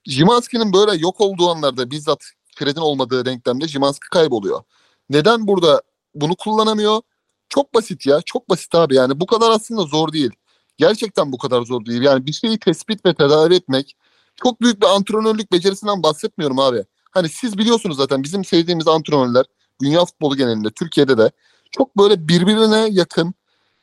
[0.06, 2.24] Jimanski'nin böyle yok olduğu anlarda bizzat
[2.56, 4.64] Fred'in olmadığı denklemde Jimanski kayboluyor.
[5.10, 5.82] Neden burada
[6.16, 7.02] bunu kullanamıyor?
[7.50, 8.22] Çok basit ya.
[8.26, 9.20] Çok basit abi yani.
[9.20, 10.32] Bu kadar aslında zor değil.
[10.78, 12.02] Gerçekten bu kadar zor değil.
[12.02, 13.96] Yani bir şeyi tespit ve tedavi etmek
[14.44, 16.86] çok büyük bir antrenörlük becerisinden bahsetmiyorum abi.
[17.12, 19.46] Hani siz biliyorsunuz zaten bizim sevdiğimiz antrenörler
[19.82, 21.32] dünya futbolu genelinde Türkiye'de de
[21.72, 23.34] çok böyle birbirine yakın,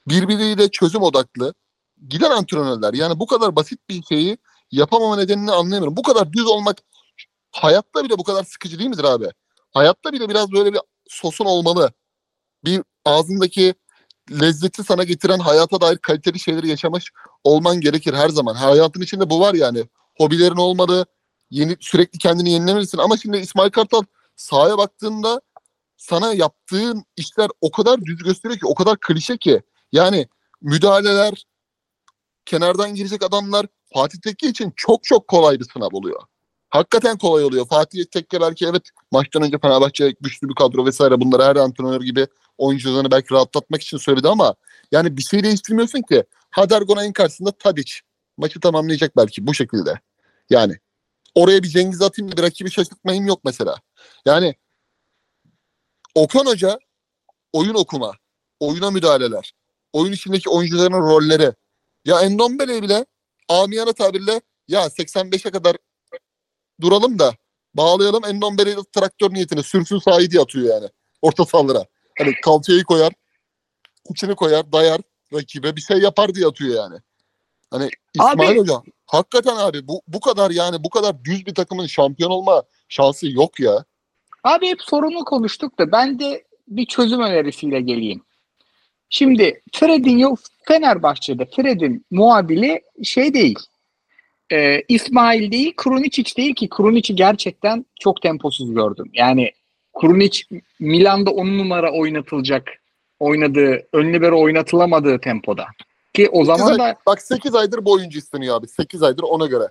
[0.09, 1.55] birbiriyle çözüm odaklı
[2.09, 2.95] giden antrenörler.
[2.95, 4.39] Yani bu kadar basit bir şeyi
[4.71, 5.97] yapamama nedenini anlayamıyorum.
[5.97, 6.79] Bu kadar düz olmak
[7.51, 9.29] hayatta bile bu kadar sıkıcı değil midir abi?
[9.73, 11.93] Hayatta bile biraz böyle bir sosun olmalı.
[12.65, 13.75] Bir ağzındaki
[14.31, 17.13] lezzeti sana getiren hayata dair kaliteli şeyleri yaşamış
[17.45, 18.55] olman gerekir her zaman.
[18.55, 19.85] Hayatın içinde bu var yani.
[20.17, 21.07] Hobilerin olmalı.
[21.51, 22.99] Yeni, sürekli kendini yenilemelisin.
[22.99, 24.03] Ama şimdi İsmail Kartal
[24.37, 25.41] sahaya baktığında
[25.97, 29.63] sana yaptığın işler o kadar düz gösteriyor ki, o kadar klişe ki.
[29.93, 30.29] Yani
[30.63, 31.47] müdahaleler,
[32.45, 36.23] kenardan girecek adamlar Fatih Tekke için çok çok kolay bir sınav oluyor.
[36.75, 37.67] Hakikaten kolay oluyor.
[37.67, 42.27] Fatih Tekke belki evet maçtan önce Fenerbahçe güçlü bir kadro vesaire bunları her antrenör gibi
[42.59, 44.55] oyuncularını belki rahatlatmak için söyledi ama
[44.93, 46.25] yani bir şey değiştirmiyorsun ki.
[46.51, 47.93] Hadergonay'ın karşısında Tadic
[48.37, 50.01] maçı tamamlayacak belki bu şekilde.
[50.51, 50.79] Yani
[51.35, 53.77] oraya bir Cengiz atayım da bir rakibi şaşırtmayayım yok mesela.
[54.27, 54.55] Yani
[56.15, 56.79] Okan Hoca
[57.53, 58.13] oyun okuma,
[58.61, 59.53] oyuna müdahaleler,
[59.93, 61.53] oyun içindeki oyuncuların rolleri.
[62.05, 63.07] Ya Endombele bile
[63.49, 65.77] amiyane tabirle ya 85'e kadar
[66.81, 67.35] duralım da
[67.75, 70.89] bağlayalım Endombele'yi traktör niyetine sürsün sahayı diye atıyor yani.
[71.23, 71.85] Orta sahalara.
[72.19, 73.13] Hani kalçayı koyar,
[74.11, 75.01] içini koyar, dayar
[75.33, 77.01] rakibe bir şey yapar diye atıyor yani.
[77.71, 81.87] Hani İsmail Abi- Hoca hakikaten abi bu bu kadar yani bu kadar düz bir takımın
[81.87, 83.85] şampiyon olma şansı yok ya.
[84.45, 88.23] Abi hep sorunu konuştuk da ben de bir çözüm önerisiyle geleyim.
[89.11, 93.59] Şimdi Fred'in yok Fenerbahçe'de Fred'in muhabili şey değil.
[94.55, 99.11] E, İsmail değil, Krunic değil ki Krunic'i gerçekten çok temposuz gördüm.
[99.13, 99.51] Yani
[100.01, 100.43] Krunic
[100.81, 102.69] Milan'da 10 numara oynatılacak
[103.21, 105.67] oynadığı, ön libero oynatılamadığı tempoda.
[106.15, 108.69] Ki o zaman ay- da Bak 8 aydır bu oyuncu isteniyor abi.
[108.69, 109.69] 8 aydır ona göre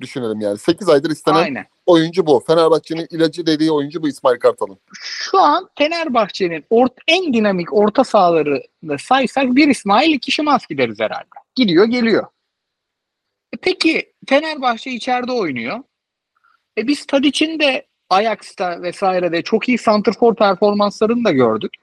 [0.00, 0.58] düşünelim yani.
[0.58, 1.66] 8 aydır istenen aynen.
[1.86, 2.42] oyuncu bu.
[2.46, 4.78] Fenerbahçe'nin ilacı dediği oyuncu bu İsmail Kartal'ın.
[4.92, 11.26] Şu an Fenerbahçe'nin ort en dinamik orta sahalarını saysak bir İsmail iki Şimanski deriz herhalde.
[11.54, 12.26] Gidiyor geliyor.
[13.62, 15.78] Peki Fenerbahçe içeride oynuyor.
[16.78, 21.74] E biz Tadic'in de Ajax'ta vesairede çok iyi santrfor performanslarını da gördük.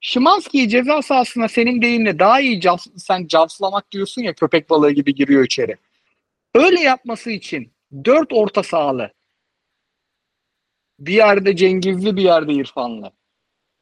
[0.00, 5.14] Şimanski'yi ceza sahasına senin deyimle daha iyi cav- sen cavslamak diyorsun ya köpek balığı gibi
[5.14, 5.76] giriyor içeri.
[6.54, 7.72] Öyle yapması için
[8.04, 9.12] dört orta sahalı
[10.98, 13.12] bir yerde Cengizli bir yerde İrfanlı.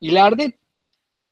[0.00, 0.52] İleride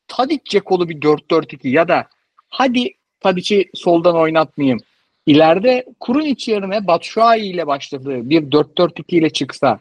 [0.08, 2.08] Tadic Cekolu bir 4-4-2 ya da
[2.48, 4.78] hadi Tadic'i soldan oynatmayayım.
[5.26, 9.80] İleride Kurunic yerine Batshuayi ile başladığı bir 4-4-2 ile çıksa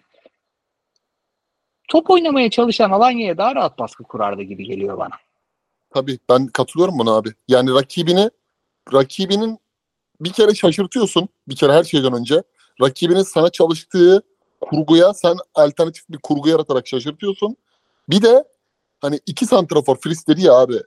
[1.88, 5.16] top oynamaya çalışan Alanya'ya daha rahat baskı kurardı gibi geliyor bana.
[5.94, 7.30] Tabii ben katılıyorum buna abi.
[7.48, 8.30] Yani rakibini
[8.94, 9.60] rakibinin
[10.22, 11.30] bir kere şaşırtıyorsun.
[11.48, 12.44] Bir kere her şeyden önce.
[12.82, 14.24] Rakibinin sana çalıştığı
[14.62, 17.58] kurguya sen alternatif bir kurgu yaratarak şaşırtıyorsun.
[18.10, 18.44] Bir de
[19.02, 20.78] hani iki santrafor Fris dedi ya abi.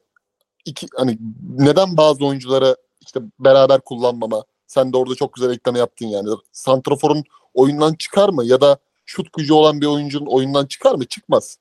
[0.64, 1.18] iki hani
[1.58, 2.76] neden bazı oyuncuları
[3.06, 4.44] işte beraber kullanmama.
[4.66, 6.28] Sen de orada çok güzel ekleme yaptın yani.
[6.52, 7.24] Santraforun
[7.54, 11.04] oyundan çıkar mı ya da şut gücü olan bir oyuncunun oyundan çıkar mı?
[11.04, 11.58] Çıkmaz.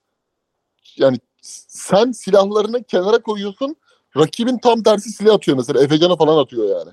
[0.97, 1.19] Yani
[1.67, 3.75] sen silahlarını kenara koyuyorsun.
[4.17, 5.83] rakibin tam tersi silah atıyor mesela.
[5.83, 6.91] Efecan'a falan atıyor yani.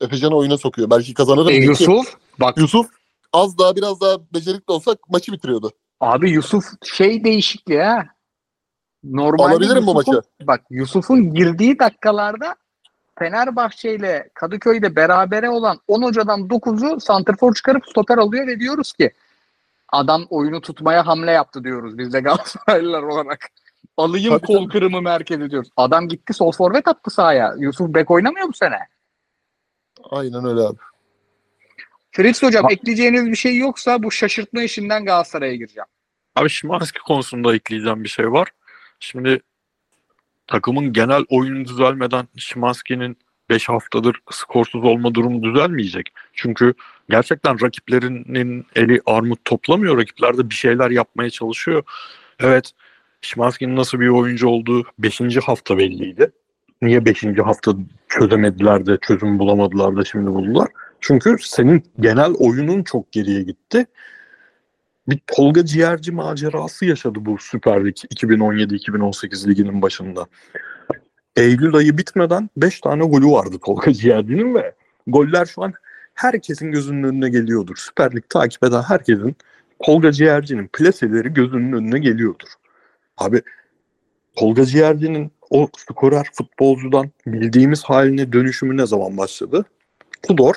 [0.00, 0.90] Efecan'ı oyuna sokuyor.
[0.90, 1.48] Belki kazanırım.
[1.48, 1.54] E.
[1.54, 2.86] Yusuf bak Yusuf
[3.32, 5.70] az daha biraz daha becerikli olsak maçı bitiriyordu.
[6.00, 8.04] abi Yusuf şey değişikliği ha.
[9.04, 10.28] Normalde Alabilirim bu Yusuf'un- maçı.
[10.46, 12.54] Bak Yusuf'un girdiği dakikalarda
[13.18, 19.10] Fenerbahçe ile Kadıköy'de berabere olan 10 hocadan 9'u santrfor çıkarıp stoper alıyor ve diyoruz ki
[19.92, 23.46] adam oyunu tutmaya hamle yaptı diyoruz biz de Galatasaraylılar olarak.
[23.96, 24.72] Alayım Tabii, kol tabii.
[24.72, 25.70] kırımı merkezi diyoruz.
[25.76, 27.54] Adam gitti sol forvet attı sahaya.
[27.58, 28.78] Yusuf Bek oynamıyor bu sene.
[30.10, 30.78] Aynen öyle abi.
[32.12, 35.86] Fritz hocam Ha- ekleyeceğiniz bir şey yoksa bu şaşırtma işinden Galatasaray'a gireceğim.
[36.36, 38.48] Abi Şimanski konusunda ekleyeceğim bir şey var.
[39.00, 39.40] Şimdi
[40.46, 43.16] takımın genel oyunu düzelmeden Şimanski'nin
[43.50, 46.08] 5 haftadır skorsuz olma durumu düzelmeyecek.
[46.32, 46.74] Çünkü
[47.10, 49.98] gerçekten rakiplerinin eli armut toplamıyor.
[49.98, 51.82] Rakipler de bir şeyler yapmaya çalışıyor.
[52.40, 52.72] Evet
[53.20, 55.20] Şimanski'nin nasıl bir oyuncu olduğu 5.
[55.36, 56.30] hafta belliydi.
[56.82, 57.24] Niye 5.
[57.44, 57.72] hafta
[58.08, 60.68] çözemediler de çözüm bulamadılar da şimdi buldular?
[61.00, 63.86] Çünkü senin genel oyunun çok geriye gitti
[65.08, 70.26] bir Tolga Ciğerci macerası yaşadı bu Süper Lig 2017-2018 liginin başında.
[71.36, 74.74] Eylül ayı bitmeden 5 tane golü vardı Tolga Ciğerci'nin ve
[75.06, 75.72] goller şu an
[76.14, 77.76] herkesin gözünün önüne geliyordur.
[77.76, 79.36] Süper Lig takip eden herkesin
[79.84, 82.48] Tolga Ciğerci'nin plaseleri gözünün önüne geliyordur.
[83.18, 83.42] Abi
[84.36, 89.64] Tolga Ciğerci'nin o skorer futbolcudan bildiğimiz haline dönüşümü ne zaman başladı?
[90.22, 90.54] Tudor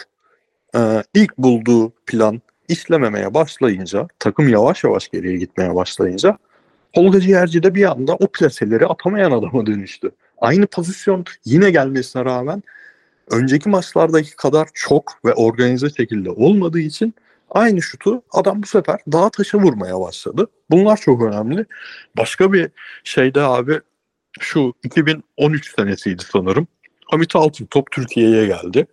[0.75, 6.38] e, ilk bulduğu plan işlememeye başlayınca, takım yavaş yavaş geriye gitmeye başlayınca
[6.93, 10.11] Tolga Ciğerci de bir anda o plaseleri atamayan adama dönüştü.
[10.38, 12.63] Aynı pozisyon yine gelmesine rağmen
[13.32, 17.13] önceki maçlardaki kadar çok ve organize şekilde olmadığı için
[17.49, 20.47] aynı şutu adam bu sefer dağa taşa vurmaya başladı.
[20.70, 21.65] Bunlar çok önemli.
[22.17, 22.70] Başka bir
[23.03, 23.80] şeyde abi
[24.39, 26.67] şu 2013 senesiydi sanırım.
[27.05, 28.88] Hamit Altıntop Türkiye'ye geldi.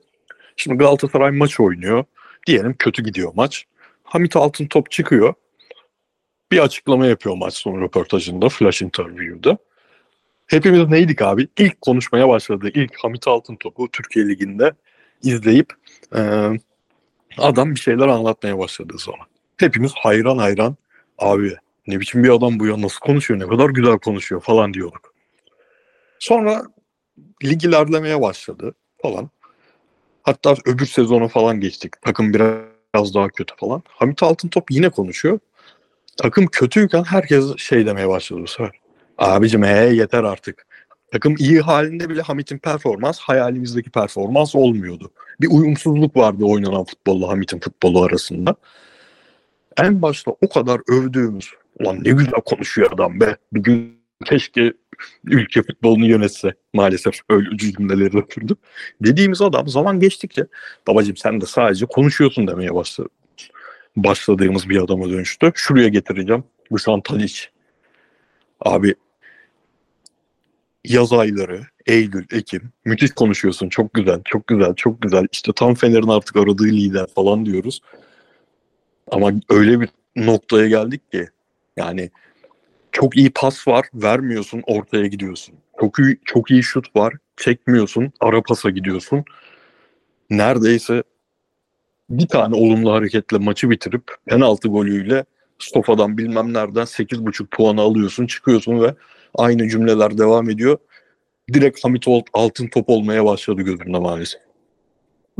[0.57, 2.05] Şimdi Galatasaray maç oynuyor.
[2.47, 3.66] Diyelim kötü gidiyor maç.
[4.05, 5.34] Hamit Altıntop çıkıyor.
[6.53, 9.59] Bir açıklama yapıyor maç sonu röportajında, flash interview'da.
[10.47, 11.49] Hepimiz neydik abi?
[11.59, 12.70] İlk konuşmaya başladı.
[12.74, 14.72] İlk Hamit Altıntop'u Türkiye Ligi'nde
[15.22, 15.72] izleyip
[16.16, 16.51] e,
[17.38, 19.26] adam bir şeyler anlatmaya başladığı zaman.
[19.57, 20.76] Hepimiz hayran hayran
[21.18, 25.14] abi ne biçim bir adam bu ya nasıl konuşuyor ne kadar güzel konuşuyor falan diyorduk.
[26.18, 26.62] Sonra
[27.44, 29.30] lig ilerlemeye başladı falan.
[30.27, 32.03] Hatta öbür sezona falan geçtik.
[32.03, 33.83] Takım biraz daha kötü falan.
[33.89, 35.39] Hamit Altıntop yine konuşuyor.
[36.16, 38.70] Takım kötüyken herkes şey demeye başladı bu sefer.
[39.18, 40.66] Abicim he yeter artık.
[41.12, 45.11] Takım iyi halinde bile Hamit'in performans hayalimizdeki performans olmuyordu.
[45.41, 48.57] Bir uyumsuzluk vardı oynanan futbolla Hamit'in futbolu arasında.
[49.77, 51.51] En başta o kadar övdüğümüz
[51.81, 53.37] ulan ne güzel konuşuyor adam be.
[53.53, 54.72] Bir gün keşke
[55.24, 56.55] ülke futbolunu yönetse.
[56.74, 58.57] Maalesef öyle cümleleri döküldü.
[59.01, 60.47] Dediğimiz adam zaman geçtikçe
[60.86, 63.09] babacım sen de sadece konuşuyorsun demeye başladı.
[63.97, 65.53] Başladığımız bir adama dönüştü.
[65.55, 66.44] Şuraya getireceğim.
[66.72, 67.47] Dušan Tadić.
[68.61, 68.94] Abi
[70.84, 73.68] yaz ayları, Eylül, Ekim müthiş konuşuyorsun.
[73.68, 75.26] Çok güzel, çok güzel, çok güzel.
[75.32, 77.80] İşte tam Fener'in artık aradığı lider falan diyoruz.
[79.11, 81.28] Ama öyle bir noktaya geldik ki
[81.76, 82.11] yani
[82.97, 85.55] çok iyi pas var, vermiyorsun, ortaya gidiyorsun.
[85.80, 89.24] Çok iyi, çok iyi şut var, çekmiyorsun, ara pasa gidiyorsun.
[90.30, 91.03] Neredeyse
[92.11, 95.24] bir tane olumlu hareketle maçı bitirip penaltı golüyle
[95.59, 98.94] Stofa'dan bilmem nereden 8.5 puanı alıyorsun, çıkıyorsun ve
[99.34, 100.78] aynı cümleler devam ediyor.
[101.53, 104.45] Direkt Hamit altın top olmaya başladı gözümde maalesef.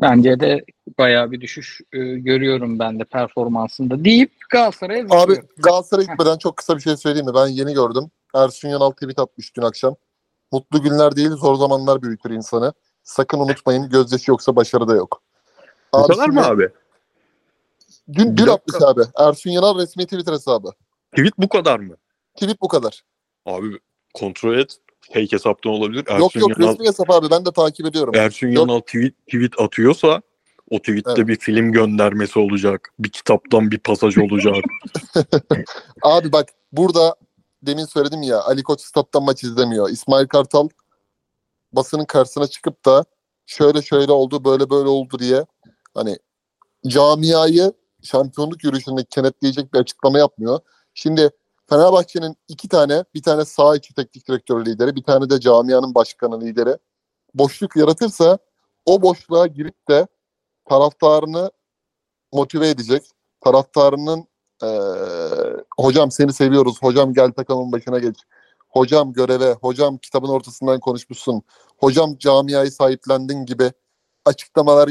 [0.01, 0.65] Bence de
[0.99, 5.41] bayağı bir düşüş e, görüyorum ben de performansında deyip Galatasaray'a Abi.
[5.57, 7.35] Galatasaray'a gitmeden çok kısa bir şey söyleyeyim mi?
[7.35, 8.11] Ben yeni gördüm.
[8.35, 9.97] Ersun Yanal tweet atmış dün akşam.
[10.53, 12.73] Mutlu günler değil zor zamanlar büyütür insanı.
[13.03, 15.23] Sakın unutmayın gözyaşı yoksa başarı da yok.
[15.93, 16.69] Abi kadar mı şimdi- abi?
[18.13, 19.03] Dün, dün atmış abi.
[19.19, 20.71] Ersun Yanal resmi Twitter hesabı.
[21.17, 21.97] Tweet bu kadar mı?
[22.35, 23.03] Tweet bu kadar.
[23.47, 23.79] Abi
[24.15, 24.79] kontrol et.
[25.13, 26.05] Fake hesaptan olabilir.
[26.09, 28.15] Ersun yok yok Yanal, resmi hesap abi ben de takip ediyorum.
[28.15, 28.69] Ersun Yok.
[28.69, 30.23] Yanal tweet, tweet atıyorsa
[30.71, 31.29] o tweette Evet.
[31.29, 32.95] bir film göndermesi olacak.
[32.99, 34.65] Bir kitaptan bir pasaj olacak.
[36.03, 37.17] Abi bak burada
[37.63, 39.91] demin söyledim ya Ali Koç stat'tan maç izlemiyor.
[39.91, 40.69] İsmail Kartal
[41.73, 43.05] basının karşısına çıkıp da
[43.47, 45.45] şöyle şöyle oldu böyle böyle oldu diye
[45.95, 46.19] hani
[46.87, 50.59] camiayı şampiyonluk yürüyüşünde kenetleyecek bir açıklama yapmıyor.
[50.95, 51.31] Şimdi
[51.69, 56.41] Fenerbahçe'nin iki tane bir tane sağ içi teknik direktör lideri bir tane de camianın başkanı
[56.41, 56.79] lideri
[57.35, 58.39] boşluk yaratırsa
[58.87, 60.07] o boşluğa girip de
[60.69, 61.51] taraftarını
[62.33, 63.03] motive edecek
[63.41, 64.29] taraftarının
[64.63, 64.67] ee,
[65.79, 66.83] hocam seni seviyoruz.
[66.83, 68.17] Hocam gel takımın başına geç.
[68.69, 69.53] Hocam göreve.
[69.53, 71.43] Hocam kitabın ortasından konuşmuşsun.
[71.79, 73.73] hocam camiayı sahiplendin gibi
[74.25, 74.91] açıklamalar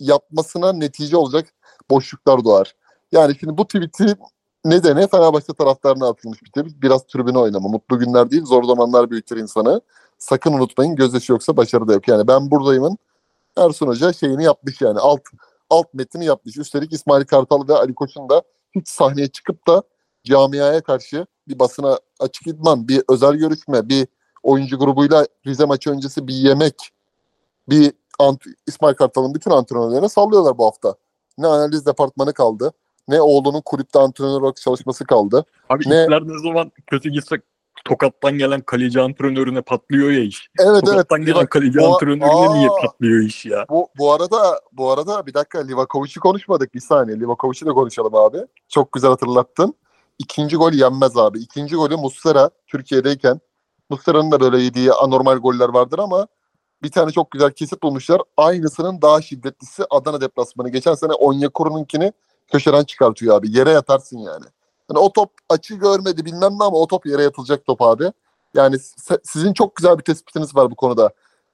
[0.00, 1.48] yapmasına netice olacak
[1.90, 2.74] boşluklar doğar.
[3.12, 4.16] Yani şimdi bu tweet'i
[4.64, 6.82] nedeni Fenerbahçe taraftarına atılmış bir tweet.
[6.82, 7.68] Biraz tribüne oynama.
[7.68, 9.80] Mutlu günler değil zor zamanlar büyütür insanı.
[10.18, 12.08] Sakın unutmayın gözyaşı yoksa başarı da yok.
[12.08, 12.98] Yani ben buradayımın
[13.56, 15.20] Ersun Hoca şeyini yapmış yani alt
[15.70, 16.56] alt metni yapmış.
[16.56, 18.42] Üstelik İsmail Kartal ve Ali Koç'un da
[18.74, 19.82] hiç sahneye çıkıp da
[20.24, 24.06] camiaya karşı bir basına açık idman, bir özel görüşme, bir
[24.42, 26.90] oyuncu grubuyla Rize maçı öncesi bir yemek,
[27.68, 27.92] bir
[28.66, 30.94] İsmail Kartal'ın bütün antrenörlerine sallıyorlar bu hafta.
[31.38, 32.72] Ne analiz departmanı kaldı,
[33.08, 35.44] ne oğlunun kulüpte antrenör olarak çalışması kaldı.
[35.68, 37.36] Abi Ne- işler ne zaman kötü gitse
[37.84, 40.48] Tokat'tan gelen kaleci antrenörüne patlıyor ya iş.
[40.58, 40.84] Evet evet.
[40.86, 42.76] Tokat'tan gelen Liva- kaleci Bu- antrenörüne niye Aa!
[42.86, 43.66] patlıyor iş ya?
[43.70, 47.20] Bu, bu arada bu arada bir dakika Livakovic'i konuşmadık bir saniye.
[47.20, 48.38] Livakovic'i de konuşalım abi.
[48.68, 49.74] Çok güzel hatırlattın.
[50.18, 51.38] İkinci gol yenmez abi.
[51.38, 53.40] İkinci golü Muslera Türkiye'deyken
[53.90, 56.26] Muslera'nın da böyle yediği anormal goller vardır ama
[56.82, 58.20] bir tane çok güzel kesit bulmuşlar.
[58.36, 60.68] Aynısının daha şiddetlisi Adana deplasmanı.
[60.68, 62.12] Geçen sene Onyekuru'nunkini
[62.52, 63.56] köşeden çıkartıyor abi.
[63.58, 64.44] Yere yatarsın yani.
[64.90, 68.12] Yani o top açı görmedi bilmem ne ama o top yere yatılacak top abi.
[68.54, 68.76] Yani
[69.24, 71.10] sizin çok güzel bir tespitiniz var bu konuda.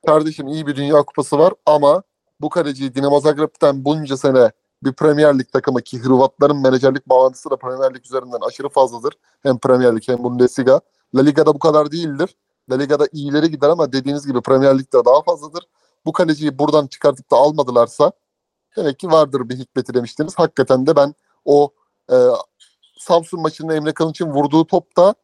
[0.07, 2.03] Kardeşim iyi bir Dünya Kupası var ama
[2.41, 4.51] bu kaleciyi Dinamo Zagreb'ten bunca sene
[4.82, 9.14] bir Premier Lig takımı ki Hırvatların menajerlik bağlantısı da Premier Lig üzerinden aşırı fazladır.
[9.43, 10.80] Hem Premier Lig hem Bundesliga.
[11.14, 12.36] La Liga'da bu kadar değildir.
[12.70, 15.64] La Liga'da iyileri gider ama dediğiniz gibi Premier Lig'de daha fazladır.
[16.07, 18.12] Bu kaleciyi buradan çıkartıp da almadılarsa
[18.76, 20.34] demek ki vardır bir hikmeti demiştiniz.
[20.38, 21.14] Hakikaten de ben
[21.44, 21.70] o
[22.12, 22.16] e,
[22.98, 25.14] Samsun maçında Emre Kılınç'ın vurduğu topta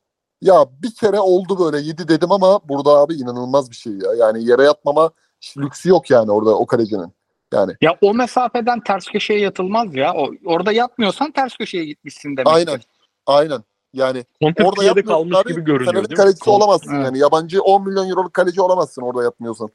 [0.42, 4.14] ya bir kere oldu böyle yedi dedim ama burada abi inanılmaz bir şey ya.
[4.14, 5.10] Yani yere yatmama
[5.58, 7.12] lüksü yok yani orada o kalecinin.
[7.52, 10.14] Yani Ya o mesafeden ters köşeye yatılmaz ya.
[10.14, 12.52] O, orada yatmıyorsan ters köşeye gitmişsin demek.
[12.52, 12.80] aynen.
[13.26, 13.64] Aynen.
[13.92, 16.16] Yani orada Kontrpiyede yapmıyorsun kalmış abi, gibi görünüyor Fener'in değil mi?
[16.16, 17.04] kalecisi Kon- olamazsın Evet.
[17.04, 17.18] yani.
[17.18, 19.68] Yabancı 10 milyon euroluk kaleci olamazsın orada yapmıyorsan.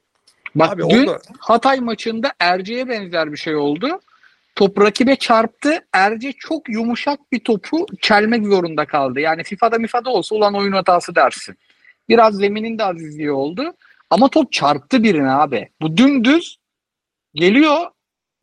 [0.55, 3.99] Bak Abi dün orada Hatay maçında Erce'ye benzer bir şey oldu.
[4.55, 5.87] Top rakibe çarptı.
[5.93, 9.19] Erce çok yumuşak bir topu çelmek zorunda kaldı.
[9.19, 11.57] Yani FIFA'da MIFA'da olsa ulan oyun hatası dersin.
[12.09, 13.73] Biraz zeminin de azizliği oldu.
[14.09, 15.69] Ama top çarptı birine abi.
[15.81, 16.57] Bu dümdüz
[17.33, 17.91] geliyor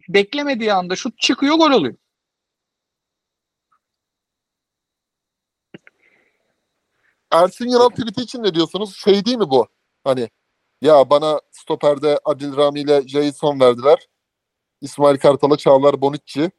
[0.09, 1.95] beklemediği anda şut çıkıyor gol oluyor.
[7.33, 8.97] Ersin Yanal tweet'i için ne diyorsunuz?
[8.97, 9.69] Şey değil mi bu?
[10.05, 10.29] Hani
[10.83, 13.99] ya bana stoperde Adil Rami ile Jason verdiler.
[14.81, 16.51] İsmail Kartal'a Çağlar Bonucci.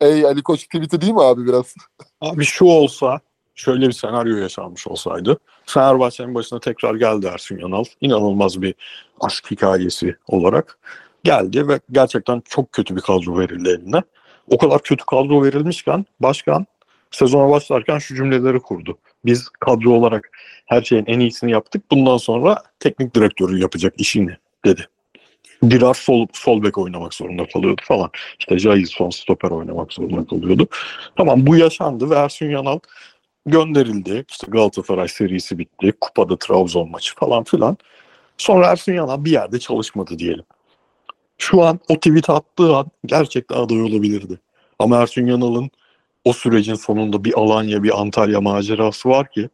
[0.00, 1.74] Ey Ali Koç tweet'i değil mi abi biraz?
[2.20, 3.20] Abi şu olsa
[3.54, 7.84] şöyle bir senaryo yaşanmış olsaydı Fenerbahçe'nin başına tekrar geldi Ersun Yanal.
[8.00, 8.74] İnanılmaz bir
[9.20, 10.78] aşk hikayesi olarak
[11.24, 14.02] geldi ve gerçekten çok kötü bir kadro verildi eline.
[14.50, 16.66] O kadar kötü kadro verilmişken başkan
[17.10, 18.98] sezona başlarken şu cümleleri kurdu.
[19.24, 20.30] Biz kadro olarak
[20.66, 21.90] her şeyin en iyisini yaptık.
[21.90, 24.88] Bundan sonra teknik direktörü yapacak işini dedi.
[25.70, 28.10] Dirar sol, sol bek oynamak zorunda kalıyordu falan.
[28.38, 30.68] İşte Jailson stoper oynamak zorunda kalıyordu.
[31.16, 32.78] Tamam bu yaşandı ve Ersun Yanal
[33.46, 34.24] gönderildi.
[34.28, 35.92] İşte Galatasaray serisi bitti.
[36.00, 37.76] Kupada Trabzon maçı falan filan.
[38.38, 40.44] Sonra Ersun Yanal bir yerde çalışmadı diyelim.
[41.38, 44.38] Şu an o tweet attığı an gerçekten aday olabilirdi.
[44.78, 45.70] Ama Ersun Yanal'ın
[46.24, 49.48] o sürecin sonunda bir Alanya bir Antalya macerası var ki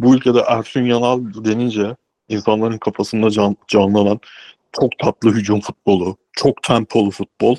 [0.00, 1.96] bu ülkede Ersun Yanal denince
[2.28, 4.20] insanların kafasında can, canlanan
[4.72, 7.56] çok tatlı hücum futbolu, çok tempolu futbol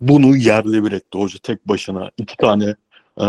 [0.00, 2.10] bunu yerle bir etti hoca tek başına.
[2.16, 2.74] iki tane
[3.20, 3.24] e,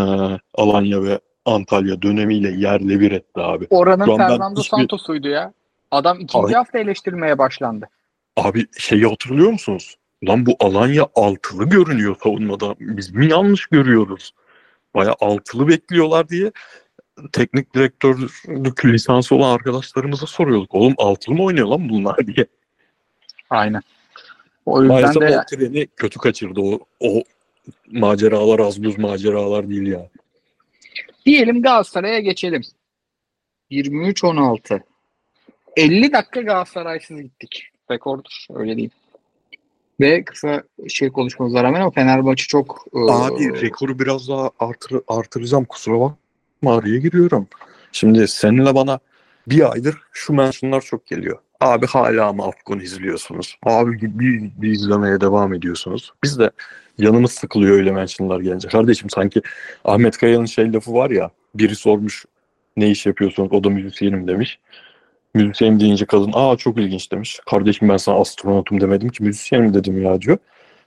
[0.55, 3.67] Alanya ve Antalya dönemiyle yerle bir etti abi.
[3.69, 5.53] Oranın Fernando hiçbir- Santos'uydu ya.
[5.91, 7.89] Adam ikinci Abi- hafta eleştirmeye başlandı.
[8.37, 9.95] Abi şeyi hatırlıyor musunuz?
[10.27, 12.75] Lan bu Alanya altılı görünüyor savunmada.
[12.79, 14.33] Biz mi yanlış görüyoruz?
[14.95, 16.51] Baya altılı bekliyorlar diye
[17.31, 20.75] teknik direktörlük lisansı olan arkadaşlarımıza soruyorduk.
[20.75, 22.45] Oğlum altılı mı oynuyor lan bunlar diye.
[23.49, 23.81] Aynen.
[24.65, 26.61] O yüzden Maalesef de o treni kötü kaçırdı.
[26.61, 27.23] O, o
[27.91, 30.09] maceralar az buz maceralar değil ya.
[31.25, 32.61] Diyelim Galatasaray'a geçelim.
[33.71, 34.81] 23-16.
[35.75, 37.67] 50 dakika Galatasaray'sız gittik.
[37.91, 38.91] Rekordur öyle diyeyim.
[39.99, 45.65] Ve kısa şey konuşmamıza rağmen ama Fenerbahçe çok e, Abi rekoru biraz daha artır, artıracağım
[45.65, 47.47] kusura bakma araya giriyorum.
[47.91, 48.99] Şimdi seninle bana
[49.47, 51.37] bir aydır şu mentionlar çok geliyor.
[51.61, 53.57] Abi hala mı Afgan izliyorsunuz?
[53.63, 56.13] Abi bir, bir izlemeye devam ediyorsunuz.
[56.23, 56.51] Biz de
[56.97, 58.67] yanımız sıkılıyor öyle mentionlar gelince.
[58.67, 59.41] Kardeşim sanki
[59.85, 62.25] Ahmet Kaya'nın şey lafı var ya biri sormuş
[62.77, 64.59] ne iş yapıyorsunuz o da müzisyenim demiş.
[65.35, 67.39] Müzisyenim deyince kadın aa çok ilginç demiş.
[67.45, 70.37] Kardeşim ben sana astronotum demedim ki müzisyenim dedim ya diyor.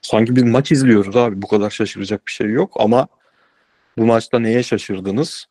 [0.01, 1.41] Sanki bir maç izliyoruz abi.
[1.41, 3.07] Bu kadar şaşıracak bir şey yok ama
[3.97, 5.45] bu maçta neye şaşırdınız?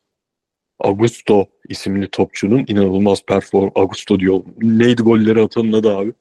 [0.81, 4.41] Augusto isimli topçunun inanılmaz perform Augusto diyor.
[4.63, 6.13] Neydi golleri atanın adı abi?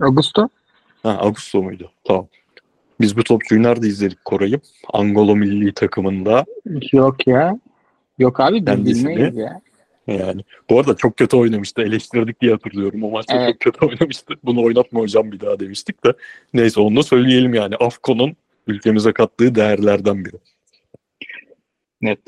[0.00, 0.48] Augusto.
[1.02, 1.90] Ha Augusto muydu?
[2.04, 2.28] Tamam.
[3.00, 4.60] Biz bu topçuyu nerede izledik Koray'ım?
[4.92, 6.44] Angola milli takımında.
[6.92, 7.58] Yok ya.
[8.18, 9.60] Yok abi biz bilmeyiz ya.
[10.08, 11.82] Yani bu arada çok kötü oynamıştı.
[11.82, 13.04] Eleştirdik diye hatırlıyorum.
[13.04, 13.48] O maçta Evet.
[13.48, 14.34] çok kötü oynamıştı.
[14.44, 16.12] Bunu oynatma hocam bir daha demiştik de.
[16.54, 17.76] Neyse onu da söyleyelim yani.
[17.76, 18.36] Afkon'un
[18.66, 20.36] ülkemize kattığı değerlerden biri.
[22.00, 22.20] Net.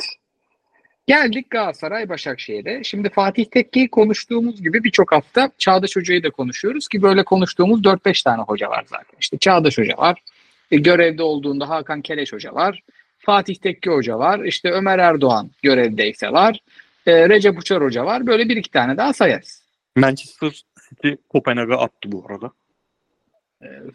[1.07, 2.85] Geldik Galatasaray Başakşehir'e.
[2.85, 8.24] Şimdi Fatih Tekke'yi konuştuğumuz gibi birçok hafta Çağdaş Hoca'yı da konuşuyoruz ki böyle konuştuğumuz 4-5
[8.24, 9.16] tane hoca var zaten.
[9.20, 10.22] İşte Çağdaş Hoca var.
[10.70, 12.83] E, görevde olduğunda Hakan Keleş Hoca var.
[13.18, 14.45] Fatih Tekke Hoca var.
[14.45, 16.61] İşte Ömer Erdoğan görevdeyse var.
[17.07, 18.27] E, Recep Uçar Hoca var.
[18.27, 19.63] Böyle bir iki tane daha sayarız.
[19.97, 22.51] Manchester City Kopenhag'a attı bu arada.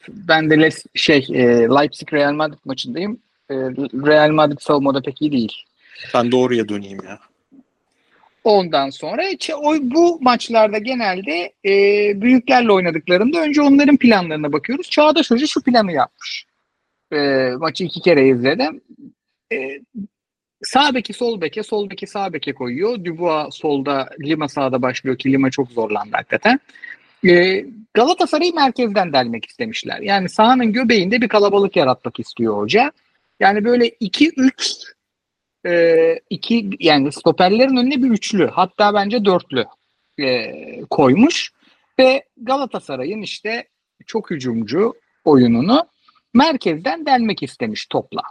[0.10, 3.20] Ben de Les, şey e, Leipzig Real Madrid maçındayım.
[3.50, 3.56] E,
[4.06, 5.54] Real Madrid savunmada pek iyi değil.
[6.14, 7.20] Ben de oraya döneyim ya.
[8.44, 9.24] Ondan sonra
[9.82, 11.72] bu maçlarda genelde e,
[12.22, 14.90] büyüklerle oynadıklarında önce onların planlarına bakıyoruz.
[14.90, 16.46] Çağdaş Hoca şu planı yapmış.
[17.14, 17.18] E,
[17.60, 18.82] maçı iki kere izledim.
[19.52, 19.80] E,
[20.68, 23.06] sağ beki sol beke, sol beki sağ beke koyuyor.
[23.06, 26.60] Dubois solda, Lima sağda başlıyor ki Lima çok zorlandı hakikaten.
[27.28, 30.00] E, Galatasaray'ı merkezden delmek istemişler.
[30.00, 32.92] Yani sahanın göbeğinde bir kalabalık yaratmak istiyor hoca.
[33.40, 34.96] Yani böyle 2-3
[35.66, 39.66] e, iki yani stoperlerin önüne bir üçlü hatta bence dörtlü
[40.20, 40.52] e,
[40.90, 41.52] koymuş
[42.00, 43.68] ve Galatasaray'ın işte
[44.06, 44.94] çok hücumcu
[45.26, 45.88] oyununu
[46.34, 48.22] merkezden delmek istemiş topla.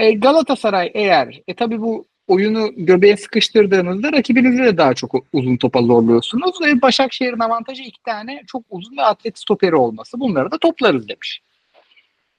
[0.00, 5.82] E, Galatasaray eğer e tabi bu oyunu göbeğe sıkıştırdığınızda rakibinizi de daha çok uzun topa
[5.82, 10.20] zorluyorsunuz ve Başakşehir'in avantajı iki tane çok uzun ve atlet stoperi olması.
[10.20, 11.42] Bunları da toplarız demiş.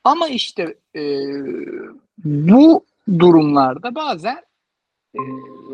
[0.04, 1.02] Ama işte e,
[2.24, 2.86] bu
[3.20, 4.44] durumlarda bazen
[5.16, 5.20] e,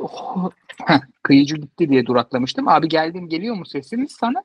[0.01, 0.49] oh,
[0.85, 2.67] heh, kıyıcı gitti diye duraklamıştım.
[2.67, 4.43] Abi geldim geliyor mu sesimiz sana?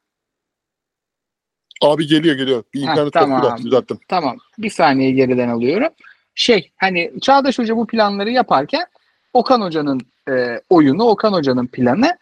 [1.82, 2.64] Abi geliyor geliyor.
[2.74, 3.57] Bir internet tamam.
[3.64, 3.99] düzelttim.
[4.09, 4.36] Tamam.
[4.59, 5.88] Bir saniye geriden alıyorum.
[6.35, 8.87] Şey hani Çağdaş Hoca bu planları yaparken
[9.33, 12.16] Okan Hoca'nın e, oyunu, Okan Hoca'nın planı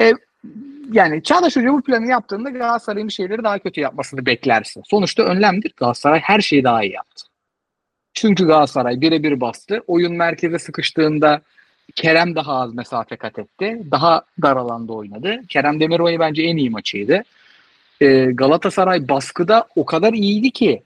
[0.00, 0.12] e,
[0.92, 4.82] yani Çağdaş Hoca bu planı yaptığında Galatasaray'ın bir şeyleri daha kötü yapmasını beklersin.
[4.86, 5.72] Sonuçta önlemdir.
[5.76, 7.24] Galatasaray her şeyi daha iyi yaptı.
[8.14, 9.82] Çünkü Galatasaray birebir bastı.
[9.86, 11.42] Oyun merkeze sıkıştığında
[11.94, 13.82] Kerem daha az mesafe kat etti.
[13.90, 15.40] Daha dar alanda oynadı.
[15.48, 17.22] Kerem Demirbay bence en iyi maçıydı.
[18.00, 20.82] Ee, Galatasaray baskıda o kadar iyiydi ki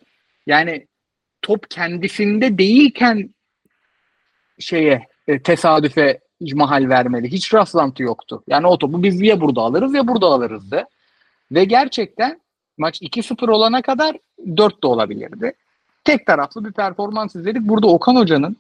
[0.46, 0.86] yani
[1.44, 3.34] top kendisinde değilken
[4.58, 7.28] şeye e, tesadüfe mahal vermedi.
[7.28, 8.42] Hiç rastlantı yoktu.
[8.48, 10.84] Yani o topu biz ya burada alırız ya burada alırızdı.
[11.52, 12.40] Ve gerçekten
[12.78, 14.16] maç 2-0 olana kadar
[14.56, 15.52] 4 de olabilirdi.
[16.04, 17.62] Tek taraflı bir performans izledik.
[17.62, 18.56] Burada Okan Hoca'nın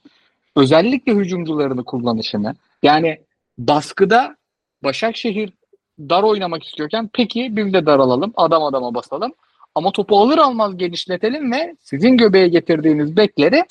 [0.56, 3.20] özellikle hücumcularını kullanışını yani
[3.58, 4.36] baskıda
[4.84, 5.52] Başakşehir
[5.98, 9.32] dar oynamak istiyorken peki biz de dar alalım, adam adama basalım.
[9.74, 13.64] Ama topu alır almaz genişletelim ve sizin göbeğe getirdiğiniz bekleri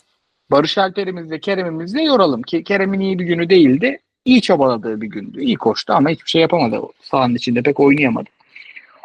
[0.51, 2.41] Barış Alper'imizle Kerem'imizle yoralım.
[2.41, 3.99] Ki Kerem'in iyi bir günü değildi.
[4.25, 5.43] İyi çabaladığı bir gündü.
[5.43, 6.81] İyi koştu ama hiçbir şey yapamadı.
[7.01, 8.29] Sahanın içinde pek oynayamadı.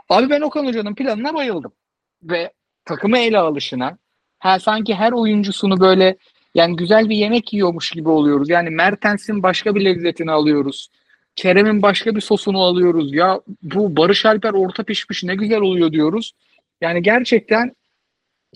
[0.08, 1.72] Abi ben Okan Hoca'nın planına bayıldım.
[2.22, 2.52] Ve
[2.84, 3.98] takımı ele alışına
[4.38, 6.16] ha, sanki her oyuncusunu böyle
[6.54, 8.48] yani güzel bir yemek yiyormuş gibi oluyoruz.
[8.50, 10.88] Yani Mertens'in başka bir lezzetini alıyoruz.
[11.36, 13.14] Kerem'in başka bir sosunu alıyoruz.
[13.14, 16.32] Ya bu Barış Alper orta pişmiş ne güzel oluyor diyoruz.
[16.80, 17.76] Yani gerçekten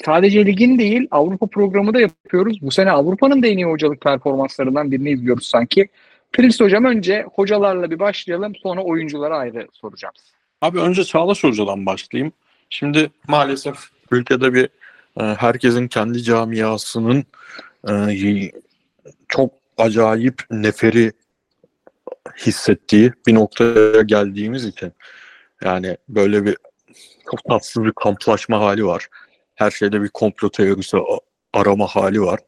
[0.04, 2.58] sadece ligin değil Avrupa programı da yapıyoruz.
[2.62, 5.88] Bu sene Avrupa'nın da en iyi hocalık performanslarından birini izliyoruz sanki.
[6.32, 10.14] Prince hocam önce hocalarla bir başlayalım sonra oyunculara ayrı soracağım.
[10.60, 12.32] Abi önce Çağdaş Hoca'dan başlayayım.
[12.70, 13.76] Şimdi maalesef
[14.10, 14.68] ülkede bir
[15.20, 17.24] e, herkesin kendi camiasının
[17.88, 17.92] e,
[19.28, 21.12] çok acayip neferi
[22.46, 24.92] hissettiği bir noktaya geldiğimiz için
[25.64, 26.56] yani böyle bir
[27.30, 29.08] çok tatsız bir kamplaşma hali var.
[29.54, 30.96] Her şeyde bir komplo teorisi
[31.52, 32.40] arama hali var.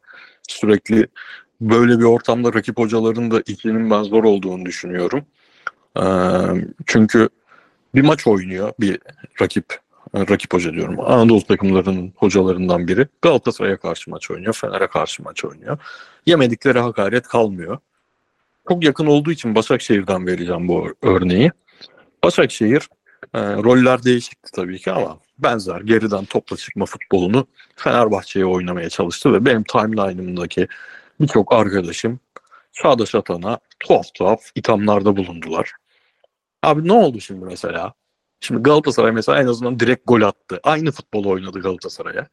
[0.47, 1.07] Sürekli
[1.61, 5.25] böyle bir ortamda rakip hocaların da ikinin ben zor olduğunu düşünüyorum.
[6.85, 7.29] Çünkü
[7.95, 8.99] bir maç oynuyor bir
[9.41, 9.79] rakip
[10.15, 10.99] rakip hoca diyorum.
[10.99, 13.07] Anadolu takımlarının hocalarından biri.
[13.21, 14.53] Galatasaray'a karşı maç oynuyor.
[14.53, 15.77] Fener'e karşı maç oynuyor.
[16.25, 17.77] Yemedikleri hakaret kalmıyor.
[18.69, 21.51] Çok yakın olduğu için Başakşehir'den vereceğim bu örneği.
[22.23, 22.89] Başakşehir
[23.33, 29.45] e, roller değişikti tabii ki ama benzer geriden topla çıkma futbolunu Fenerbahçe'ye oynamaya çalıştı ve
[29.45, 30.67] benim timeline'ımdaki
[31.19, 32.19] birçok arkadaşım
[32.73, 35.71] Çağdaş Atan'a tuhaf tuhaf ithamlarda bulundular.
[36.63, 37.93] Abi ne oldu şimdi mesela?
[38.39, 40.59] Şimdi Galatasaray mesela en azından direkt gol attı.
[40.63, 42.27] Aynı futbolu oynadı Galatasaray'a.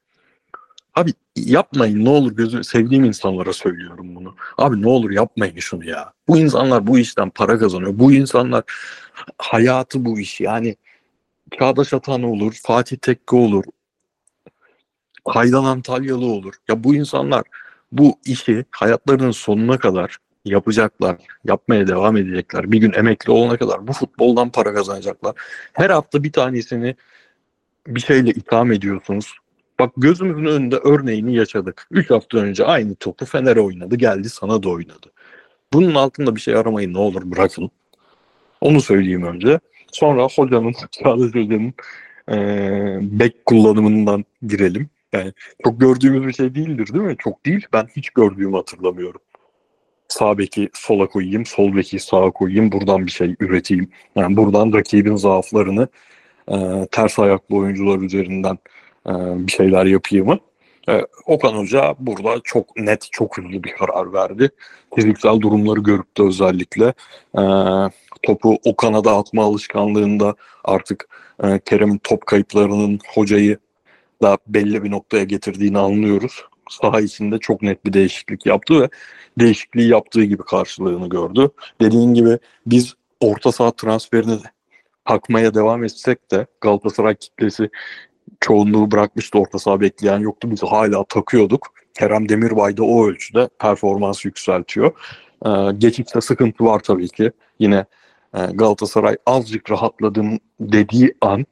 [0.94, 4.36] Abi yapmayın ne olur gözü sevdiğim insanlara söylüyorum bunu.
[4.58, 6.12] Abi ne olur yapmayın şunu ya.
[6.28, 7.98] Bu insanlar bu işten para kazanıyor.
[7.98, 8.64] Bu insanlar
[9.38, 10.40] hayatı bu iş.
[10.40, 10.76] Yani
[11.58, 13.64] Çağdaş Atan olur, Fatih Tekke olur,
[15.24, 16.54] Haydan Antalyalı olur.
[16.68, 17.42] Ya bu insanlar
[17.92, 22.72] bu işi hayatlarının sonuna kadar yapacaklar, yapmaya devam edecekler.
[22.72, 25.34] Bir gün emekli olana kadar bu futboldan para kazanacaklar.
[25.72, 26.96] Her hafta bir tanesini
[27.86, 29.41] bir şeyle itham ediyorsunuz.
[29.80, 31.86] Bak gözümüzün önünde örneğini yaşadık.
[31.90, 35.12] 3 hafta önce aynı topu Fener'e oynadı, geldi sana da oynadı.
[35.72, 37.70] Bunun altında bir şey aramayın ne olur bırakın.
[38.60, 39.60] Onu söyleyeyim önce.
[39.92, 41.74] Sonra hocanın, Çağdaş Hoca'nın
[42.30, 44.90] eee bek kullanımından girelim.
[45.12, 45.32] Yani
[45.64, 47.16] çok gördüğümüz bir şey değildir değil mi?
[47.18, 47.66] Çok değil.
[47.72, 49.20] Ben hiç gördüğümü hatırlamıyorum.
[50.08, 53.90] Sağ beki sola koyayım, sol beki sağa koyayım, buradan bir şey üreteyim.
[54.16, 55.88] Yani buradan rakibin zaaflarını
[56.48, 58.58] e, ters ayaklı oyuncular üzerinden
[59.06, 60.40] bir şeyler yapayım.
[60.88, 64.50] E, Okan Hoca burada çok net, çok hızlı bir karar verdi.
[64.94, 66.94] Fiziksel durumları görüp de özellikle
[67.38, 67.42] e,
[68.22, 70.34] topu Okan'a da atma alışkanlığında
[70.64, 71.08] artık
[71.44, 73.58] e, Kerem'in top kayıplarının hocayı
[74.22, 76.44] da belli bir noktaya getirdiğini anlıyoruz.
[76.70, 78.88] Saha içinde çok net bir değişiklik yaptı ve
[79.38, 81.50] değişikliği yaptığı gibi karşılığını gördü.
[81.80, 84.38] Dediğin gibi biz orta saha transferini
[85.04, 87.70] takmaya devam etsek de Galatasaray kitlesi
[88.40, 90.50] çoğunluğu bırakmıştı orta saha bekleyen yoktu.
[90.50, 91.66] Biz hala takıyorduk.
[91.94, 94.92] Kerem Demirbay da o ölçüde performans yükseltiyor.
[95.46, 97.32] Ee, geçişte sıkıntı var tabii ki.
[97.58, 97.84] Yine
[98.34, 101.46] e, Galatasaray azıcık rahatladım dediği an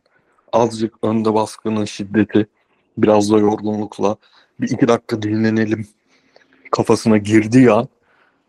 [0.53, 2.47] azıcık önde baskının şiddeti
[2.99, 4.17] biraz da yorgunlukla
[4.61, 5.87] bir iki dakika dinlenelim
[6.71, 7.89] kafasına girdiği an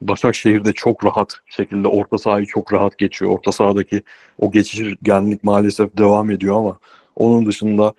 [0.02, 3.32] Başakşehir'de çok rahat şekilde orta sahayı çok rahat geçiyor.
[3.32, 4.04] Orta sahadaki
[4.40, 6.78] o geçirgenlik maalesef devam ediyor ama
[7.16, 7.94] onun dışında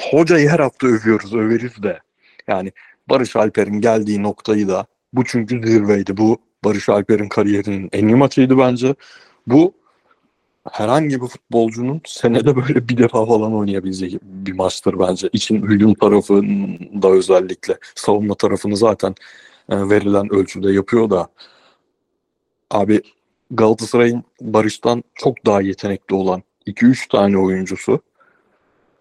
[0.00, 2.00] hocayı her hafta övüyoruz, överiz de.
[2.48, 2.72] Yani
[3.08, 6.16] Barış Alper'in geldiği noktayı da bu çünkü zirveydi.
[6.16, 8.94] Bu Barış Alper'in kariyerinin en iyi maçıydı bence.
[9.46, 9.72] Bu
[10.72, 15.30] herhangi bir futbolcunun senede böyle bir defa falan oynayabileceği bir maçtır bence.
[15.32, 19.14] İçin hücum tarafında özellikle savunma tarafını zaten
[19.70, 21.28] e, verilen ölçüde yapıyor da
[22.70, 23.02] abi
[23.50, 28.00] Galatasaray'ın Barış'tan çok daha yetenekli olan 2-3 tane oyuncusu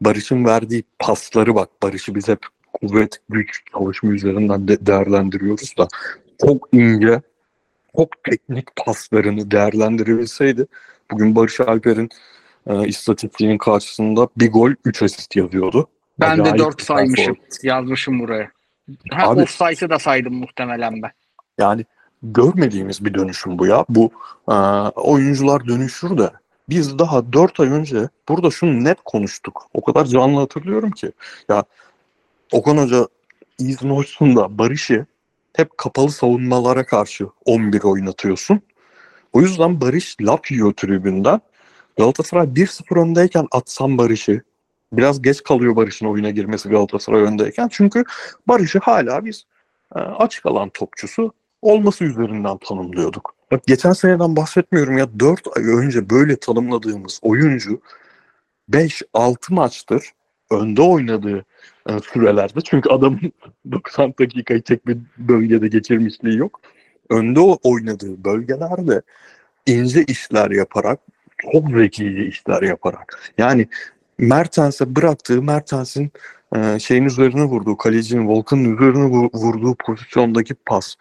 [0.02, 2.40] Barış'ın verdiği pasları bak Barış'ı biz hep
[2.74, 5.88] kuvvet, güç, çalışma üzerinden de değerlendiriyoruz da
[6.46, 7.22] çok ince,
[7.96, 10.68] çok teknik paslarını değerlendirebilseydi
[11.12, 12.10] bugün Barış Alper'in
[12.68, 15.88] e, istatistiğinin karşısında bir gol 3 asist yazıyordu.
[16.20, 17.16] Ben de Acayip 4 bir saymışım.
[17.16, 17.64] performans.
[17.64, 18.52] Yazmışım buraya.
[19.12, 21.12] Ha, Abi- offside'ı da saydım muhtemelen ben.
[21.58, 21.86] Yani
[22.24, 23.86] görmediğimiz bir dönüşüm bu ya.
[23.90, 24.12] Bu
[24.50, 24.54] e,
[24.96, 26.32] oyuncular dönüşür de
[26.70, 29.68] biz daha 4 ay önce burada şunu net konuştuk.
[29.74, 31.12] O kadar canlı hatırlıyorum ki.
[31.50, 31.64] Ya
[32.52, 33.08] Okan Hoca
[33.60, 35.06] izin olsun da Barış'ı
[35.54, 38.62] hep kapalı savunmalara karşı 11 oynatıyorsun.
[39.34, 41.42] O yüzden Barış laf yiyor tribünden.
[41.98, 44.42] Galatasaray 1-0 öndeyken atsam Barış'ı
[44.94, 47.68] biraz geç kalıyor Barış'ın oyuna girmesi Galatasaray öndeyken.
[47.72, 48.04] Çünkü
[48.48, 49.46] Barış'ı hala biz
[49.96, 53.37] e, açık alan topçusu olması üzerinden tanımlıyorduk.
[53.52, 55.20] Bak geçen seneden bahsetmiyorum ya.
[55.20, 57.82] 4 ay önce böyle tanımladığımız oyuncu
[58.72, 60.12] 5-6 maçtır
[60.52, 61.46] önde oynadığı
[61.90, 62.62] e, sürelerde.
[62.62, 63.32] Çünkü adamın
[63.72, 66.62] 90 dakikayı tek bir bölgede geçirmişliği yok.
[67.10, 69.02] Önde oynadığı bölgelerde
[69.66, 71.00] ince işler yaparak
[71.38, 73.32] çok zekice işler yaparak.
[73.38, 73.68] Yani
[74.18, 76.12] Mertens'e bıraktığı Mertens'in
[76.56, 80.96] e, şeyin üzerine vurduğu kalecinin Volkan'ın üzerine vu- vurduğu pozisyondaki pas.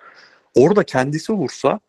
[0.54, 1.80] Orada kendisi vursa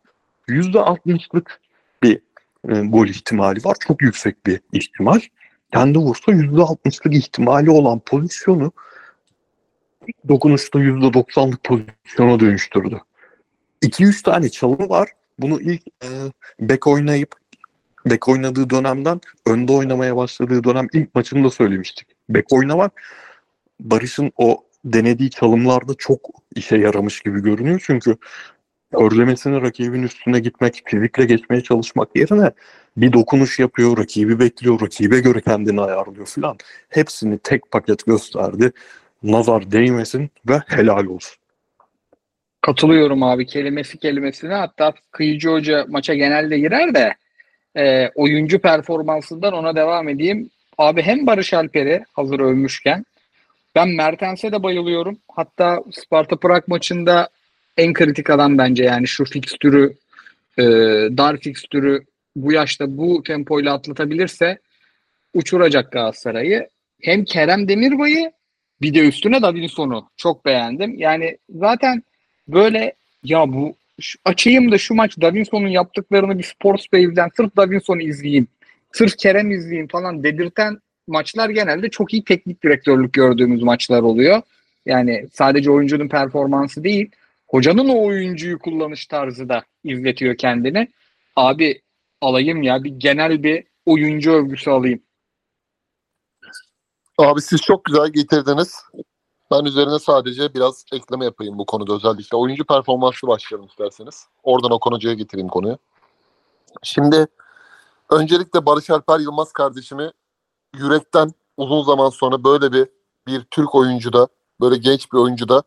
[0.49, 1.61] %60'lık
[2.03, 2.21] bir
[2.69, 3.77] e, gol ihtimali var.
[3.79, 5.19] Çok yüksek bir ihtimal.
[5.73, 8.71] Kendi vursa %60'lık ihtimali olan pozisyonu
[10.07, 12.99] ilk dokunuşta %90'lık pozisyona dönüştürdü.
[13.83, 15.09] 2-3 tane çalımı var.
[15.39, 16.07] Bunu ilk e,
[16.59, 17.35] bek oynayıp
[18.05, 22.07] bek oynadığı dönemden önde oynamaya başladığı dönem ilk maçında söylemiştik.
[22.29, 23.01] Bek oynamak
[23.79, 26.19] Barış'ın o denediği çalımlarda çok
[26.55, 27.83] işe yaramış gibi görünüyor.
[27.85, 28.17] Çünkü
[28.93, 32.51] örlemesini rakibin üstüne gitmek, fizikle geçmeye çalışmak yerine
[32.97, 36.57] bir dokunuş yapıyor, rakibi bekliyor, rakibe göre kendini ayarlıyor falan.
[36.89, 38.71] Hepsini tek paket gösterdi.
[39.23, 41.37] Nazar değmesin ve helal olsun.
[42.61, 44.53] Katılıyorum abi kelimesi kelimesine.
[44.53, 47.15] Hatta Kıyıcı Hoca maça genelde girer de
[47.77, 50.49] e, oyuncu performansından ona devam edeyim.
[50.77, 53.05] Abi hem Barış Alper'i hazır övmüşken
[53.75, 55.17] ben Mertens'e de bayılıyorum.
[55.35, 57.29] Hatta Sparta Prag maçında
[57.77, 59.93] en kritik adam bence yani şu fikstürü
[60.57, 60.63] e,
[61.17, 62.03] dar fikstürü
[62.35, 64.57] bu yaşta bu tempoyla atlatabilirse
[65.33, 66.67] uçuracak Galatasaray'ı.
[67.01, 68.31] Hem Kerem Demirbay'ı
[68.81, 70.99] Bir de üstüne Davinson'u çok beğendim.
[70.99, 72.03] Yani zaten
[72.47, 78.01] böyle ya bu şu, açayım da şu maç Davinson'un yaptıklarını bir Sports Wave'den sırf Davinson'u
[78.01, 78.47] izleyeyim.
[78.91, 84.41] Sırf Kerem izleyeyim falan dedirten maçlar genelde çok iyi teknik direktörlük gördüğümüz maçlar oluyor.
[84.85, 87.09] Yani sadece oyuncunun performansı değil,
[87.47, 90.87] hocanın o oyuncuyu kullanış tarzı da izletiyor kendini.
[91.35, 91.81] Abi
[92.21, 95.01] alayım ya bir genel bir oyuncu övgüsü alayım.
[97.17, 98.75] Abi siz çok güzel getirdiniz.
[99.51, 102.37] Ben üzerine sadece biraz ekleme yapayım bu konuda özellikle.
[102.37, 104.27] Oyuncu performanslı başlayalım isterseniz.
[104.43, 105.77] Oradan o konucuya getireyim konuyu.
[106.83, 107.27] Şimdi
[108.09, 110.11] öncelikle Barış Alper Yılmaz kardeşimi
[110.75, 112.87] yürekten uzun zaman sonra böyle bir
[113.27, 114.27] bir Türk oyuncuda,
[114.61, 115.63] böyle genç bir oyuncuda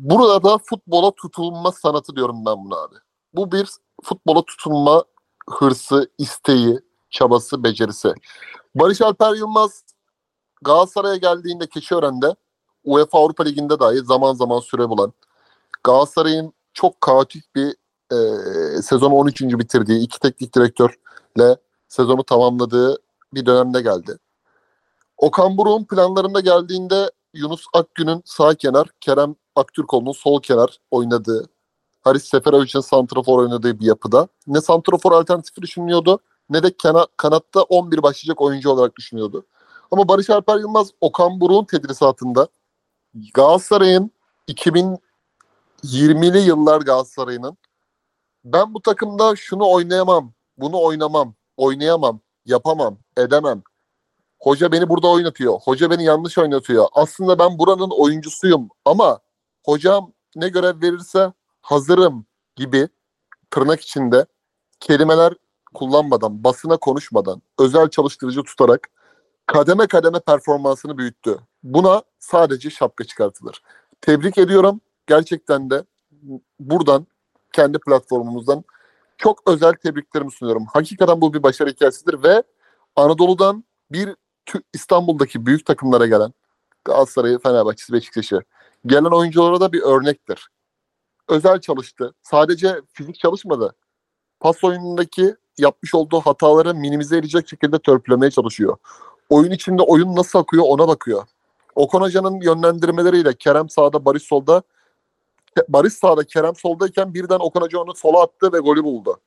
[0.00, 2.94] burada futbola tutulma sanatı diyorum ben buna abi.
[3.34, 3.68] Bu bir
[4.02, 5.04] futbola tutunma
[5.50, 6.78] hırsı, isteği,
[7.10, 8.14] çabası, becerisi.
[8.74, 9.84] Barış Alper Yılmaz
[10.62, 12.34] Galatasaray'a geldiğinde Keçiören'de
[12.84, 15.12] UEFA Avrupa Ligi'nde dahi zaman zaman süre bulan
[15.84, 17.74] Galatasaray'ın çok kaotik bir
[18.12, 19.42] e, sezonu 13.
[19.42, 21.56] bitirdiği iki teknik direktörle
[21.88, 22.98] sezonu tamamladığı
[23.34, 24.18] bir dönemde geldi.
[25.16, 31.48] Okan Buruk'un planlarında geldiğinde Yunus Akgün'ün sağ kenar, Kerem Aktürkoğlu'nun sol kenar oynadığı,
[32.02, 36.20] Haris Seferovic'in santrafor oynadığı bir yapıda ne santrafor alternatifi düşünüyordu
[36.50, 39.46] ne de kana, kanatta 11 başlayacak oyuncu olarak düşünüyordu.
[39.90, 42.48] Ama Barış Alper Yılmaz Okan Buruk'un tedrisatında
[43.34, 44.10] Galatasaray'ın
[44.48, 47.58] 2020'li yıllar Galatasaray'ının
[48.44, 53.62] ben bu takımda şunu oynayamam, bunu oynamam, oynayamam, yapamam, edemem.
[54.40, 55.60] Hoca beni burada oynatıyor.
[55.64, 56.86] Hoca beni yanlış oynatıyor.
[56.92, 59.20] Aslında ben buranın oyuncusuyum ama
[59.64, 61.32] hocam ne görev verirse
[61.62, 62.26] hazırım
[62.56, 62.88] gibi
[63.50, 64.26] tırnak içinde
[64.80, 65.34] kelimeler
[65.74, 68.88] kullanmadan, basına konuşmadan, özel çalıştırıcı tutarak
[69.46, 71.38] kademe kademe performansını büyüttü.
[71.62, 73.62] Buna sadece şapka çıkartılır.
[74.00, 74.80] Tebrik ediyorum.
[75.06, 75.84] Gerçekten de
[76.60, 77.06] buradan
[77.52, 78.64] kendi platformumuzdan
[79.18, 80.66] çok özel tebriklerimi sunuyorum.
[80.72, 82.42] Hakikaten bu bir başarı hikayesidir ve
[82.96, 84.16] Anadolu'dan bir
[84.74, 86.32] İstanbul'daki büyük takımlara gelen
[86.84, 88.42] Galatasaray'ı, Fenerbahçe'si, Beşiktaş'ı
[88.86, 90.48] gelen oyunculara da bir örnektir.
[91.28, 92.14] Özel çalıştı.
[92.22, 93.74] Sadece fizik çalışmadı.
[94.40, 98.76] Pas oyunundaki yapmış olduğu hataları minimize edecek şekilde törpülemeye çalışıyor.
[99.28, 101.26] Oyun içinde oyun nasıl akıyor ona bakıyor.
[101.74, 104.62] Okan Hoca'nın yönlendirmeleriyle Kerem sağda, Barış solda.
[105.68, 109.20] Barış sağda, Kerem soldayken birden Okan Hoca onu sola attı ve golü buldu.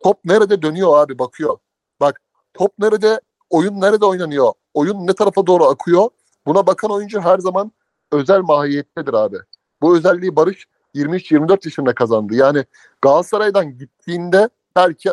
[0.00, 1.56] Top nerede dönüyor abi bakıyor.
[2.00, 2.20] Bak
[2.54, 3.20] top nerede,
[3.50, 4.52] oyun nerede oynanıyor?
[4.74, 6.08] Oyun ne tarafa doğru akıyor?
[6.46, 7.72] Buna bakan oyuncu her zaman
[8.12, 9.36] özel mahiyettedir abi.
[9.82, 12.34] Bu özelliği Barış 23-24 yaşında kazandı.
[12.34, 12.64] Yani
[13.02, 15.10] Galatasaray'dan gittiğinde belki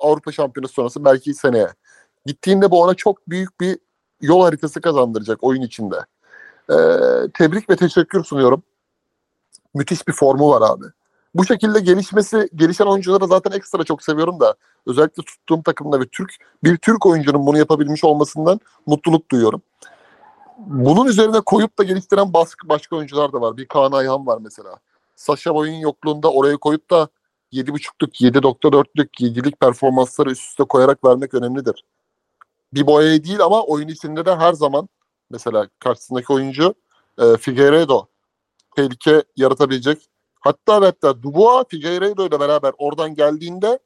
[0.00, 1.68] Avrupa Şampiyonası sonrası belki seneye.
[2.26, 3.78] Gittiğinde bu ona çok büyük bir
[4.20, 5.96] yol haritası kazandıracak oyun içinde.
[6.70, 6.76] Ee,
[7.34, 8.62] tebrik ve teşekkür sunuyorum.
[9.74, 10.84] Müthiş bir formu var abi.
[11.38, 14.54] Bu şekilde gelişmesi, gelişen oyuncuları zaten ekstra çok seviyorum da
[14.86, 16.34] özellikle tuttuğum takımda bir Türk
[16.64, 19.62] bir Türk oyuncunun bunu yapabilmiş olmasından mutluluk duyuyorum.
[20.58, 23.56] Bunun üzerine koyup da geliştiren başka, başka oyuncular da var.
[23.56, 24.76] Bir Kaan Ayhan var mesela.
[25.16, 27.08] Saşa Boy'un yokluğunda oraya koyup da
[27.52, 31.84] 7.5'luk, 7.4'lük, 7'lik performansları üst üste koyarak vermek önemlidir.
[32.74, 34.88] Bir boyayı değil ama oyun içinde de her zaman
[35.30, 36.74] mesela karşısındaki oyuncu
[37.18, 38.06] e, Figueiredo
[38.76, 40.08] tehlike yaratabilecek.
[40.40, 43.78] Hatta ve hatta Dubois Figueiredo ile beraber oradan geldiğinde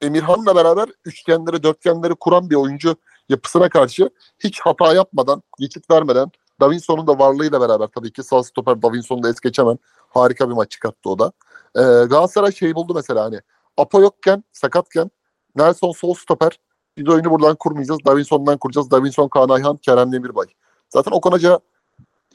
[0.00, 2.96] Emirhan'la beraber üçgenleri, dörtgenleri kuran bir oyuncu
[3.28, 6.30] yapısına karşı hiç hata yapmadan, geçit vermeden
[6.60, 9.78] Davinson'un da varlığıyla beraber tabii ki sağ stoper Davinson'u da es geçemem.
[10.08, 11.32] Harika bir maç çıkarttı o da.
[11.76, 13.40] Ee, Galatasaray şey buldu mesela hani
[13.76, 15.10] Apo yokken, sakatken
[15.56, 16.60] Nelson sol stoper.
[16.96, 18.00] Biz oyunu buradan kurmayacağız.
[18.06, 18.90] Davinson'dan kuracağız.
[18.90, 20.46] Davinson, Kaan Ayhan, Kerem Demirbay.
[20.88, 21.60] Zaten Okan Hoca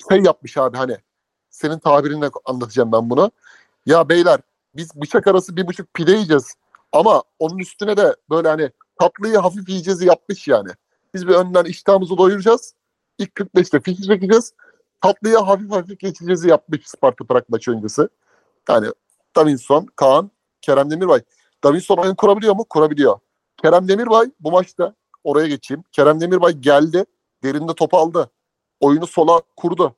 [0.10, 0.98] şey yapmış abi hani
[1.50, 3.32] senin tabirinle anlatacağım ben bunu.
[3.88, 4.40] Ya beyler
[4.76, 6.56] biz bıçak arası bir buçuk pide yiyeceğiz.
[6.92, 10.70] Ama onun üstüne de böyle hani tatlıyı hafif yiyeceğiz yapmış yani.
[11.14, 12.74] Biz bir önden iştahımızı doyuracağız.
[13.18, 14.54] İlk 45'te fiş çekeceğiz.
[15.02, 18.08] Tatlıya hafif hafif geçeceğiz yapmış Sparta Prag maçı öncesi.
[18.70, 18.88] Yani
[19.36, 20.32] Davinson, Kaan,
[20.62, 21.22] Kerem Demirbay.
[21.64, 22.66] Davinson oyun kurabiliyor mu?
[22.70, 23.20] Kurabiliyor.
[23.62, 25.84] Kerem Demirbay bu maçta oraya geçeyim.
[25.92, 27.06] Kerem Demirbay geldi.
[27.44, 28.32] Derinde topu aldı.
[28.80, 29.96] Oyunu sola kurdu.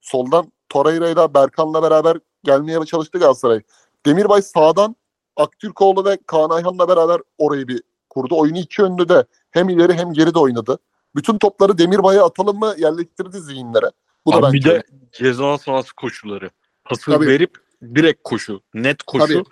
[0.00, 3.60] Soldan Torreira ile Berkan'la beraber gelmeye çalıştı Galatasaray.
[4.06, 4.96] Demirbay sağdan
[5.36, 8.36] Aktürkoğlu ve Kaan Ayhan'la beraber orayı bir kurdu.
[8.38, 10.78] Oyunu iki yönlü de hem ileri hem geri de oynadı.
[11.16, 13.90] Bütün topları Demirbay'a atalım mı yerleştirdi zihinlere.
[14.26, 14.82] Bu da Abi bence bir de
[15.12, 16.50] ceza sahası koşuları.
[16.84, 17.26] Pası Tabii.
[17.26, 17.58] verip
[17.94, 18.60] direkt koşu.
[18.74, 19.26] Net koşu.
[19.26, 19.44] Tabii.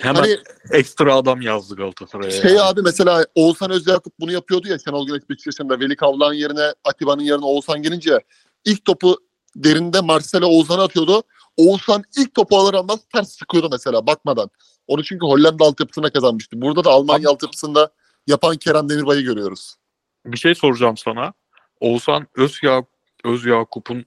[0.00, 0.38] Hemen Hani
[0.70, 2.30] ekstra adam yazdı Galatasaray'a.
[2.30, 2.62] Şey yani.
[2.62, 7.44] abi mesela Oğuzhan Özyakup bunu yapıyordu ya Şenol Güneş Beşiktaş'ında Veli Kavlan yerine Atiba'nın yerine
[7.44, 8.18] Oğuzhan gelince
[8.64, 9.18] ilk topu
[9.56, 11.22] derinde Marcelo Oğuzhan'a atıyordu.
[11.56, 14.50] Oğuzhan ilk topu alır almaz ters sıkıyordu mesela bakmadan.
[14.86, 16.62] Onu çünkü Hollanda altyapısına kazanmıştı.
[16.62, 17.90] Burada da Almanya altyapısında
[18.26, 19.76] yapan Kerem Demirbay'ı görüyoruz.
[20.26, 21.32] Bir şey soracağım sana.
[21.80, 22.84] Oğuzhan Özya
[23.24, 24.04] Özyakup'un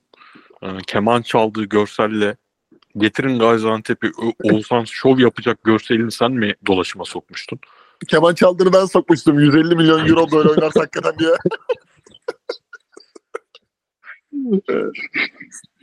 [0.62, 2.38] e, keman çaldığı görselle
[2.98, 4.12] Getirin Gaziantep'i
[4.44, 7.60] Oğuzhan şov yapacak görselini sen mi dolaşıma sokmuştun?
[8.08, 9.40] Keman çaldığını ben sokmuştum.
[9.40, 11.30] 150 milyon euro böyle oynarsa hakikaten diye.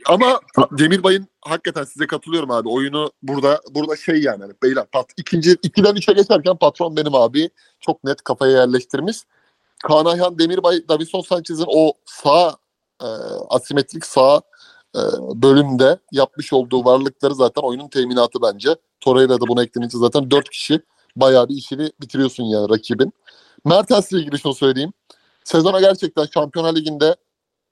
[0.05, 0.39] Ama
[0.71, 2.69] Demirbay'ın hakikaten size katılıyorum abi.
[2.69, 7.49] Oyunu burada burada şey yani hani beyler pat ikinci ikiden üçe geçerken patron benim abi
[7.79, 9.17] çok net kafaya yerleştirmiş.
[9.83, 12.55] Kaan Ayhan Demirbay Davison Sanchez'in o sağ
[13.01, 13.07] e,
[13.49, 14.41] asimetrik sağ
[14.95, 15.01] e,
[15.41, 18.75] bölümde yapmış olduğu varlıkları zaten oyunun teminatı bence.
[18.99, 20.81] Torreira da bunu eklenince zaten dört kişi
[21.15, 23.13] bayağı bir işini bitiriyorsun yani rakibin.
[23.65, 24.93] Mertens'le ilgili şunu söyleyeyim.
[25.43, 27.15] Sezona gerçekten Şampiyonlar Ligi'nde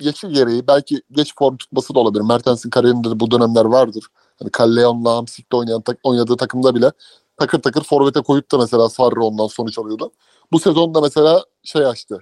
[0.01, 2.23] yaşı gereği belki geç form tutması da olabilir.
[2.23, 4.05] Mertens'in kariyerinde de bu dönemler vardır.
[4.39, 6.91] Hani Calleon'la Hamsik'te oynayan, oynadığı takımda bile
[7.37, 10.11] takır takır forvete koyup da mesela Sarri ondan sonuç alıyordu.
[10.51, 12.19] Bu sezonda mesela şey açtı.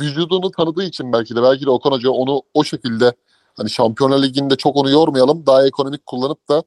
[0.00, 3.12] Vücudunu tanıdığı için belki de belki de Okan Hoca onu o şekilde
[3.56, 5.46] hani Şampiyonlar Ligi'nde çok onu yormayalım.
[5.46, 6.62] Daha ekonomik kullanıp da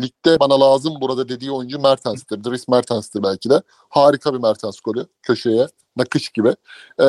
[0.00, 2.44] ligde bana lazım burada dediği oyuncu Mertens'tir.
[2.44, 3.62] Dries Mertens'tir belki de.
[3.88, 5.06] Harika bir Mertens golü.
[5.22, 5.68] Köşeye.
[5.96, 6.54] Nakış gibi.
[7.00, 7.04] Ee,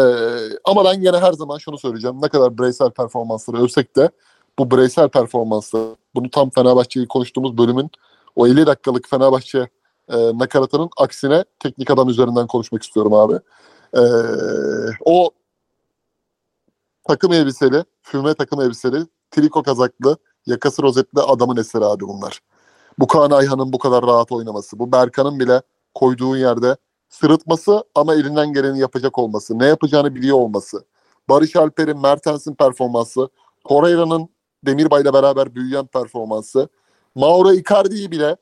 [0.63, 2.21] ama ben gene her zaman şunu söyleyeceğim.
[2.21, 4.09] Ne kadar bireysel performansları övsek de
[4.59, 7.91] bu bireysel performansları bunu tam Fenerbahçe'yi konuştuğumuz bölümün
[8.35, 9.69] o 50 dakikalık Fenerbahçe
[10.09, 13.39] e, nakaratının aksine teknik adam üzerinden konuşmak istiyorum abi.
[13.93, 14.01] Ee,
[15.05, 15.29] o
[17.07, 22.39] takım elbiseli, füme takım elbiseli, triko kazaklı, yakası rozetli adamın eseri abi bunlar.
[22.99, 25.61] Bu Kaan Ayhan'ın bu kadar rahat oynaması, bu Berkan'ın bile
[25.93, 26.77] koyduğu yerde
[27.09, 30.85] sırıtması ama elinden geleni yapacak olması, ne yapacağını biliyor olması,
[31.29, 33.29] Barış Alper'in, Mertens'in performansı,
[33.67, 34.29] Torreira'nın
[34.65, 36.69] Demirbay'la beraber büyüyen performansı,
[37.15, 38.35] Mauro Icardi'yi bile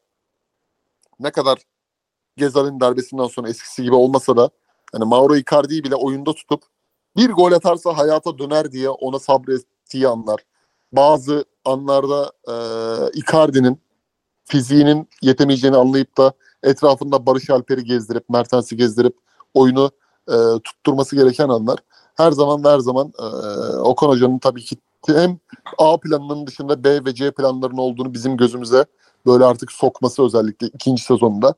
[1.19, 1.57] ne kadar
[2.37, 4.49] Gezal'in darbesinden sonra eskisi gibi olmasa da
[4.91, 6.63] hani Mauro Icardi'yi bile oyunda tutup
[7.17, 10.39] bir gol atarsa hayata döner diye ona sabrettiği anlar.
[10.91, 12.53] Bazı anlarda e,
[13.19, 13.86] Icardi'nin
[14.47, 16.33] fiziğinin yetemeyeceğini anlayıp da
[16.63, 19.15] etrafında Barış Alper'i gezdirip, Mertens'i gezdirip
[19.53, 19.91] oyunu
[20.29, 21.79] e, tutturması gereken anlar.
[22.15, 23.25] Her zaman ve her zaman e,
[23.77, 24.75] Okan Hoca'nın tabii ki
[25.07, 25.39] hem
[25.77, 28.85] A planının dışında B ve C planlarının olduğunu bizim gözümüze
[29.25, 31.53] böyle artık sokması özellikle ikinci sezonunda.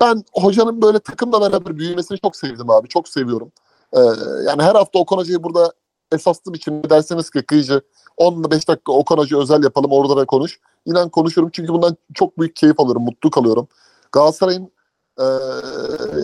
[0.00, 2.88] Ben hocanın böyle takımla beraber büyümesini çok sevdim abi.
[2.88, 3.52] Çok seviyorum.
[3.92, 4.00] Ee,
[4.46, 5.72] yani her hafta Okan Hoca'yı burada
[6.12, 7.82] esaslı biçimde derseniz ki kıyıcı
[8.18, 10.60] 10-5 dakika Okan Hoca özel yapalım orada da konuş.
[10.86, 13.68] İnan konuşurum çünkü bundan çok büyük keyif alıyorum, mutlu kalıyorum.
[14.12, 14.72] Galatasaray'ın
[15.18, 15.24] e,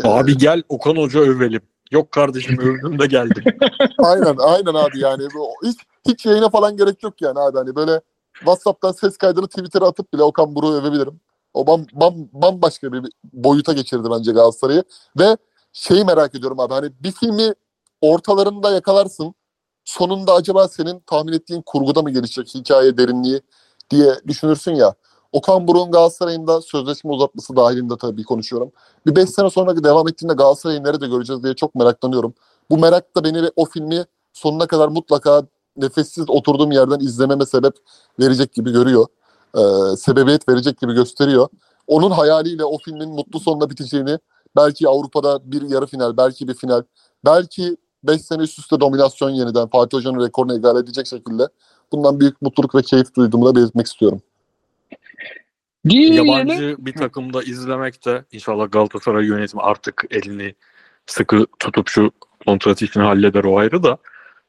[0.04, 1.62] Abi gel Okan Hoca övelim.
[1.90, 3.44] Yok kardeşim övdüm de geldim.
[3.98, 5.28] aynen aynen abi yani
[5.64, 8.00] hiç hiç yayına falan gerek yok yani abi hani böyle
[8.32, 11.20] WhatsApp'tan ses kaydını Twitter'a atıp bile Okan Buruk'u övebilirim.
[11.54, 13.02] O bam, bam, bambaşka bir
[13.32, 14.84] boyuta geçirdi bence Galatasaray'ı
[15.18, 15.36] ve
[15.72, 17.54] şeyi merak ediyorum abi hani bir filmi
[18.00, 19.34] ortalarında yakalarsın
[19.84, 23.40] sonunda acaba senin tahmin ettiğin kurguda mı gelişecek hikaye derinliği
[23.90, 24.94] diye düşünürsün ya.
[25.32, 28.72] Okan Buruk'un Galatasaray'ın da sözleşme uzatması dahilinde tabii konuşuyorum.
[29.06, 32.34] Bir 5 sene sonra devam ettiğinde Galatasaray'ı nerede göreceğiz diye çok meraklanıyorum.
[32.70, 35.42] Bu merak da beni o filmi sonuna kadar mutlaka
[35.76, 37.74] nefessiz oturduğum yerden izlememe sebep
[38.20, 39.06] verecek gibi görüyor.
[39.56, 41.48] Ee, sebebiyet verecek gibi gösteriyor.
[41.86, 44.18] Onun hayaliyle o filmin mutlu sonla biteceğini
[44.56, 46.82] belki Avrupa'da bir yarı final, belki bir final,
[47.24, 51.48] belki 5 sene üst üste dominasyon yeniden Fatih Hoca'nın rekorunu egal edecek şekilde
[51.92, 54.22] bundan büyük mutluluk ve keyif duyduğumu da belirtmek istiyorum.
[55.84, 60.54] Yabancı bir takımda izlemek de inşallah Galatasaray yönetimi artık elini
[61.06, 62.10] sıkı tutup şu
[62.46, 63.98] kontrat işini halleder o ayrı da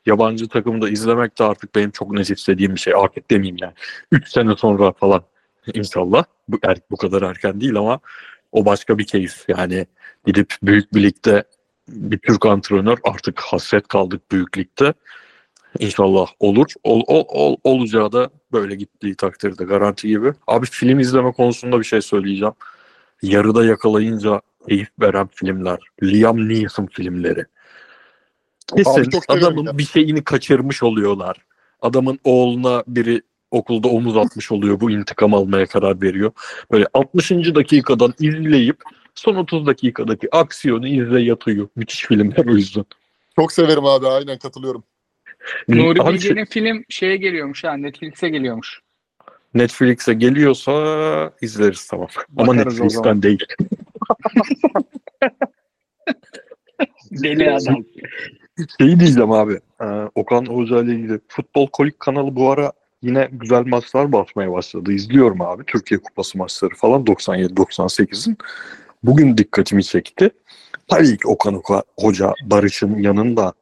[0.06, 2.94] yabancı takımda izlemek de artık benim çok net istediğim bir şey.
[2.98, 3.74] Artık demeyeyim yani.
[4.12, 5.24] 3 sene sonra falan
[5.74, 6.24] inşallah.
[6.48, 8.00] Bu, er, bu kadar erken değil ama
[8.52, 9.46] o başka bir keyif.
[9.48, 9.88] Yani
[10.26, 11.44] gidip büyük bir ligde
[11.90, 14.94] bir Türk antrenör artık hasret kaldık büyük ligde.
[15.80, 16.68] İnşallah olur.
[16.84, 20.34] Ol, ol, ol, olacağı da böyle gittiği takdirde garanti gibi.
[20.48, 22.54] Abi film izleme konusunda bir şey söyleyeceğim.
[23.22, 25.80] Yarıda yakalayınca keyif veren filmler.
[26.04, 27.46] Liam Neeson filmleri.
[28.76, 29.78] Kesin adamın ya.
[29.78, 31.38] bir şeyini kaçırmış oluyorlar.
[31.82, 34.80] Adamın oğluna biri okulda omuz atmış oluyor.
[34.80, 36.32] Bu intikam almaya karar veriyor.
[36.72, 37.32] Böyle 60.
[37.32, 38.78] dakikadan izleyip
[39.16, 41.68] son 30 dakikadaki aksiyonu izle yatıyor.
[41.76, 42.86] Müthiş filmler o yüzden.
[43.36, 44.84] Çok severim abi aynen katılıyorum.
[45.68, 48.80] Nuri Abi Bilge'nin film şeye geliyormuş ha Netflix'e geliyormuş.
[49.54, 52.08] Netflix'e geliyorsa izleriz tamam.
[52.38, 53.18] Ama Bakarız o zaman.
[53.18, 53.46] Netflix'ten değil.
[57.12, 57.86] Deli adam.
[58.80, 59.60] Şeyi diyeceğim abi.
[59.82, 59.86] Ee,
[60.16, 61.20] Okan Hoca ile ilgili.
[61.28, 62.72] Futbol Kolik kanalı bu ara
[63.02, 64.92] yine güzel maçlar basmaya başladı.
[64.92, 65.64] İzliyorum abi.
[65.68, 68.38] Türkiye Kupası maçları falan 97-98'in.
[69.04, 70.30] Bugün dikkatimi çekti.
[70.88, 73.54] Tabii ki Okan Oka, Hoca Barış'ın yanında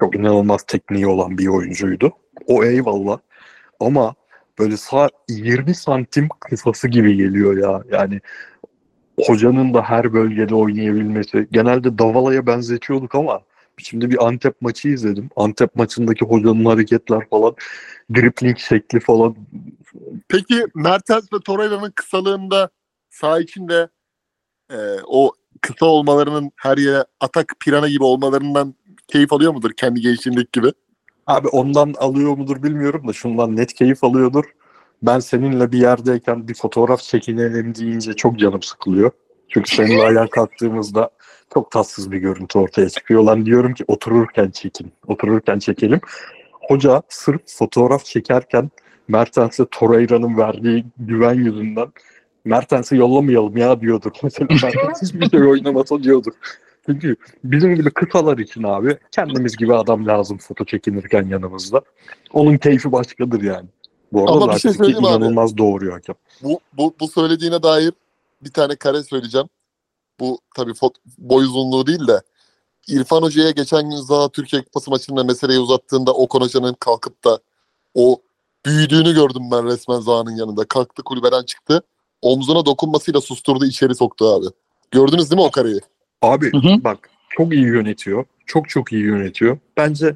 [0.00, 2.12] çok inanılmaz tekniği olan bir oyuncuydu.
[2.46, 3.18] O eyvallah.
[3.80, 4.14] Ama
[4.58, 7.98] böyle sağ 20 santim kısası gibi geliyor ya.
[7.98, 8.20] Yani
[9.26, 11.48] hocanın da her bölgede oynayabilmesi.
[11.52, 13.40] Genelde Davala'ya benzetiyorduk ama
[13.78, 15.30] şimdi bir Antep maçı izledim.
[15.36, 17.54] Antep maçındaki hocanın hareketler falan,
[18.14, 19.36] dripling şekli falan.
[20.28, 22.70] Peki Mertens ve Torreira'nın kısalığında
[23.10, 23.88] sağ içinde
[24.72, 28.74] e, o kısa olmalarının her yere atak pirana gibi olmalarından
[29.10, 30.72] keyif alıyor mudur kendi gençliğindeki gibi?
[31.26, 34.44] Abi ondan alıyor mudur bilmiyorum da şundan net keyif alıyordur.
[35.02, 39.10] Ben seninle bir yerdeyken bir fotoğraf çekinelim deyince çok canım sıkılıyor.
[39.48, 41.10] Çünkü seninle ayağa kalktığımızda
[41.54, 43.22] çok tatsız bir görüntü ortaya çıkıyor.
[43.22, 44.92] Lan diyorum ki otururken çekin.
[45.06, 46.00] Otururken çekelim.
[46.52, 48.70] Hoca sırf fotoğraf çekerken
[49.08, 51.88] Mertens'e Torreira'nın verdiği güven yüzünden
[52.44, 54.10] Mertens'i yollamayalım ya diyordur.
[54.22, 56.32] Mesela Mertens hiçbir şey oynamasa diyordur.
[56.90, 61.80] Çünkü bizim gibi kısalar için abi kendimiz gibi adam lazım foto çekinirken yanımızda.
[62.32, 63.68] Onun keyfi başkadır yani.
[64.12, 65.24] Bu arada Ama bir şey Leipzig'i söyleyeyim abi.
[65.24, 66.14] inanılmaz doğuruyor hakem.
[66.42, 67.92] Bu, bu, bu söylediğine dair
[68.42, 69.48] bir tane kare söyleyeceğim.
[70.20, 72.22] Bu tabii fot, boy uzunluğu değil de
[72.88, 77.38] İrfan Hoca'ya geçen gün Zaha Türkiye Kupası maçında meseleyi uzattığında Okan Hoca'nın kalkıp da
[77.94, 78.20] o
[78.66, 80.64] büyüdüğünü gördüm ben resmen Zaha'nın yanında.
[80.64, 81.82] Kalktı kulübeden çıktı.
[82.22, 84.46] Omzuna dokunmasıyla susturdu içeri soktu abi.
[84.90, 85.80] Gördünüz değil mi o kareyi?
[86.22, 86.84] Abi Hı hı.
[86.84, 88.24] bak çok iyi yönetiyor.
[88.46, 89.58] Çok çok iyi yönetiyor.
[89.76, 90.14] Bence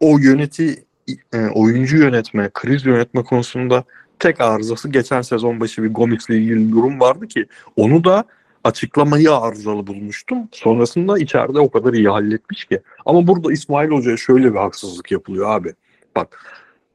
[0.00, 0.84] o yöneti
[1.32, 3.84] e, oyuncu yönetme, kriz yönetme konusunda
[4.18, 7.46] tek arızası geçen sezon başı bir Gomis'le ilgili bir durum vardı ki
[7.76, 8.24] onu da
[8.64, 10.38] açıklamayı arızalı bulmuştum.
[10.52, 12.80] Sonrasında içeride o kadar iyi halletmiş ki.
[13.06, 15.74] Ama burada İsmail Hoca'ya şöyle bir haksızlık yapılıyor abi.
[16.16, 16.38] Bak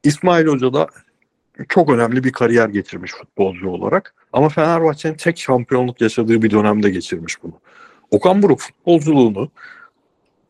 [0.04, 0.88] İsmail Hoca da
[1.68, 4.14] çok önemli bir kariyer geçirmiş futbolcu olarak.
[4.32, 7.54] Ama Fenerbahçe'nin tek şampiyonluk yaşadığı bir dönemde geçirmiş bunu.
[8.10, 9.50] Okan Buruk futbolculuğunu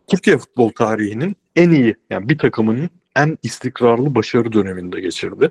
[0.07, 5.51] Türkiye futbol tarihinin en iyi yani bir takımının en istikrarlı başarı döneminde geçirdi.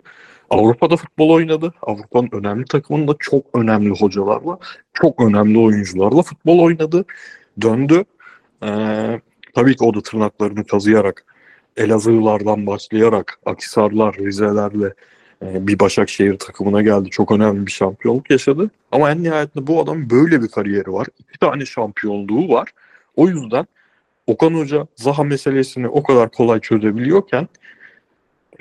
[0.50, 1.74] Avrupa'da futbol oynadı.
[1.82, 4.60] Avrupa'nın önemli takımında çok önemli hocalarla,
[4.94, 7.06] çok önemli oyuncularla futbol oynadı.
[7.62, 8.04] Döndü.
[8.64, 9.22] Ee,
[9.54, 11.26] tabii ki o da tırnaklarını kazıyarak
[11.78, 14.94] Elazığlardan başlayarak Akhisarlar, Rizelerle
[15.42, 17.10] bir Başakşehir takımına geldi.
[17.10, 18.70] Çok önemli bir şampiyonluk yaşadı.
[18.92, 21.08] Ama en nihayetinde bu adam böyle bir kariyeri var.
[21.20, 22.70] İki tane şampiyonluğu var.
[23.16, 23.66] O yüzden
[24.28, 27.48] Okan Hoca Zaha meselesini o kadar kolay çözebiliyorken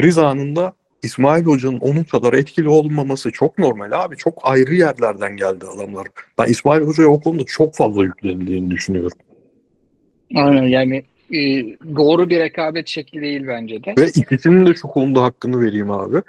[0.01, 0.73] Riza'nın da
[1.03, 4.17] İsmail Hoca'nın onun kadar etkili olmaması çok normal abi.
[4.17, 6.07] Çok ayrı yerlerden geldi adamlar.
[6.39, 9.19] Ben İsmail Hoca'ya o konuda çok fazla yüklenildiğini düşünüyorum.
[10.35, 11.39] Aynen yani e,
[11.97, 13.95] doğru bir rekabet şekli değil bence de.
[13.99, 16.23] Ve ikisinin de şu konuda hakkını vereyim abi.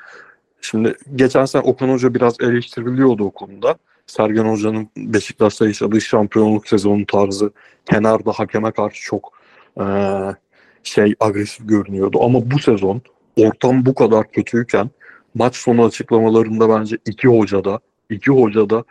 [0.70, 3.76] Şimdi geçen sene Okan Hoca biraz eleştiriliyordu o konuda.
[4.08, 7.52] Sergen Hoca'nın Beşiktaş'ta yaşadığı şampiyonluk sezonu tarzı
[7.86, 9.34] kenarda hakeme karşı çok
[9.80, 10.36] eee,
[10.84, 12.20] şey agresif görünüyordu.
[12.24, 13.02] Ama bu sezon
[13.38, 14.90] ortam bu kadar kötüyken
[15.36, 17.80] maç sonu açıklamalarında bence iki hocada
[18.10, 18.84] iki hocada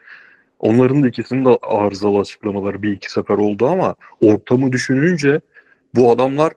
[0.59, 5.41] onların da ikisinin de arızalı açıklamaları bir iki sefer oldu ama ortamı düşününce
[5.95, 6.53] bu adamlar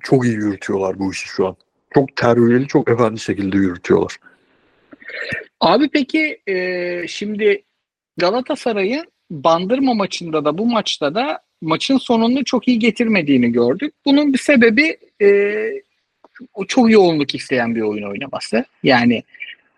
[0.00, 1.56] çok iyi yürütüyorlar bu işi şu an.
[1.94, 4.16] Çok terbiyeli, çok efendi şekilde yürütüyorlar.
[5.60, 7.64] Abi peki e, şimdi
[8.16, 13.94] Galatasaray'ın Bandırma maçında da bu maçta da maçın sonunu çok iyi getirmediğini gördük.
[14.04, 15.28] Bunun bir sebebi e,
[16.68, 18.64] çok yoğunluk isteyen bir oyun oynaması.
[18.82, 19.22] Yani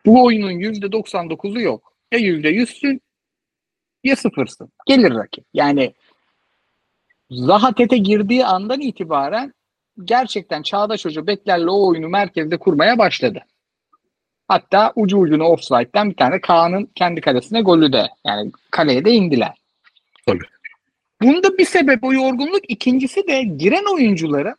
[0.07, 1.93] bu oyunun %99'u yok.
[2.13, 3.01] Ya %100'sün
[4.05, 4.69] ya sıfırsın.
[4.87, 5.45] Gelir rakip.
[5.55, 5.95] Yani
[7.31, 9.55] Zaha Tete girdiği andan itibaren
[10.05, 13.41] gerçekten Çağdaş Hoca beklerle o oyunu merkezde kurmaya başladı.
[14.49, 19.55] Hatta ucu ucuna offside'den bir tane Kaan'ın kendi kalesine golü de yani kaleye de indiler.
[20.27, 20.45] Tabii.
[21.23, 22.71] Bunda bir sebep o yorgunluk.
[22.71, 24.55] İkincisi de giren oyuncuların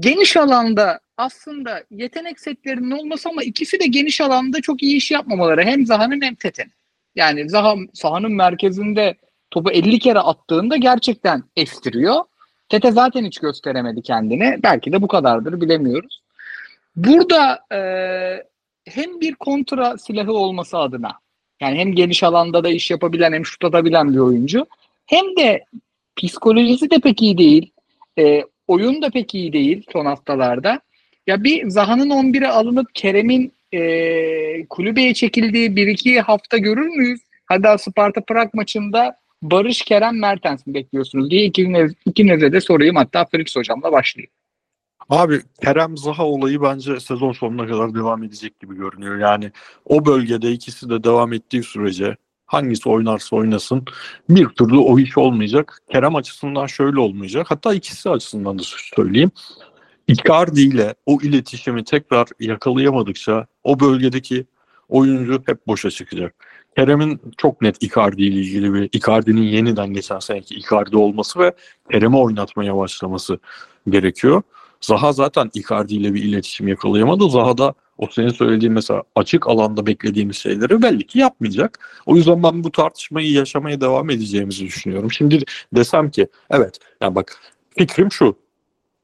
[0.00, 5.62] geniş alanda aslında yetenek setlerinin olması ama ikisi de geniş alanda çok iyi iş yapmamaları.
[5.62, 6.72] Hem Zaha'nın hem Tete'nin.
[7.14, 9.14] Yani Zaha sahanın merkezinde
[9.50, 12.24] topu 50 kere attığında gerçekten estiriyor.
[12.68, 14.58] Tete zaten hiç gösteremedi kendini.
[14.62, 16.23] Belki de bu kadardır bilemiyoruz.
[16.96, 17.80] Burada e,
[18.90, 21.12] hem bir kontra silahı olması adına
[21.60, 24.66] yani hem geniş alanda da iş yapabilen hem şut atabilen bir oyuncu
[25.06, 25.64] hem de
[26.16, 27.70] psikolojisi de pek iyi değil.
[28.18, 30.80] E, oyun da pek iyi değil son haftalarda.
[31.26, 37.20] Ya bir Zaha'nın 11'e alınıp Kerem'in e, kulübeye çekildiği bir iki hafta görür müyüz?
[37.46, 42.96] Hatta Sparta Prag maçında Barış Kerem Mertens mi bekliyorsunuz diye ikiniz, ikinize de sorayım.
[42.96, 44.30] Hatta Felix hocamla başlayayım.
[45.10, 49.18] Abi Kerem Zaha olayı bence sezon sonuna kadar devam edecek gibi görünüyor.
[49.18, 49.52] Yani
[49.84, 52.16] o bölgede ikisi de devam ettiği sürece
[52.46, 53.84] hangisi oynarsa oynasın
[54.28, 55.78] bir türlü o iş olmayacak.
[55.92, 57.46] Kerem açısından şöyle olmayacak.
[57.50, 58.62] Hatta ikisi açısından da
[58.96, 59.30] söyleyeyim.
[60.08, 64.46] Icardi ile o iletişimi tekrar yakalayamadıkça o bölgedeki
[64.88, 66.34] oyuncu hep boşa çıkacak.
[66.76, 71.52] Kerem'in çok net Icardi ile ilgili bir Icardi'nin yeniden geçen seneki Icardi olması ve
[71.90, 73.38] Kerem'i oynatmaya başlaması
[73.88, 74.42] gerekiyor.
[74.86, 77.30] Zaha zaten Icardi ile bir iletişim yakalayamadı.
[77.30, 82.02] Zaha da o senin söylediğin mesela açık alanda beklediğimiz şeyleri belli ki yapmayacak.
[82.06, 85.12] O yüzden ben bu tartışmayı yaşamaya devam edeceğimizi düşünüyorum.
[85.12, 87.36] Şimdi desem ki evet yani bak
[87.78, 88.36] fikrim şu.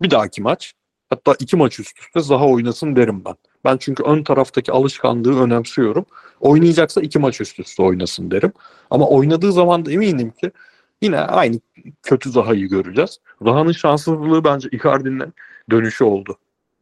[0.03, 0.73] Bir dahaki maç
[1.11, 3.35] hatta iki maç üst üste Zaha oynasın derim ben.
[3.65, 6.07] Ben çünkü ön taraftaki alışkanlığı önemsiyorum.
[6.41, 8.53] Oynayacaksa iki maç üst üste oynasın derim.
[8.91, 10.51] Ama oynadığı zaman da eminim ki
[11.03, 11.61] yine aynı
[12.03, 13.21] kötü Zaha'yı göreceğiz.
[13.43, 15.35] Zaha'nın şanssızlığı bence Icardi'nin
[15.71, 16.39] dönüşü oldu.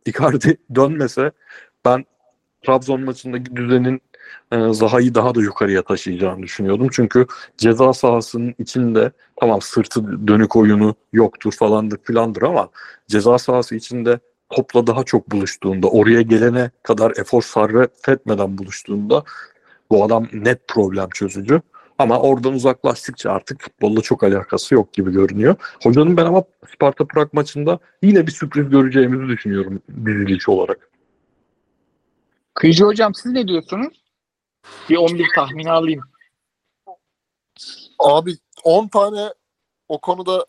[0.06, 1.32] Icardi dönmese
[1.84, 2.04] ben
[2.66, 4.00] Trabzon maçındaki düzenin
[4.52, 6.88] e, Zaha'yı daha da yukarıya taşıyacağını düşünüyordum.
[6.92, 12.68] Çünkü ceza sahasının içinde tamam sırtı dönük oyunu yoktur falandır filandır ama
[13.08, 14.18] ceza sahası içinde
[14.50, 19.24] topla daha çok buluştuğunda, oraya gelene kadar efor sarf etmeden buluştuğunda
[19.90, 21.60] bu adam net problem çözücü.
[21.98, 25.56] Ama oradan uzaklaştıkça artık futbolla çok alakası yok gibi görünüyor.
[25.82, 26.44] Hocanın ben ama
[26.74, 30.90] Sparta Prag maçında yine bir sürpriz göreceğimizi düşünüyorum diziliş olarak.
[32.54, 34.04] Kıyıcı hocam siz ne diyorsunuz?
[34.88, 36.00] Bir 11 tahmini alayım.
[37.98, 39.28] Abi 10 tane
[39.88, 40.46] o konuda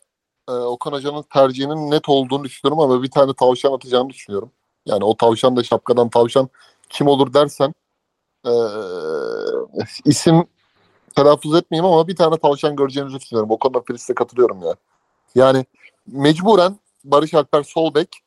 [0.48, 4.52] e, Okan Hoca'nın tercihinin net olduğunu düşünüyorum ama bir tane tavşan atacağını düşünüyorum.
[4.86, 6.48] Yani o tavşan da şapkadan tavşan
[6.88, 7.74] kim olur dersen
[8.46, 8.52] e,
[10.04, 10.44] isim
[11.16, 13.50] telaffuz etmeyeyim ama bir tane tavşan göreceğimizi düşünüyorum.
[13.50, 14.74] O konuda Filiz'e katılıyorum ya.
[15.34, 15.64] Yani
[16.06, 18.22] mecburen Barış Alper sol bek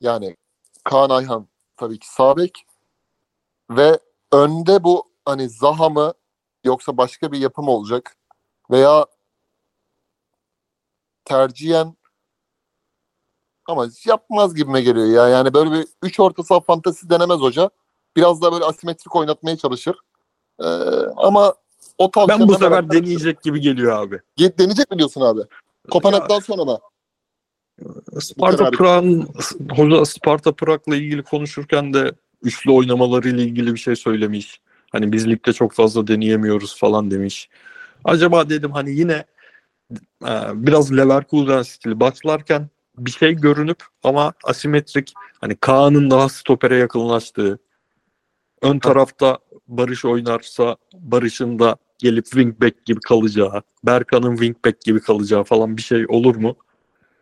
[0.00, 0.36] yani
[0.84, 1.46] Kaan Ayhan
[1.76, 2.66] tabii ki sağ bek
[3.70, 3.98] ve
[4.32, 6.14] önde bu hani Zaha mı
[6.64, 8.16] yoksa başka bir yapım olacak
[8.70, 9.06] veya
[11.24, 11.96] tercihen
[13.66, 15.28] ama yapmaz gibime geliyor ya.
[15.28, 17.70] Yani böyle bir 3 orta saha fantezi denemez hoca.
[18.16, 19.96] Biraz daha böyle asimetrik oynatmaya çalışır.
[20.60, 20.64] Ee,
[21.16, 21.54] ama
[21.98, 24.20] o Ben bu sefer deneyecek gibi geliyor abi.
[24.38, 25.40] deneyecek mi diyorsun abi?
[25.90, 26.78] Kopenhag'dan sonra mı?
[28.20, 29.28] Sparta Prag'ın
[29.70, 32.12] hoca Sparta Prag'la ilgili konuşurken de
[32.42, 34.60] üçlü oynamalarıyla ilgili bir şey söylemiş.
[34.92, 37.48] Hani biz ligde çok fazla deneyemiyoruz falan demiş.
[38.04, 39.24] Acaba dedim hani yine
[40.22, 47.58] e, biraz Leverkusen stili başlarken bir şey görünüp ama asimetrik hani Kaan'ın daha stopere yakınlaştığı
[48.62, 55.76] ön tarafta Barış oynarsa Barış'ın da gelip wingback gibi kalacağı, Berkan'ın wingback gibi kalacağı falan
[55.76, 56.56] bir şey olur mu?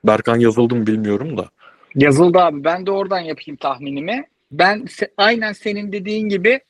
[0.04, 1.48] Berkan yazıldı mı bilmiyorum da.
[1.94, 2.64] Yazıldı abi.
[2.64, 4.24] Ben de oradan yapayım tahminimi.
[4.52, 6.60] Ben se- aynen senin dediğin gibi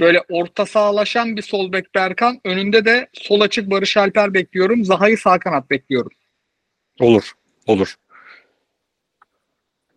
[0.00, 2.40] böyle orta sağlaşan bir sol bek Berkan.
[2.44, 4.84] Önünde de sol açık Barış Alper bekliyorum.
[4.84, 6.10] Zaha'yı sağ kanat bekliyorum.
[7.00, 7.32] Olur.
[7.66, 7.94] Olur.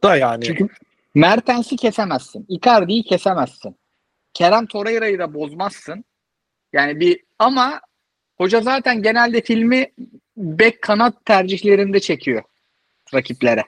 [0.04, 0.68] Da yani Çünkü
[1.16, 2.46] Mertens'i kesemezsin.
[2.50, 3.76] Icardi'yi kesemezsin.
[4.34, 6.06] Kerem Torreira'yı da bozmazsın.
[6.74, 7.82] Yani bir ama
[8.38, 9.92] hoca zaten genelde filmi
[10.38, 12.44] bek kanat tercihlerinde çekiyor
[13.14, 13.64] rakiplere.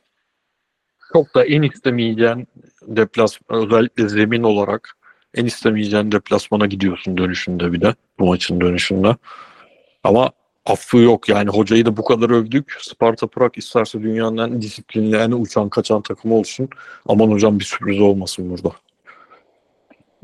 [1.14, 2.48] çok da en istemeyeceğin
[2.82, 4.98] deplasman özellikle zemin olarak
[5.36, 9.16] en istemeyeceğin deplasmana gidiyorsun dönüşünde bir de bu maçın dönüşünde.
[10.04, 10.32] Ama
[10.66, 12.78] affı yok yani hocayı da bu kadar övdük.
[12.82, 16.70] Sparta Prag isterse dünyanın en disiplinli, en uçan kaçan takımı olsun.
[17.06, 18.76] Aman hocam bir sürpriz olmasın burada.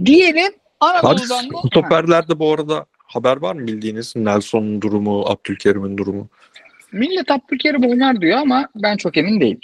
[0.06, 4.16] Diyelim Anadolu'dan da stoperlerde bu arada haber var mı bildiğiniz?
[4.16, 6.28] Nelson'un durumu, Abdülkerim'in durumu.
[6.92, 9.60] Millet Abdülkerim oynar diyor ama ben çok emin değilim.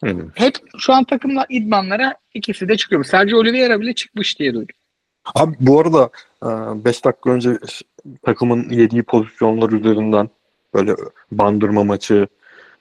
[0.00, 0.30] Hmm.
[0.34, 3.04] Hep şu an takımla idmanlara ikisi de çıkıyor.
[3.04, 4.74] Sergio Oliveira bile çıkmış diye duydum.
[5.34, 6.10] Abi bu arada
[6.84, 7.58] 5 dakika önce
[8.22, 10.28] takımın yediği pozisyonlar üzerinden
[10.74, 10.94] böyle
[11.32, 12.28] bandırma maçı,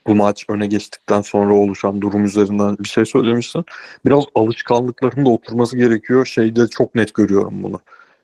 [0.07, 3.65] bu maç öne geçtikten sonra oluşan durum üzerinden bir şey söylemişsin.
[4.05, 6.25] Biraz alışkanlıkların da oturması gerekiyor.
[6.25, 7.79] Şeyde çok net görüyorum bunu.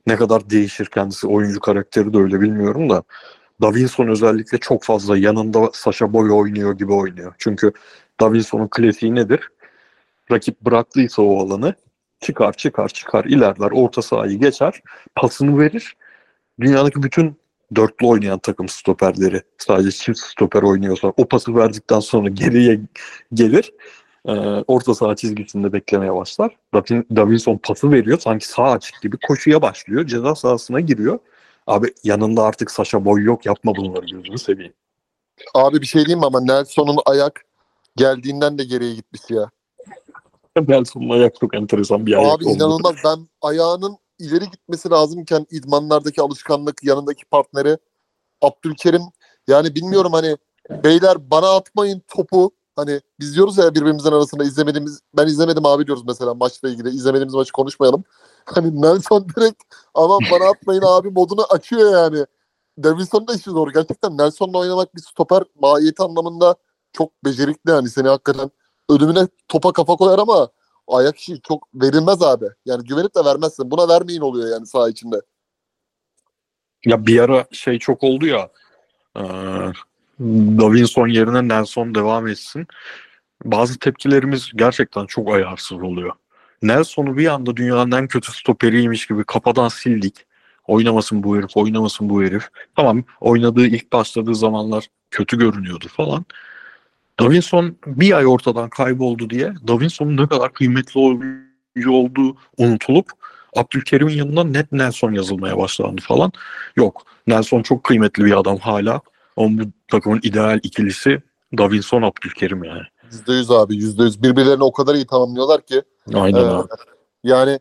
[0.07, 3.03] Ne kadar değişir kendisi oyuncu karakteri de öyle bilmiyorum da.
[3.61, 7.35] Davinson özellikle çok fazla yanında Sasha Boy oynuyor gibi oynuyor.
[7.37, 7.71] Çünkü
[8.19, 9.49] Davinson'un klasiği nedir?
[10.31, 11.75] Rakip bıraktıysa o alanı
[12.19, 14.81] çıkar çıkar çıkar ilerler orta sahayı geçer
[15.15, 15.95] pasını verir
[16.59, 17.40] dünyadaki bütün
[17.75, 22.79] dörtlü oynayan takım stoperleri sadece çift stoper oynuyorsa o pası verdikten sonra geriye
[23.33, 23.73] gelir
[24.25, 24.31] Ee,
[24.67, 30.05] orta saha çizgisinde beklemeye başlar Davin- Davinson pası veriyor sanki sağ açık gibi koşuya başlıyor
[30.07, 31.19] ceza sahasına giriyor
[31.67, 34.73] Abi yanında artık Sasha Boy yok yapma bunları gözünü seveyim.
[35.53, 37.41] Abi bir şey diyeyim mi ama Nelson'un ayak
[37.95, 39.49] geldiğinden de geriye gitmiş ya.
[40.67, 42.53] Nelson'un ayak çok enteresan bir ayak Abi oldu.
[42.55, 42.95] inanılmaz.
[43.05, 47.77] Ben ayağının ileri gitmesi lazımken idmanlardaki alışkanlık yanındaki partneri
[48.41, 49.01] Abdülkerim
[49.47, 50.37] yani bilmiyorum hani
[50.83, 56.03] beyler bana atmayın topu hani biz diyoruz ya birbirimizin arasında izlemediğimiz ben izlemedim abi diyoruz
[56.07, 58.03] mesela maçla ilgili izlemediğimiz maçı konuşmayalım.
[58.45, 62.25] Hani Nelson direkt aman bana atmayın abi modunu açıyor yani.
[62.83, 63.73] Davinson'un da işi zor.
[63.73, 66.55] Gerçekten Nelson'la oynamak bir stoper mahiyeti anlamında
[66.93, 68.51] çok becerikli yani seni hakikaten
[68.89, 70.49] ölümüne topa kafa koyar ama
[70.91, 72.45] ayak işi çok verilmez abi.
[72.65, 73.71] Yani güvenip de vermezsin.
[73.71, 75.21] Buna vermeyin oluyor yani saha içinde.
[76.85, 78.49] Ya bir ara şey çok oldu ya.
[79.17, 79.23] E,
[80.59, 82.67] Davinson yerine Nelson devam etsin.
[83.45, 86.11] Bazı tepkilerimiz gerçekten çok ayarsız oluyor.
[86.61, 90.25] Nelson'u bir anda dünyanın en kötü stoperiymiş gibi kafadan sildik.
[90.67, 92.49] Oynamasın bu herif, oynamasın bu herif.
[92.75, 96.25] Tamam oynadığı ilk başladığı zamanlar kötü görünüyordu falan.
[97.19, 103.11] Davinson bir ay ortadan kayboldu diye Davinson'un ne kadar kıymetli oyuncu olduğu unutulup
[103.55, 106.31] Abdülkerim'in yanına net Nelson yazılmaya başlandı falan.
[106.75, 107.03] Yok.
[107.27, 109.01] Nelson çok kıymetli bir adam hala.
[109.37, 111.21] Ama bu takımın ideal ikilisi
[111.57, 112.83] Davinson Abdülkerim yani.
[113.27, 114.23] %100 abi %100.
[114.23, 115.81] Birbirlerini o kadar iyi tamamlıyorlar ki.
[116.13, 116.67] Aynen Ee, abi.
[117.23, 117.59] yani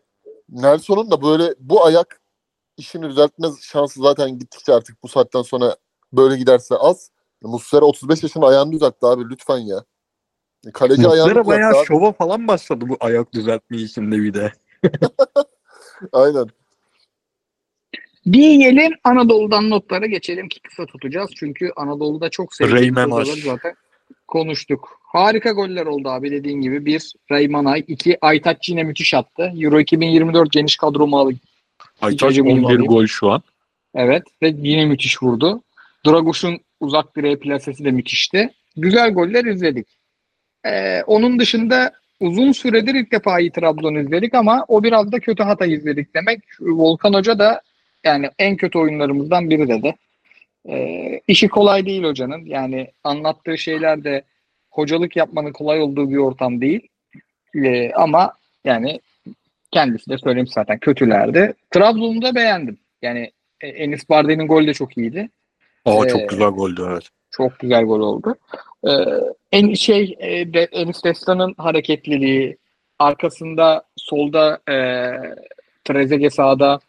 [0.48, 2.20] Nelson'un da böyle bu ayak
[2.76, 5.76] işini düzeltme şansı zaten gittikçe artık bu saatten sonra
[6.12, 7.10] böyle giderse az.
[7.42, 9.84] Muslera 35 yaşında ayağını düzeltti abi lütfen ya.
[10.72, 11.86] Kaleci ayağını Muslera düzeltti bayağı abi.
[11.86, 14.52] şova falan başladı bu ayak düzeltme işinde bir de.
[16.12, 16.46] Aynen.
[18.32, 21.30] Diyelim Anadolu'dan notlara geçelim ki kısa tutacağız.
[21.36, 23.74] Çünkü Anadolu'da çok sevdiğimiz zaten
[24.28, 25.00] konuştuk.
[25.02, 26.86] Harika goller oldu abi dediğin gibi.
[26.86, 29.52] Bir Reyman Ay, iki Aytaç yine müthiş attı.
[29.56, 31.40] Euro 2024 geniş kadromu alayım.
[32.00, 32.86] Aytaç Hicacı 11 bulmalıyım.
[32.86, 33.42] gol şu an.
[33.94, 35.62] Evet ve yine müthiş vurdu.
[36.06, 38.50] Draguş'un uzak direğe plasesi de müthişti.
[38.76, 39.86] Güzel goller izledik.
[40.66, 45.42] Ee, onun dışında uzun süredir ilk defa iyi Trabzon izledik ama o biraz da kötü
[45.42, 46.40] Hatay izledik demek.
[46.60, 47.62] Volkan Hoca da
[48.04, 49.94] yani en kötü oyunlarımızdan biri dedi.
[50.68, 52.44] Ee, işi kolay değil hocanın.
[52.44, 54.22] Yani anlattığı şeyler de
[54.70, 56.88] hocalık yapmanın kolay olduğu bir ortam değil.
[57.54, 58.32] Ee, ama
[58.64, 59.00] yani
[59.70, 61.54] kendisi de söylemiş zaten kötülerdi.
[61.70, 62.78] Trabzon'u da beğendim.
[63.02, 63.30] Yani
[63.60, 65.28] e, Enis Bardi'nin golü de çok iyiydi.
[65.84, 67.08] Aa Ee, çok güzel goldü evet.
[67.30, 68.34] Çok güzel gol oldu.
[68.88, 68.90] Ee,
[69.52, 72.56] en şey e, de, Enis Destan'ın hareketliliği,
[72.98, 74.76] arkasında solda e,
[75.84, 76.80] Trezeguet sağda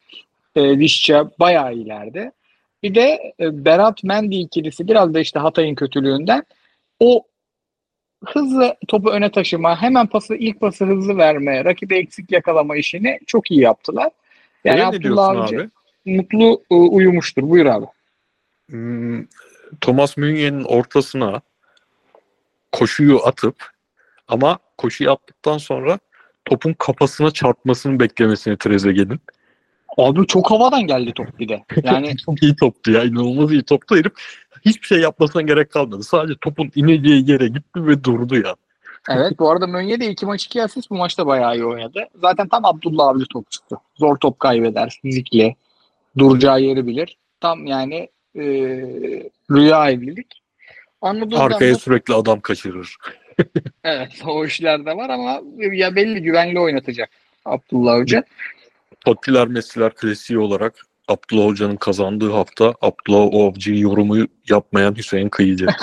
[0.55, 2.31] e, Vişça bayağı ileride.
[2.83, 6.43] Bir de e, Berat Mendy ikilisi biraz da işte Hatay'ın kötülüğünden
[6.99, 7.23] o
[8.25, 13.51] hızlı topu öne taşıma, hemen pası ilk pası hızlı verme, rakibi eksik yakalama işini çok
[13.51, 14.09] iyi yaptılar.
[14.63, 15.69] Yani diyorsun Abdullah Avcı abi?
[16.17, 17.49] mutlu e, uyumuştur.
[17.49, 17.85] Buyur abi.
[18.71, 19.25] Hmm,
[19.81, 21.41] Thomas Münye'nin ortasına
[22.71, 23.55] koşuyu atıp
[24.27, 25.99] ama koşuyu attıktan sonra
[26.45, 29.19] topun kafasına çarpmasını beklemesini Trezeguet'in.
[29.97, 31.63] Abi çok havadan geldi top bir de.
[31.83, 33.03] Yani Çok iyi toptu ya.
[33.03, 34.11] inanılmaz iyi toptu herif.
[34.65, 36.03] Hiçbir şey yapmasına gerek kalmadı.
[36.03, 38.55] Sadece topun ineceği yere gitti ve durdu ya.
[39.09, 42.07] evet bu arada Mönye de iki maç iki asist bu maçta bayağı iyi oynadı.
[42.21, 43.75] Zaten tam Abdullah Avcı top çıktı.
[43.95, 45.55] Zor top kaybeder fizikle.
[46.17, 47.17] Duracağı yeri bilir.
[47.41, 48.41] Tam yani e,
[49.51, 50.41] rüya evlilik.
[51.01, 52.95] Anadolu'dan Arkaya da- sürekli adam kaçırır.
[53.83, 55.41] evet o işler de var ama
[55.73, 57.09] ya belli güvenli oynatacak
[57.45, 58.23] Abdullah Avcı.
[59.05, 60.75] Tottiler Messiler klasiği olarak
[61.07, 64.17] Abdullah Hoca'nın kazandığı hafta Abdullah Avcı yorumu
[64.49, 65.65] yapmayan Hüseyin Kıyıcı.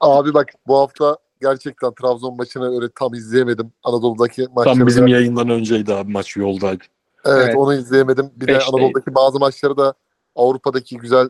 [0.00, 3.72] Abi bak bu hafta gerçekten Trabzon maçını öyle tam izleyemedim.
[3.84, 4.76] Anadolu'daki maçları.
[4.78, 6.84] Tam bizim da- yayından önceydi abi maç yoldaydı.
[7.24, 7.56] Evet, Evet.
[7.56, 8.30] onu izleyemedim.
[8.36, 8.76] Bir de Beşteydi.
[8.76, 9.94] Anadolu'daki bazı maçları da
[10.36, 11.28] Avrupa'daki güzel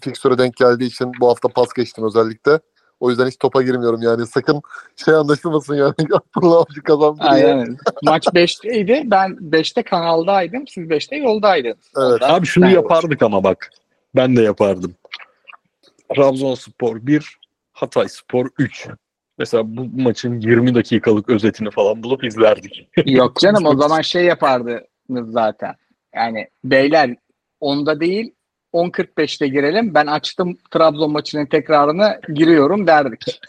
[0.00, 2.60] fiksüre denk geldiği için bu hafta pas geçtim özellikle.
[3.00, 4.26] O yüzden hiç topa girmiyorum yani.
[4.26, 4.62] Sakın
[5.04, 5.94] şey anlaşılmasın yani.
[6.36, 7.18] Abdullah Avcı kazandı.
[7.22, 7.76] Aynen.
[8.02, 9.10] Maç 5'teydi.
[9.10, 10.68] Ben 5'te kanaldaydım.
[10.68, 11.76] Siz 5'te yoldaydınız.
[11.96, 12.22] Evet.
[12.22, 13.70] Ondan Abi şunu ben- yapardık ama bak.
[14.16, 14.94] Ben de yapardım.
[16.16, 17.38] Trabzonspor 1,
[17.72, 18.88] Hatay Spor 3.
[19.38, 22.88] Mesela bu maçın 20 dakikalık özetini falan bulup izlerdik.
[23.06, 24.24] Yok canım o zaman şey
[25.08, 25.74] yapardınız zaten.
[26.14, 27.16] Yani beyler
[27.60, 28.34] onda değil
[28.72, 29.94] 10.45'te girelim.
[29.94, 33.40] Ben açtım Trabzon maçının tekrarını giriyorum derdik.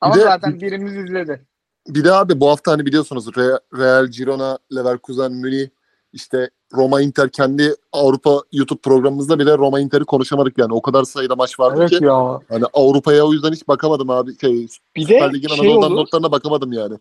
[0.00, 1.44] Ama Bir de- zaten birimiz izledi.
[1.88, 5.68] Bir de abi bu hafta hani biliyorsunuz Re- Real Girona, Leverkusen, Münih,
[6.12, 10.74] işte Roma Inter kendi Avrupa YouTube programımızda bile Roma Inter'i konuşamadık yani.
[10.74, 12.04] O kadar sayıda maç vardı ki.
[12.04, 12.40] ya.
[12.48, 14.38] Hani Avrupa'ya o yüzden hiç bakamadım abi.
[14.38, 14.66] Şey,
[14.96, 16.00] Bir Süper de Lig'in şey Anadolu'dan olur.
[16.00, 16.98] notlarına bakamadım yani.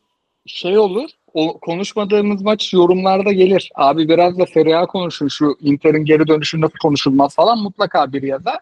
[0.48, 1.10] Şey olur.
[1.34, 3.72] O konuşmadığımız maç yorumlarda gelir.
[3.76, 5.28] Abi biraz da Serie A konuşun.
[5.28, 8.58] Şu Inter'in geri dönüşü nasıl konuşulmaz falan mutlaka bir yazar.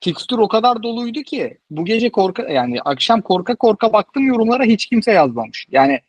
[0.00, 4.86] Fikstür o kadar doluydu ki bu gece korka yani akşam korka korka baktım yorumlara hiç
[4.86, 5.66] kimse yazmamış.
[5.70, 6.00] Yani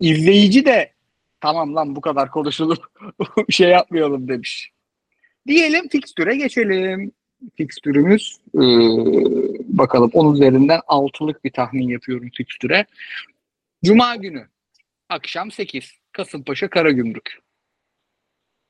[0.00, 0.92] izleyici de
[1.40, 2.84] tamam lan bu kadar konuşulup
[3.50, 4.70] şey yapmayalım demiş.
[5.46, 7.12] Diyelim fikstüre geçelim.
[7.54, 8.60] Fikstürümüz ee,
[9.78, 12.86] bakalım 10 üzerinden 6'lık bir tahmin yapıyorum fikstüre.
[13.84, 14.46] Cuma günü
[15.08, 17.38] akşam 8 Kasımpaşa Karagümrük.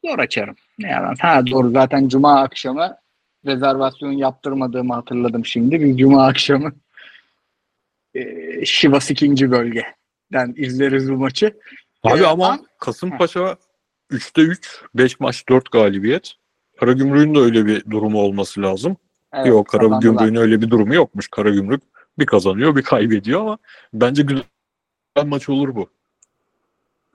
[0.05, 0.57] Zor açarım.
[0.79, 1.15] Ne yalan.
[1.21, 2.97] Ha doğru zaten cuma akşamı
[3.47, 5.81] rezervasyon yaptırmadığımı hatırladım şimdi.
[5.81, 6.73] Biz cuma akşamı
[8.15, 11.59] e, Şivas ikinci bölgeden izleriz bu maçı.
[12.03, 13.57] Abi Ee, ama an- Kasımpaşa
[14.11, 16.33] 3'te 3, 5 maç 4 galibiyet.
[16.81, 18.97] Karagümrük'ün de öyle bir durumu olması lazım.
[19.33, 19.69] Evet, Yok.
[19.69, 21.29] Karagümrük'ün öyle bir durumu yokmuş.
[21.29, 21.83] Karagümrük
[22.19, 23.59] bir kazanıyor bir kaybediyor ama
[23.93, 24.45] bence güzel
[25.27, 25.91] maç olur bu.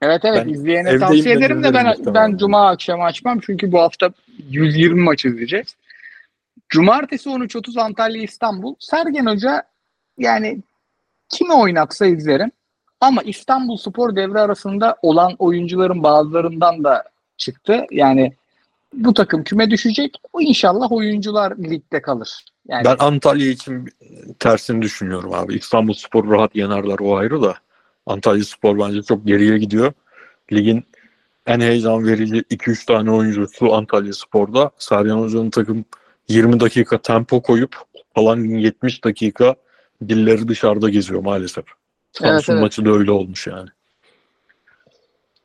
[0.02, 2.32] Evet evet Ben izleyene tavsiye de ederim de ben muhtemelen.
[2.32, 4.10] ben cuma akşamı açmam çünkü bu hafta
[4.49, 5.76] 120 maç izleyeceğiz.
[6.69, 8.76] Cumartesi 13.30 Antalya İstanbul.
[8.80, 9.64] Sergen Hoca
[10.18, 10.60] yani
[11.30, 12.52] kimi oynatsa izlerim.
[13.02, 17.03] Ama İstanbul Spor devre arasında olan oyuncuların bazılarından da
[17.38, 17.86] çıktı.
[17.91, 18.34] Yani
[18.94, 20.18] bu takım küme düşecek.
[20.34, 22.45] O inşallah oyuncular ligde kalır.
[22.68, 23.90] Yani Ben Antalya için
[24.40, 25.56] tersini düşünüyorum abi.
[25.56, 27.56] İstanbul Spor rahat yenerler o ayrı da.
[28.12, 29.94] Antalya Spor bence çok geriye gidiyor.
[30.52, 30.84] Ligin
[31.48, 34.72] en heyecan verici 2-3 tane oyuncusu Antalya Spor'da.
[34.78, 35.86] Sergen Hoca'nın takım
[36.28, 37.76] 20 dakika tempo koyup
[38.16, 39.56] falan 70 dakika
[40.08, 41.66] dilleri dışarıda geziyor maalesef.
[42.12, 42.62] Samsun evet.
[42.62, 43.70] maçı da öyle olmuş yani.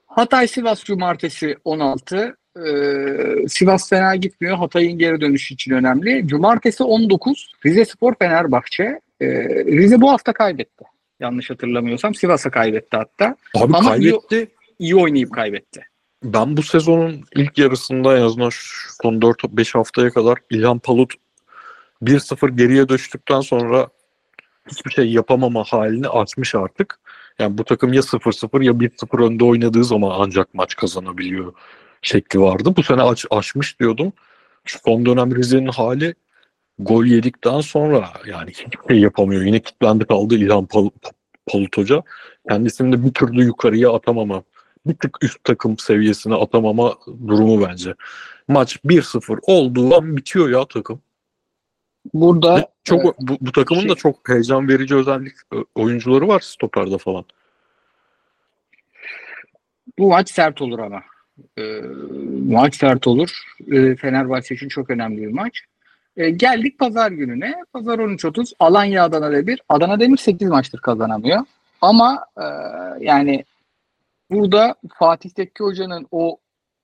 [0.07, 2.37] Hatay Sivas Cumartesi 16.
[2.57, 4.57] Ee, Sivas fena gitmiyor.
[4.57, 6.29] Hatay'ın geri dönüşü için önemli.
[6.29, 7.53] Cumartesi 19.
[7.67, 9.01] Rize Spor Fenerbahçe.
[9.21, 9.27] Ee,
[9.65, 10.85] Rize bu hafta kaybetti.
[11.21, 12.15] Yanlış hatırlamıyorsam.
[12.15, 13.37] Sivas'a kaybetti hatta.
[13.55, 14.49] Abi Ama kaybetti.
[14.79, 15.87] İyi oynayıp kaybetti.
[16.25, 18.51] Ben bu sezonun ilk yarısında en azından
[19.03, 21.15] son 4-5 haftaya kadar İlhan Palut
[22.03, 23.89] 1-0 geriye düştükten sonra
[24.71, 27.01] hiçbir şey yapamama halini açmış artık.
[27.39, 31.53] Yani bu takım ya 0-0 ya 1-0 önde oynadığı zaman ancak maç kazanabiliyor
[32.03, 32.73] şekli vardı.
[32.77, 34.13] Bu sene aç, açmış diyordum.
[34.65, 36.15] Şu son dönem Rize'nin hali
[36.79, 39.43] gol yedikten sonra yani hiçbir şey yapamıyor.
[39.43, 40.91] Yine kilitlendi kaldı İlhan Pal-
[41.47, 42.03] Palut Hoca.
[42.49, 44.43] Kendisini de bir türlü yukarıya atamama
[44.87, 46.95] bir tık üst takım seviyesine atamama
[47.27, 47.95] durumu bence.
[48.49, 51.01] Maç 1-0 olduğu an bitiyor ya takım.
[52.15, 55.33] Burada Ve çok e, bu, bu takımın şey- da çok heyecan verici özellik
[55.75, 57.25] oyuncuları var stoperde falan.
[59.99, 61.03] bu maç sert olur ama.
[61.59, 61.81] Ee,
[62.49, 63.31] maç sert olur.
[63.73, 65.61] Ee, Fenerbahçe için çok önemli bir maç.
[66.17, 67.55] Ee, geldik pazar gününe.
[67.73, 69.61] Pazar 13.30 Alanya Adana Demir.
[69.69, 71.45] Adana Demir 8 maçtır kazanamıyor.
[71.81, 72.45] Ama e,
[73.01, 73.45] yani
[74.31, 76.39] burada Fatih Tekke Hoca'nın o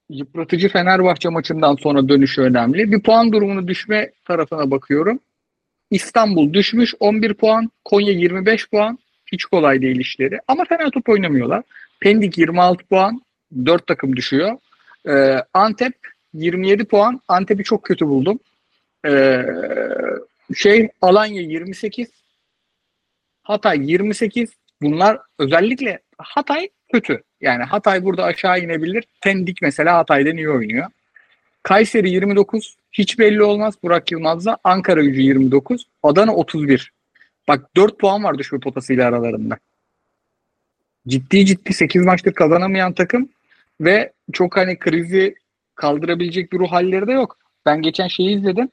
[0.09, 2.93] yıpratıcı Fenerbahçe maçından sonra dönüşü önemli.
[2.93, 5.21] Bir puan durumunu düşme tarafına bakıyorum.
[5.91, 7.71] İstanbul düşmüş 11 puan.
[7.85, 8.99] Konya 25 puan.
[9.33, 10.39] Hiç kolay değil işleri.
[10.49, 11.63] Ama fena top oynamıyorlar.
[12.01, 13.23] Pendik 26 puan.
[13.67, 14.57] 4 takım düşüyor.
[15.09, 15.95] Ee, Antep
[16.35, 17.21] 27 puan.
[17.29, 18.39] Antep'i çok kötü buldum.
[19.07, 19.47] Ee,
[20.55, 22.09] şey Alanya 28.
[23.43, 24.51] Hatay 28.
[24.83, 27.23] Bunlar özellikle Hatay kötü.
[27.41, 29.05] Yani Hatay burada aşağı inebilir.
[29.23, 30.87] Pendik mesela Hatay'dan iyi oynuyor.
[31.63, 32.77] Kayseri 29.
[32.93, 34.59] Hiç belli olmaz Burak Yılmaz'la.
[34.65, 35.87] Ankara gücü 29.
[36.03, 36.93] Adana 31.
[37.49, 39.59] Bak 4 puan var düşme potasıyla aralarında.
[41.09, 43.29] Ciddi ciddi 8 maçtır kazanamayan takım
[43.81, 45.35] ve çok hani krizi
[45.75, 47.39] kaldırabilecek bir ruh halleri de yok.
[47.67, 48.69] Ben geçen şeyi izledim.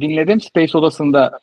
[0.00, 1.40] Dinledim Space odasında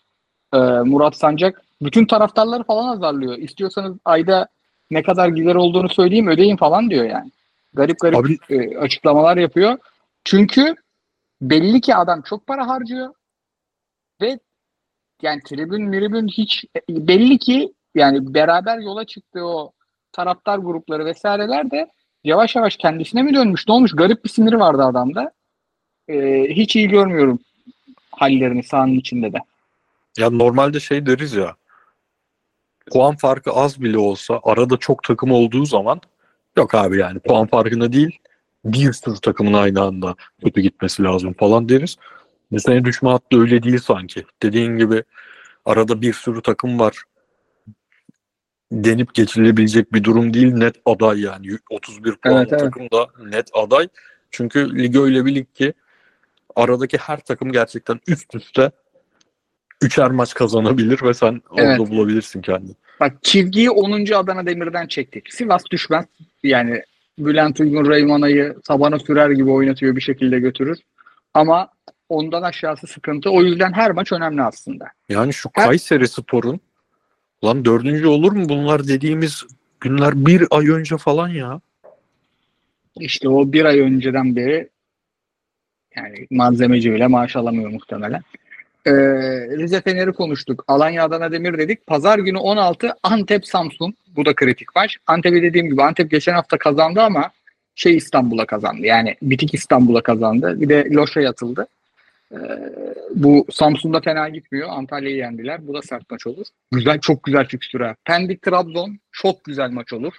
[0.53, 3.38] e, Murat Sancak bütün taraftarları falan azarlıyor.
[3.38, 4.48] İstiyorsanız ayda
[4.91, 7.32] ne kadar gider olduğunu söyleyeyim ödeyin falan diyor yani.
[7.73, 9.78] Garip garip Abi- e, açıklamalar yapıyor.
[10.23, 10.76] Çünkü
[11.41, 13.14] belli ki adam çok para harcıyor
[14.22, 14.40] ve
[15.22, 19.72] yani tribün miribün hiç belli ki yani beraber yola çıktığı o
[20.11, 21.91] taraftar grupları vesaireler de
[22.23, 25.32] yavaş yavaş kendisine mi dönmüş ne olmuş garip bir siniri vardı adamda.
[26.07, 27.40] Ee, hiç iyi görmüyorum
[28.22, 29.38] hallerini sahanın içinde de.
[30.18, 31.56] Ya normalde şey deriz ya
[32.91, 36.02] puan farkı az bile olsa arada çok takım olduğu zaman
[36.57, 38.19] yok abi yani puan farkında değil
[38.65, 41.95] bir sürü takımın aynı anda kötü gitmesi lazım falan deriz.
[42.52, 44.26] Mesela düşme hattı öyle değil sanki.
[44.43, 45.03] Dediğin gibi
[45.65, 47.03] arada bir sürü takım var.
[48.72, 50.53] Denip geçilebilecek bir durum değil.
[50.53, 51.48] Net aday yani.
[51.69, 52.61] 31 puanlı Evet, evet.
[52.61, 53.07] takım da
[53.38, 53.88] net aday.
[54.31, 55.73] Çünkü lig öyle bir lig ki
[56.56, 58.72] aradaki her takım gerçekten üst üste
[59.82, 61.80] üçer maç kazanabilir ve sen Evet.
[61.80, 62.76] orada bulabilirsin kendini.
[62.99, 64.14] Bak çizgiyi 10.
[64.14, 65.34] Adana Demir'den çektik.
[65.34, 66.06] Sivas düşmez.
[66.44, 66.82] Yani
[67.19, 70.80] Bülent Uygun Reymana'yı tabana sürer gibi oynatıyor bir şekilde götürür.
[71.34, 71.69] Ama
[72.10, 73.30] ondan aşağısı sıkıntı.
[73.30, 74.86] O yüzden her maç önemli aslında.
[75.10, 76.60] Yani şu Ha- Kayseri Spor'un
[77.44, 79.44] lan dördüncü olur mu bunlar dediğimiz
[79.80, 81.61] günler bir ay önce falan ya.
[82.99, 84.69] İşte o bir ay önceden beri
[85.95, 88.22] yani malzemeci bile maaş alamıyor muhtemelen.
[88.85, 88.91] Ee,
[89.57, 90.63] Rize Fener'i konuştuk.
[90.68, 91.88] Alanya Adana Demir dedik.
[91.88, 93.93] Pazar günü 16 Antep Samsun.
[94.15, 94.97] Bu da kritik maç.
[95.07, 97.31] Antep'i dediğim gibi Antep geçen hafta kazandı ama
[97.76, 98.85] şey İstanbul'a kazandı.
[98.85, 100.61] Yani bitik İstanbul'a kazandı.
[100.61, 101.68] Bir de Loş'a yatıldı.
[102.31, 102.38] Ee,
[103.15, 104.69] bu Samsun'da fena gitmiyor.
[104.72, 105.68] Antalya'yı yendiler.
[105.68, 106.45] Bu da sert maç olur.
[106.72, 107.95] Güzel, çok güzel fikstür ha.
[108.05, 110.13] Pendik Trabzon çok güzel maç olur.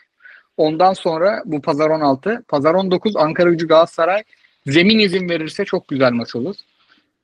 [0.57, 2.45] Ondan sonra bu pazar 16.
[2.49, 4.23] Pazar 19 Ankara Gücü Galatasaray.
[4.67, 6.57] Zemin izin verirse çok güzel maç olur.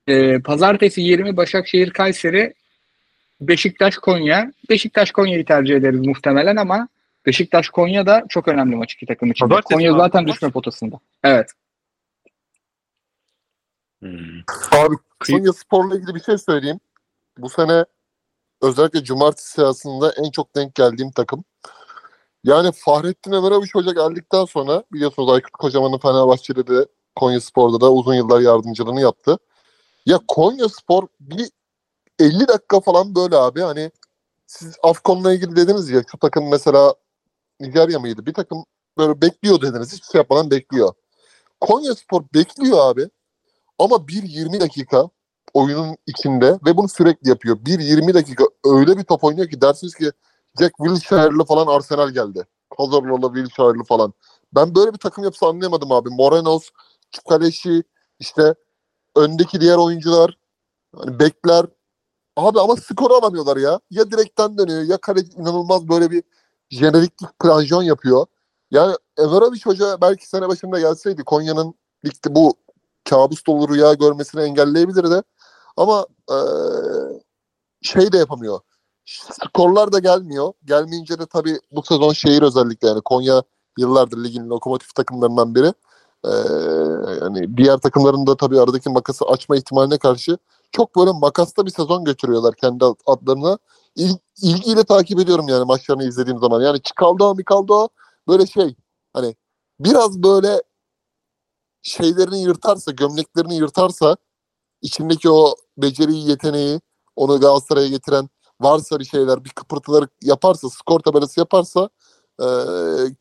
[0.08, 2.54] Ee, pazartesi 20 Başakşehir Kayseri
[3.40, 4.52] Beşiktaş Konya.
[4.70, 6.88] Beşiktaş Konya'yı tercih ederiz muhtemelen ama
[7.26, 9.48] Beşiktaş Konya da çok önemli maç iki takım için.
[9.48, 10.32] Pazartesi Konya mi zaten abi?
[10.32, 10.96] düşme potasında.
[11.24, 11.50] Evet.
[14.02, 14.40] Hmm.
[14.72, 14.96] Abi
[15.26, 16.80] Konya Spor'la ilgili bir şey söyleyeyim.
[17.38, 17.84] Bu sene
[18.62, 21.44] özellikle cumartesi sırasında en çok denk geldiğim takım.
[22.44, 26.86] Yani Fahrettin Ömeraviç Hoca geldikten sonra biliyorsunuz Aykut Kocaman'ın Fenerbahçe'de de
[27.18, 29.38] Konya Spor'da da uzun yıllar yardımcılığını yaptı.
[30.06, 31.50] Ya Konya Spor bir
[32.18, 33.90] 50 dakika falan böyle abi hani
[34.46, 36.94] siz Afkon'la ilgili dediniz ya şu takım mesela
[37.60, 38.26] Nijerya mıydı?
[38.26, 38.64] Bir takım
[38.98, 39.92] böyle bekliyor dediniz.
[39.92, 40.92] Hiçbir şey yapmadan bekliyor.
[41.60, 43.08] Konya Spor bekliyor abi.
[43.78, 45.08] Ama bir 20 dakika
[45.54, 47.58] oyunun içinde ve bunu sürekli yapıyor.
[47.64, 50.10] Bir 20 dakika öyle bir top oynuyor ki dersiniz ki
[50.60, 52.46] Jack Wilshere'lı falan Arsenal geldi.
[52.78, 54.12] Cazorla'lı Wilshere'lı falan.
[54.54, 56.08] Ben böyle bir takım yapısı anlayamadım abi.
[56.10, 56.70] Morenos,
[57.10, 57.82] Çukaleşi,
[58.18, 58.54] işte
[59.16, 60.38] öndeki diğer oyuncular,
[60.96, 61.66] hani bekler.
[62.36, 63.80] Abi ama skoru alamıyorlar ya.
[63.90, 66.22] Ya direkten dönüyor ya kaleci inanılmaz böyle bir
[66.70, 68.26] jeneriklik planjon yapıyor.
[68.70, 71.74] Yani Everovic Hoca belki sene başında gelseydi Konya'nın
[72.06, 72.54] ligde bu
[73.10, 75.22] kabus dolu rüya görmesini engelleyebilirdi.
[75.76, 76.36] Ama eee,
[77.82, 78.60] şey de yapamıyor.
[79.06, 80.52] Skorlar da gelmiyor.
[80.64, 83.42] Gelmeyince de tabii bu sezon şehir özellikle yani Konya
[83.78, 85.72] yıllardır ligin lokomotif takımlarından biri.
[87.22, 90.38] Yani diğer takımların da tabii aradaki makası açma ihtimaline karşı
[90.72, 93.58] çok böyle makasta bir sezon götürüyorlar kendi ad- adlarına.
[93.96, 94.10] İl,
[94.42, 96.62] ilgiyle takip ediyorum yani maçlarını izlediğim zaman.
[96.62, 97.88] Yani Çikaldo, Mikaldo
[98.28, 98.74] böyle şey
[99.12, 99.36] hani
[99.80, 100.62] biraz böyle
[101.82, 104.16] şeylerini yırtarsa, gömleklerini yırtarsa
[104.82, 106.80] içindeki o beceriyi, yeteneği
[107.16, 108.28] onu Galatasaray'a getiren
[108.60, 111.88] varsa bir şeyler, bir kıpırtıları yaparsa, skor tabelası yaparsa
[112.40, 112.46] e,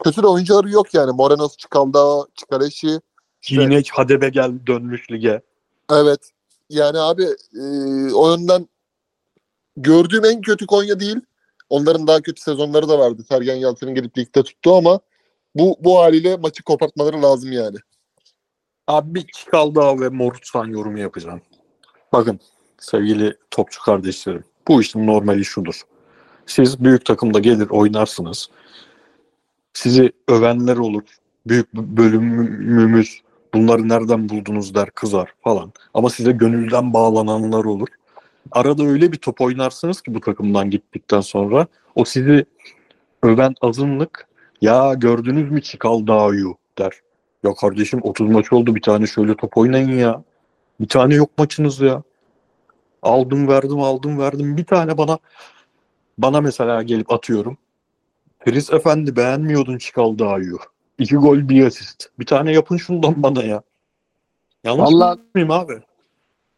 [0.04, 1.12] kötü de oyuncuları yok yani.
[1.12, 3.00] Morenos, Çikalda, Çikaleşi
[3.42, 5.42] işte, Yine Hadebe gel dönmüş lige.
[5.92, 6.32] Evet.
[6.70, 7.24] Yani abi
[7.54, 7.64] e,
[8.14, 8.68] o yönden
[9.78, 11.18] gördüğüm en kötü Konya değil.
[11.70, 13.24] Onların daha kötü sezonları da vardı.
[13.30, 15.00] Sergen Yalçın'ın gelip ligde tuttu ama
[15.56, 17.78] bu bu haliyle maçı kopartmaları lazım yani.
[18.88, 21.42] Abi bir Çikalda ve Morutsan yorumu yapacağım.
[22.14, 22.40] Bakın
[22.80, 24.44] sevgili topçu kardeşlerim.
[24.68, 25.82] Bu işin normali şudur.
[26.46, 28.50] Siz büyük takımda gelir oynarsınız.
[29.78, 31.04] Sizi övenler olur.
[31.48, 33.22] Büyük bölümümüz
[33.54, 35.74] bunları nereden buldunuz der kızar falan.
[35.94, 37.88] Ama size gönülden bağlananlar olur.
[38.52, 42.46] Arada öyle bir top oynarsınız ki bu takımdan gittikten sonra o sizi
[43.24, 44.28] öven azınlık
[44.62, 46.94] ya gördünüz mü Çikaldağ'ı der.
[47.44, 50.24] Ya kardeşim 30 maç oldu bir tane şöyle top oynayın ya.
[50.80, 52.04] Bir tane yok maçınız ya.
[53.02, 55.20] Aldım verdim aldım verdim bir tane bana
[56.18, 57.58] bana mesela gelip atıyorum.
[58.48, 60.58] Feris Efendi beğenmiyordun Çikaldağ'ı.
[61.00, 62.10] İki gol bir asist.
[62.20, 63.62] Bir tane yapın şundan bana ya.
[64.64, 65.82] Yanlış Vallahi- mıyım abi?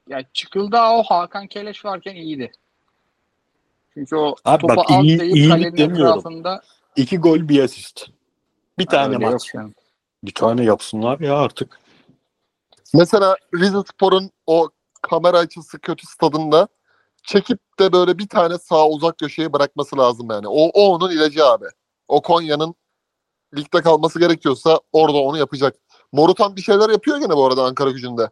[0.10, 2.52] Ya çıkıldı o Hakan Keleş varken iyiydi.
[3.94, 6.20] Çünkü o Abi topu bak, alt iyi- iyilik kalenin demiyorum.
[6.20, 6.62] etrafında
[6.96, 8.08] İki gol bir asist.
[8.80, 9.54] Bir tane Öyle yok maç.
[9.54, 9.74] yani.
[10.24, 11.80] Bir tane yapsınlar ya artık.
[12.94, 14.70] Mesela Rize Spor'un o
[15.02, 16.68] kamera açısı kötü stadında
[17.24, 20.48] çekip de böyle bir tane sağ uzak köşeye bırakması lazım yani.
[20.48, 21.66] O, o onun ilacı abi.
[22.10, 22.76] O Konya'nın
[23.58, 25.76] ligde kalması gerekiyorsa orada onu yapacak.
[26.12, 28.30] Morutan bir şeyler yapıyor gene bu arada Ankara gücünde.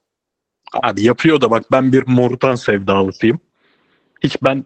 [0.74, 3.40] Abi yapıyor da bak ben bir Morutan sevdalısıyım.
[4.24, 4.66] Hiç ben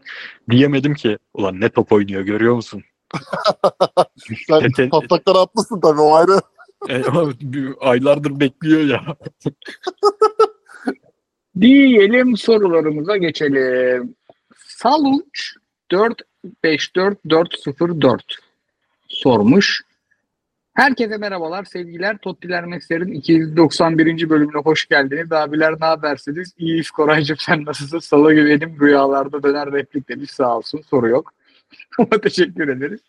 [0.49, 2.83] diyemedim ki ulan ne top oynuyor görüyor musun?
[4.47, 6.41] Sen taslaklara atmışsın tabii o ayrı.
[6.89, 7.03] E,
[7.79, 9.15] aylardır bekliyor ya.
[11.61, 14.15] Diyelim sorularımıza geçelim.
[14.67, 15.53] Salunç
[16.63, 18.19] 4-5-4-4-0-4
[19.11, 19.81] sormuş.
[20.73, 22.17] Herkese merhabalar, sevgiler.
[22.17, 24.29] Tottiler Mesler'in 291.
[24.29, 25.31] bölümüne hoş geldiniz.
[25.31, 26.53] Abiler ne habersiniz?
[26.57, 27.99] İyiyiz Koraycığım sen nasılsın?
[27.99, 31.33] Salı gibi benim rüyalarda döner replik demiş sağ olsun soru yok.
[31.99, 32.99] Ama teşekkür ederiz.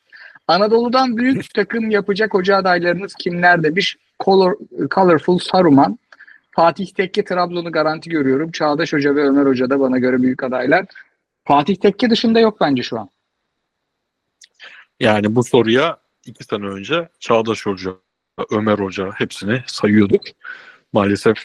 [0.48, 3.96] Anadolu'dan büyük takım yapacak hoca adaylarınız kimler demiş.
[4.20, 4.56] Color,
[4.94, 5.98] Colorful Saruman.
[6.50, 8.50] Fatih Tekke Trabzon'u garanti görüyorum.
[8.50, 10.86] Çağdaş Hoca ve Ömer Hoca da bana göre büyük adaylar.
[11.44, 13.08] Fatih Tekke dışında yok bence şu an.
[15.02, 15.96] Yani bu soruya
[16.26, 17.90] iki sene önce Çağdaş Hoca,
[18.50, 20.22] Ömer Hoca hepsini sayıyorduk.
[20.92, 21.36] Maalesef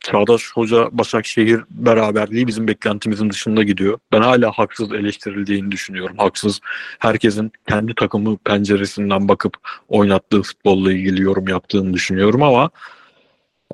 [0.00, 3.98] Çağdaş Hoca Başakşehir beraberliği bizim beklentimizin dışında gidiyor.
[4.12, 6.18] Ben hala haksız eleştirildiğini düşünüyorum.
[6.18, 6.60] Haksız
[6.98, 9.54] herkesin kendi takımı penceresinden bakıp
[9.88, 12.70] oynattığı futbolla ilgili yorum yaptığını düşünüyorum ama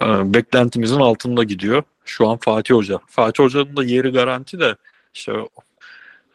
[0.03, 1.83] e, beklentimizin altında gidiyor.
[2.05, 2.99] Şu an Fatih Hoca.
[3.07, 4.77] Fatih Hoca'nın da yeri garanti de
[5.15, 5.33] işte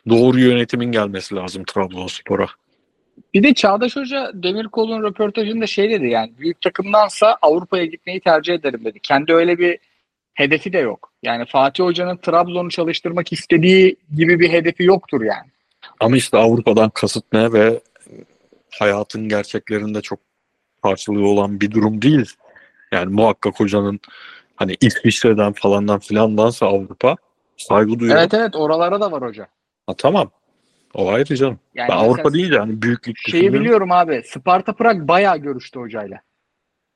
[0.10, 2.48] doğru yönetimin gelmesi lazım Trabzonspor'a.
[3.34, 8.86] Bir de Çağdaş Hoca Demirkol'un röportajında şey dedi yani büyük takımdansa Avrupa'ya gitmeyi tercih ederim
[8.86, 9.00] dedi.
[9.00, 9.80] Kendi öyle bir
[10.34, 11.12] hedefi de yok.
[11.24, 15.48] Yani Fatih Hoca'nın Trabzon'u çalıştırmak istediği gibi bir hedefi yoktur yani.
[16.00, 17.80] Ama işte Avrupa'dan kasıt ne ve
[18.80, 20.20] hayatın gerçeklerinde çok
[20.84, 22.32] karşılığı olan bir durum değil.
[22.92, 24.00] Yani muhakkak hocanın
[24.56, 27.16] hani İsviçre'den falandan filandansa Avrupa
[27.58, 28.22] saygı duyuyorum.
[28.22, 29.48] Evet evet oralara da var hoca.
[29.88, 30.32] Ha, tamam.
[30.94, 31.60] O ayrı canım.
[31.74, 33.60] Yani Ben Avrupa değil yani büyüklük Şeyi düşünüyorum.
[33.60, 34.24] biliyorum abi.
[34.26, 36.22] Sparta Prag bayağı görüştü hocayla.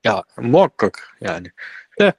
[0.04, 1.48] Ya muhakkak yani.
[2.00, 2.14] De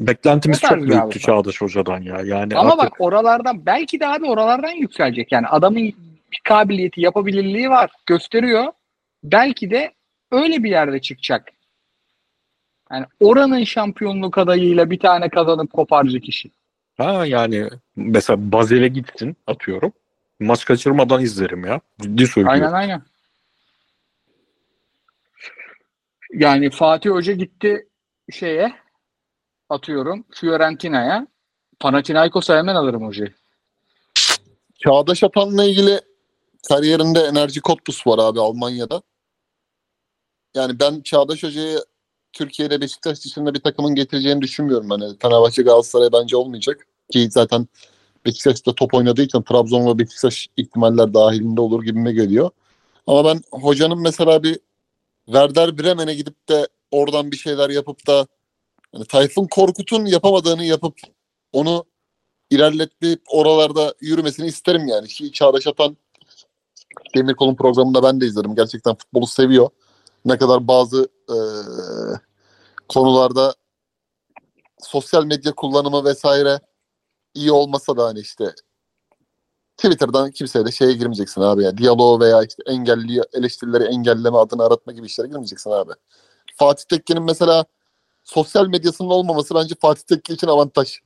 [0.00, 1.18] beklentimiz çok büyüktü Avrupa.
[1.18, 2.20] Çağdaş Hoca'dan ya.
[2.20, 5.32] Yani Ama artık bak oralardan belki de abi oralardan yükselecek.
[5.32, 5.82] Yani adamın
[6.32, 7.90] bir kabiliyeti, yapabilirliği var.
[8.06, 8.72] Gösteriyor.
[9.24, 9.92] Belki de
[10.32, 11.52] öyle bir yerde çıkacak.
[12.92, 16.50] Yani oranın şampiyonluk adayıyla bir tane kazanıp koparacak işi.
[16.96, 19.92] Ha yani mesela Bazel'e gitsin atıyorum.
[20.40, 21.80] Maç kaçırmadan izlerim ya.
[22.00, 22.62] Ciddi söylüyorum.
[22.62, 23.02] Aynen aynen.
[26.32, 27.88] Yani Fatih Hoca gitti
[28.30, 28.72] şeye
[29.68, 31.26] atıyorum Fiorentina'ya.
[31.80, 33.34] Panathinaikos'a hemen alırım hocayı.
[34.78, 36.00] Çağdaş Atan'la ilgili
[36.68, 39.02] kariyerinde Enerji Cottbus var abi Almanya'da.
[40.54, 41.78] Yani ben Çağdaş Hoca'yı
[42.34, 44.90] Türkiye'de Beşiktaş dışında bir takımın getireceğini düşünmüyorum.
[44.90, 46.86] Hani Fenerbahçe Galatasaray bence olmayacak.
[47.12, 47.68] Ki zaten
[48.26, 52.50] Beşiktaş'ta top oynadığı için Trabzon ve Beşiktaş ihtimaller dahilinde olur gibime geliyor.
[53.06, 54.58] Ama ben hocanın mesela bir
[55.26, 58.26] Werder Bremen'e gidip de oradan bir şeyler yapıp da
[58.92, 60.94] hani Tayfun Korkut'un yapamadığını yapıp
[61.52, 61.84] onu
[62.50, 65.08] ilerletip oralarda yürümesini isterim yani.
[65.08, 65.96] Ki Çağdaş Atan
[67.14, 68.54] Demirkol'un programında ben de izledim.
[68.54, 69.68] Gerçekten futbolu seviyor.
[70.24, 72.20] Ne kadar bazı eee,
[72.88, 73.54] konularda
[74.80, 76.60] sosyal medya kullanımı vesaire
[77.34, 78.54] iyi olmasa da hani işte
[79.76, 81.78] Twitter'dan kimseye de şeye girmeyeceksin abi ya.
[81.78, 85.92] Diyaloğu veya işte engelli eleştirileri engelleme adını aratma gibi işlere girmeyeceksin abi.
[86.56, 87.64] Fatih Tekke'nin mesela
[88.24, 90.98] sosyal medyasının olmaması bence Fatih Tekke için avantaj.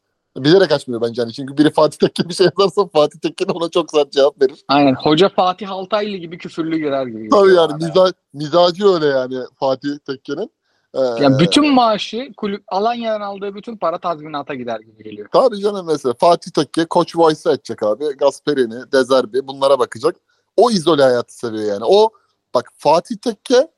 [0.45, 1.33] Bilerek açmıyor bence hani.
[1.33, 4.65] Çünkü biri Fatih Tekke bir şey yazarsa Fatih Tekke ona çok sert cevap verir.
[4.69, 4.95] Aynen.
[4.95, 7.29] Hoca Fatih Altaylı gibi küfürlü girer gibi.
[7.29, 10.51] Tabii yani miza, mizacı öyle yani Fatih Tekke'nin.
[10.95, 15.29] Ee, Yani bütün maaşı kulüp Alanya'dan aldığı bütün para tazminata gider gibi geliyor.
[15.33, 18.05] Tabii canım mesela Fatih Tekke, Koç Weiss'e edecek abi.
[18.17, 20.17] Gasperini, Dezerbi bunlara bakacak.
[20.57, 21.85] O izole hayatı seviyor yani.
[21.85, 22.11] O
[22.55, 23.69] bak Fatih Tekke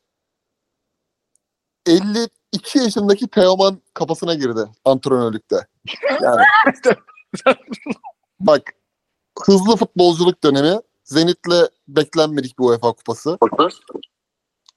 [2.54, 5.66] 52 yaşındaki Teoman kafasına girdi antrenörlükte.
[6.22, 6.42] Yani
[8.40, 8.62] bak
[9.44, 13.38] hızlı futbolculuk dönemi Zenit'le beklenmedik bir UEFA kupası.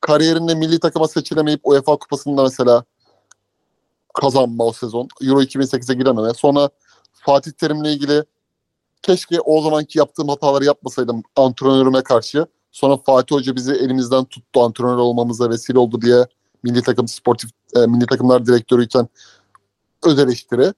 [0.02, 2.84] Kariyerinde milli takıma seçilemeyip UEFA kupasında mesela
[4.14, 5.08] kazanma o sezon.
[5.22, 6.34] Euro 2008'e girememe.
[6.34, 6.70] Sonra
[7.14, 8.24] Fatih Terim'le ilgili
[9.02, 12.46] keşke o zamanki yaptığım hataları yapmasaydım antrenörüme karşı.
[12.72, 16.26] Sonra Fatih Hoca bizi elimizden tuttu antrenör olmamıza vesile oldu diye
[16.64, 19.08] milli takım sportif e, milli takımlar direktörüyken
[20.04, 20.74] öz eleştiri.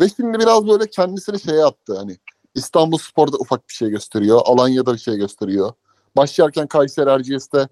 [0.00, 2.16] Ve şimdi biraz böyle kendisini şeye attı hani
[2.54, 4.40] İstanbul Spor'da ufak bir şey gösteriyor.
[4.44, 5.72] Alanya'da bir şey gösteriyor.
[6.16, 7.68] Başlarken Kayseri Erciyes'te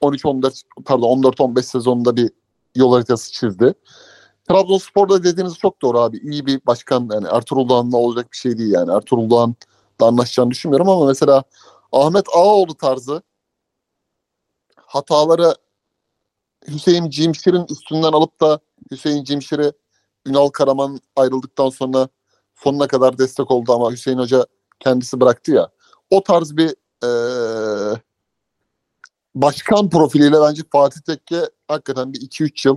[0.00, 2.30] 13-14 pardon 14-15 sezonunda bir
[2.74, 3.74] yol haritası çizdi.
[4.48, 6.16] Trabzonspor'da dediğiniz çok doğru abi.
[6.16, 8.92] İyi bir başkan yani Ertuğrul Doğan'la olacak bir şey değil yani.
[8.92, 11.44] Ertuğrul Doğan'la anlaşacağını düşünmüyorum ama mesela
[11.92, 13.22] Ahmet Ağaoğlu tarzı
[14.76, 15.54] hataları
[16.68, 18.60] Hüseyin Cimşir'in üstünden alıp da
[18.90, 19.72] Hüseyin Cimşir'i
[20.26, 22.08] Ünal Karaman ayrıldıktan sonra
[22.54, 24.46] sonuna kadar destek oldu ama Hüseyin Hoca
[24.80, 25.68] kendisi bıraktı ya.
[26.10, 28.00] O tarz bir eee,
[29.34, 32.76] başkan profiliyle bence Fatih Tekke hakikaten bir 2-3 yıl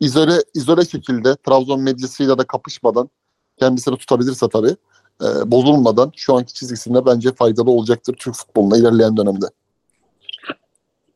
[0.00, 3.10] izole izole şekilde Trabzon medyasıyla da kapışmadan
[3.56, 4.76] kendisini tutabilirse tabii
[5.22, 9.46] e, bozulmadan şu anki çizgisinde bence faydalı olacaktır Türk futboluna ilerleyen dönemde.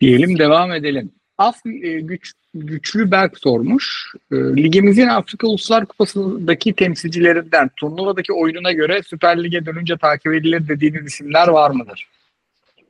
[0.00, 1.12] Diyelim devam edelim.
[1.42, 4.14] Af e, güç, güçlü Berk sormuş.
[4.32, 11.06] E, ligimizin Afrika Uluslar Kupası'ndaki temsilcilerinden turnuvadaki oyununa göre Süper Lig'e dönünce takip edilir dediğiniz
[11.06, 12.08] isimler var mıdır?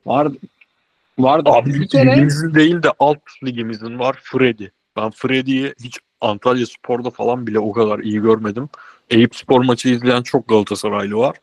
[0.05, 0.27] Var.
[1.19, 1.51] Vardır.
[1.53, 4.65] Abi bir kere ligimizin değil de alt ligimizin var Freddy.
[4.97, 8.69] Ben Freddy'yi hiç Antalya Spor'da falan bile o kadar iyi görmedim.
[9.09, 11.35] Eyüp Spor maçı izleyen çok Galatasaraylı var.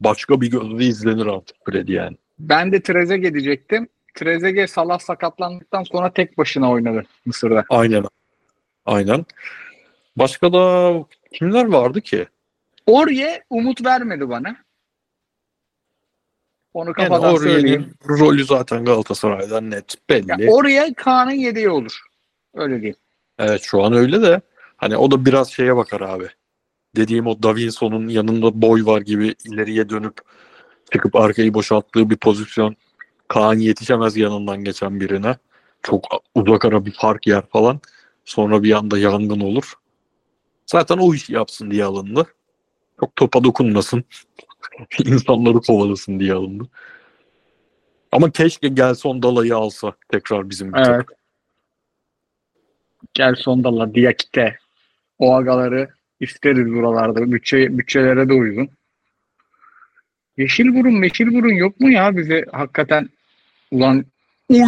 [0.00, 2.16] Başka bir gözle izlenir artık Freddy yani.
[2.38, 3.88] ben de Trezeguet diyecektim.
[4.16, 7.64] Trezeguet Salah sakatlandıktan sonra tek başına oynadı Mısır'da.
[7.68, 8.04] Aynen.
[8.86, 9.24] Aynen.
[10.16, 10.94] Başka da
[11.32, 12.26] kimler vardı ki?
[12.86, 14.56] Orye umut vermedi bana.
[16.74, 17.94] Onu Yani kafadan söyleyeyim.
[18.04, 20.44] Oriye'nin rolü zaten Galatasaray'dan net belli.
[20.44, 22.00] Ya oraya Kaan'ın yedeği olur.
[22.54, 22.96] Öyle diyeyim.
[23.38, 24.40] Evet şu an öyle de
[24.76, 26.28] hani o da biraz şeye bakar abi.
[26.96, 30.18] Dediğim o Davinson'un yanında boy var gibi ileriye dönüp
[30.92, 32.76] çıkıp arkayı boşalttığı bir pozisyon.
[33.28, 35.36] Kaan yetişemez yanından geçen birine.
[35.82, 37.80] Çok uzak ara bir fark yer falan.
[38.24, 39.72] Sonra bir anda yangın olur.
[40.66, 42.26] Zaten o işi yapsın diye alındı.
[43.00, 44.04] Çok topa dokunmasın.
[45.04, 46.68] İnsanları kovalasın diye alındı.
[48.12, 50.86] Ama keşke Gelson Dalay'ı alsa tekrar bizim bir Evet.
[50.86, 51.16] takım.
[53.14, 54.58] Gel Sondala, Diakite.
[55.18, 55.88] O agaları
[56.20, 57.32] isteriz buralarda.
[57.32, 58.68] Bütçe, bütçelere de uygun.
[60.36, 63.08] Yeşil burun, meşil burun yok mu ya bize hakikaten
[63.76, 64.04] ulan
[64.48, 64.66] Uy!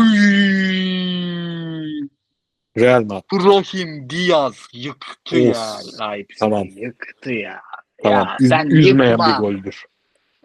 [2.78, 3.30] Real Madrid.
[3.32, 5.56] Brahim Diaz yıktı Of.
[5.56, 5.76] ya.
[6.10, 6.66] Leipzig Tamam.
[6.76, 7.60] yıktı ya.
[8.02, 8.26] Tamam.
[8.26, 9.28] Ya üz- sen üzmeyen yıkma.
[9.28, 9.84] bir goldür.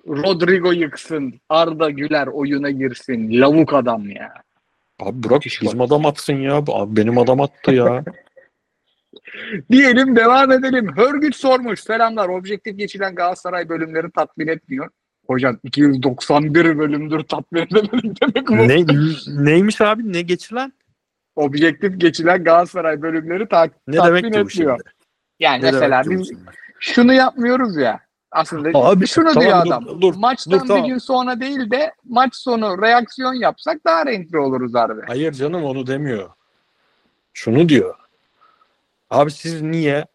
[0.08, 1.34] Rodrigo yıksın.
[1.50, 3.42] Arda Güler oyuna girsin.
[3.42, 4.34] Lavuk adam ya.
[5.00, 6.56] Abi bırak bizim adam atsın ya.
[6.56, 8.04] Abi benim adam attı ya.
[9.72, 10.98] Diyelim devam edelim.
[10.98, 11.80] Hörgüç sormuş.
[11.80, 12.30] Selamlar.
[12.30, 14.90] Objektif geçilen Galatasaray bölümleri tatmin etmiyor.
[15.28, 18.58] Hocam 291 bölümdür tatmin edemedik demek bu.
[18.58, 18.86] ne
[19.46, 20.14] neymiş abi?
[20.14, 20.74] Ne geçilen?
[21.36, 24.80] Objektif geçilen Galatasaray bölümleri ta- Ne tatmin demek etmiyor.
[25.40, 26.32] Yani Ne mesela biz
[26.80, 28.00] şunu yapmıyoruz ya.
[28.32, 30.02] Aslında Abi, şunu tamam, diyor dur, adam.
[30.02, 30.84] dur, Maçtan dur, tamam.
[30.84, 35.02] bir gün sonra değil de maç sonu reaksiyon yapsak daha renkli oluruz harbi.
[35.08, 36.30] Hayır canım onu demiyor.
[37.34, 37.96] Şunu diyor.
[39.10, 40.06] Abi siz niye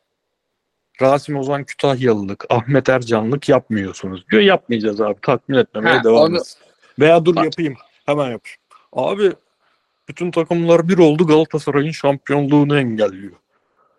[1.03, 4.43] Rasim Ozan Kütahyalılık, Ahmet Ercanlık yapmıyorsunuz diyor.
[4.43, 5.20] Yapmayacağız abi.
[5.23, 6.43] Tatmin etmemeye Ha, devam onu-.
[6.99, 7.75] Veya dur Bak- yapayım.
[8.07, 8.59] Hemen yapayım.
[8.93, 9.33] Abi
[10.09, 13.33] bütün takımlar bir oldu Galatasaray'ın şampiyonluğunu engelliyor.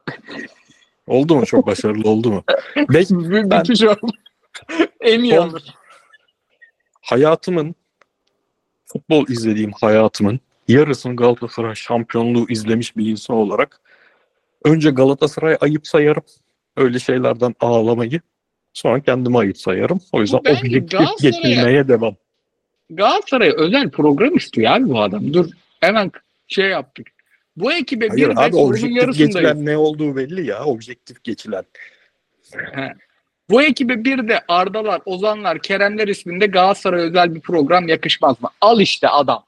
[1.08, 1.46] oldu mu?
[1.46, 2.44] Çok başarılı oldu mu?
[2.76, 2.94] Bir
[3.50, 3.64] ben-
[5.02, 5.62] en iyi olur.
[7.02, 7.76] hayatımın
[8.86, 13.82] futbol izlediğim hayatımın yarısını Galatasaray şampiyonluğu izlemiş bir insan olarak
[14.64, 16.24] önce Galatasaray ayıp sayarım.
[16.80, 18.22] Öyle şeylerden ağlamayı.
[18.73, 20.01] Sonra kendime ayıp sayarım.
[20.11, 22.15] O yüzden Ben objektif Galatasaray'a- getirmeye devam.
[22.89, 25.34] Galatasaray özel program istiyor abi bu adam.
[25.34, 25.49] Dur
[25.80, 26.11] hemen
[26.47, 27.07] şey yaptık.
[27.57, 30.65] Bu ekibe Hayır bir de abi objektif geçilen ne olduğu belli ya.
[30.65, 31.64] Objektif geçilen.
[33.49, 38.49] Bu ekibe bir de Ardalar, Ozanlar, Keremler isminde Galatasaray özel bir program yakışmaz mı?
[38.61, 39.45] Al işte adam.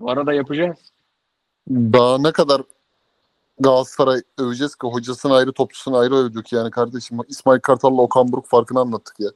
[0.00, 0.78] Bu arada yapacağız.
[1.70, 2.62] Daha ne kadar
[3.60, 7.18] Galatasaray öveceğiz ki hocasını ayrı topçusunu ayrı övdük yani kardeşim.
[7.28, 9.28] İsmail Kartal'la Okan Buruk farkını anlattık ya.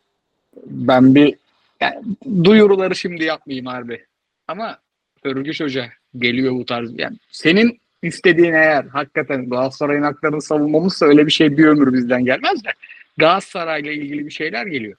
[0.66, 1.34] Ben bir
[1.80, 2.02] yani,
[2.44, 4.05] duyuruları şimdi yapmayayım harbi.
[4.48, 4.78] Ama
[5.24, 5.88] Örgüç Hoca
[6.18, 6.98] geliyor bu tarz.
[6.98, 12.64] Yani senin istediğin eğer hakikaten Galatasaray'ın haklarını savunmamızsa öyle bir şey bir ömür bizden gelmez
[12.64, 12.68] de
[13.18, 14.97] Galatasaray'la ilgili bir şeyler geliyor.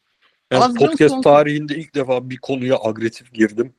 [0.51, 3.73] Yani podcast son- tarihinde ilk defa bir konuya agresif girdim.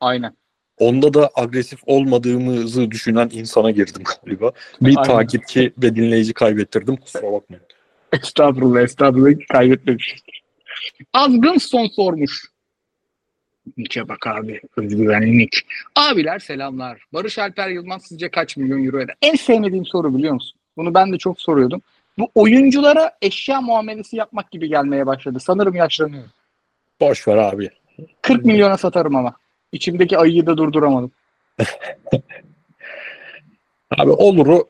[0.00, 0.36] Aynen.
[0.78, 4.52] Onda da agresif olmadığımızı düşünen insana girdim galiba.
[4.80, 5.02] Bir Aynen.
[5.02, 6.96] takipçi ve dinleyici kaybettirdim.
[6.96, 7.64] Kusura bakmayın.
[8.12, 10.42] Estağfurullah, estağfurullah kaybetmemişizdir.
[11.12, 12.52] Azgın son sormuş.
[13.76, 14.60] Nick'e bak abi.
[14.76, 15.58] Özgüvenli Nick.
[15.96, 17.02] Abiler selamlar.
[17.12, 19.14] Barış Alper Yılmaz sizce kaç milyon euro eder?
[19.22, 20.58] En sevmediğim soru biliyor musun?
[20.76, 21.82] Bunu ben de çok soruyordum.
[22.18, 25.40] Bu oyunculara eşya muamelesi yapmak gibi gelmeye başladı.
[25.40, 26.30] Sanırım yaşlanıyorum.
[27.00, 27.70] Boş ver abi.
[28.22, 29.34] 40 milyona satarım ama.
[29.72, 31.12] İçimdeki ayıyı da durduramadım.
[33.98, 34.68] Abi oluru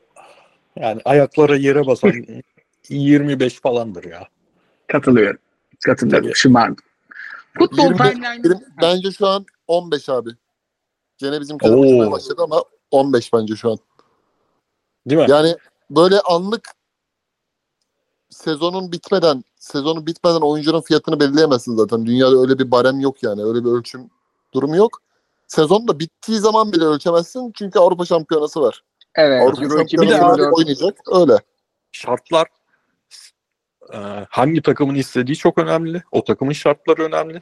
[0.79, 2.13] yani ayaklara yere basan
[2.89, 4.27] 25 falandır ya.
[4.87, 5.39] Katılıyorum.
[5.85, 6.23] Katılıyorum.
[6.27, 6.35] Tabii.
[6.35, 6.83] Şımardım.
[7.57, 8.43] Futbol 20 timeline.
[8.43, 10.29] Benim, bence şu an 15 abi.
[11.17, 11.79] Gene Oo.
[11.79, 13.77] uçmaya başladı ama 15 bence şu an.
[15.09, 15.27] Değil mi?
[15.29, 15.55] Yani
[15.89, 16.69] böyle anlık
[18.29, 22.05] sezonun bitmeden sezonu bitmeden oyuncunun fiyatını belirleyemezsin zaten.
[22.05, 23.43] Dünyada öyle bir barem yok yani.
[23.43, 24.09] Öyle bir ölçüm
[24.53, 25.01] durumu yok.
[25.47, 27.51] Sezon da bittiği zaman bile ölçemezsin.
[27.55, 28.83] Çünkü Avrupa Şampiyonası var.
[29.15, 29.41] Evet.
[29.41, 30.53] Avrupa Euro Şampiyonası 2024.
[30.53, 30.99] oynayacak.
[31.11, 31.37] Öyle.
[31.91, 32.47] Şartlar
[33.93, 33.97] e,
[34.29, 36.03] hangi takımın istediği çok önemli.
[36.11, 37.39] O takımın şartları önemli.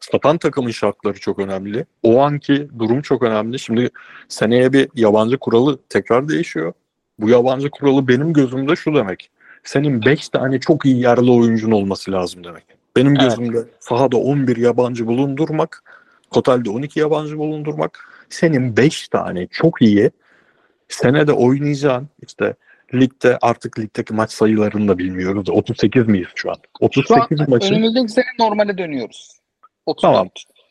[0.00, 1.86] satan takımın şartları çok önemli.
[2.02, 3.58] O anki durum çok önemli.
[3.58, 3.90] Şimdi
[4.28, 6.72] seneye bir yabancı kuralı tekrar değişiyor.
[7.18, 9.30] Bu yabancı kuralı benim gözümde şu demek.
[9.64, 12.64] Senin 5 tane çok iyi yerli oyuncun olması lazım demek.
[12.96, 13.20] Benim Evet.
[13.20, 15.82] gözümde sahada 11 yabancı bulundurmak,
[16.30, 20.10] totalde 12 yabancı bulundurmak, senin 5 tane çok iyi
[20.88, 22.54] senede oynayacağın işte
[22.94, 26.54] ligde artık ligdeki maç sayılarını da bilmiyoruz da 38 miyiz şu an?
[26.54, 29.40] Şu an 38 maçın önümüzdeki sene normale dönüyoruz.
[29.86, 30.12] 34.
[30.12, 30.28] Tamam.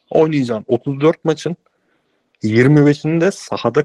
[0.10, 1.56] oynayacağın 34 maçın
[2.44, 3.84] 25'inde sahada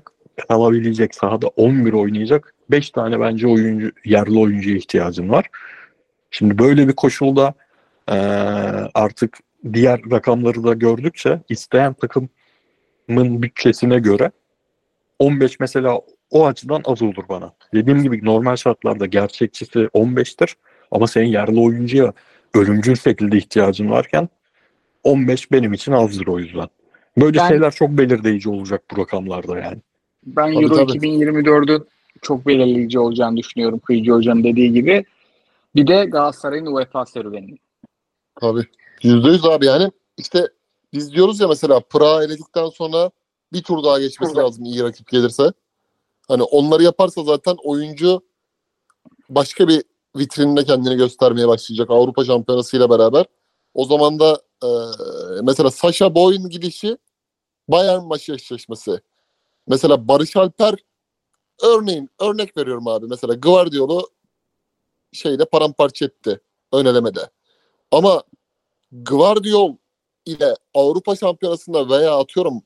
[0.49, 5.47] kalabilecek, sahada 11 oynayacak 5 tane bence oyuncu, yerli oyuncuya ihtiyacın var.
[6.31, 7.55] Şimdi böyle bir koşulda
[8.11, 8.17] eee,
[8.95, 9.39] artık
[9.73, 14.31] diğer rakamları da gördükçe isteyen takımın bütçesine göre
[15.19, 16.01] 15 mesela
[16.31, 17.53] o açıdan az olur bana.
[17.75, 20.55] Dediğim gibi normal şartlarda gerçekçisi 15'tir
[20.91, 22.13] ama senin yerli oyuncuya
[22.55, 24.29] ölümcül şekilde ihtiyacın varken
[25.05, 26.69] 15 benim için azdır o yüzden.
[27.17, 29.79] Böyle Ben- şeyler çok belirleyici olacak bu rakamlarda yani.
[30.27, 30.93] Ben Tabii, Euro tabii.
[30.99, 31.87] 2024'ün
[32.23, 35.05] çok belirleyici olacağını düşünüyorum Kıyıcı Hoca'nın dediği gibi.
[35.77, 37.57] Bir de Galatasaray'ın UEFA serüveni.
[38.41, 38.63] Tabii.
[39.03, 40.49] Yüzde yüz abi yani işte
[40.93, 43.11] biz diyoruz ya mesela Prag'ı eledikten sonra
[43.53, 44.47] bir tur daha geçmesi Tur daha.
[44.47, 45.53] lazım iyi rakip gelirse.
[46.29, 48.23] Hani onları yaparsa zaten oyuncu
[49.29, 49.83] başka bir
[50.17, 53.27] vitrininde kendini göstermeye başlayacak Avrupa Şampiyonası ile beraber.
[53.75, 54.69] O zaman da e,
[55.43, 56.99] mesela Sasha Boy'un gidişi
[57.69, 59.01] Bayern maçı eşleşmesi.
[59.67, 60.75] Mesela Barış Alper
[61.63, 63.07] örneğin örnek veriyorum abi.
[63.07, 64.09] Mesela Guardiola'u
[65.13, 66.41] şeyde paramparça etti
[66.73, 67.31] ön elemede.
[67.91, 68.23] Ama
[68.93, 69.77] Guardiol
[70.27, 72.63] ile Avrupa Şampiyonası'nda veya atıyorum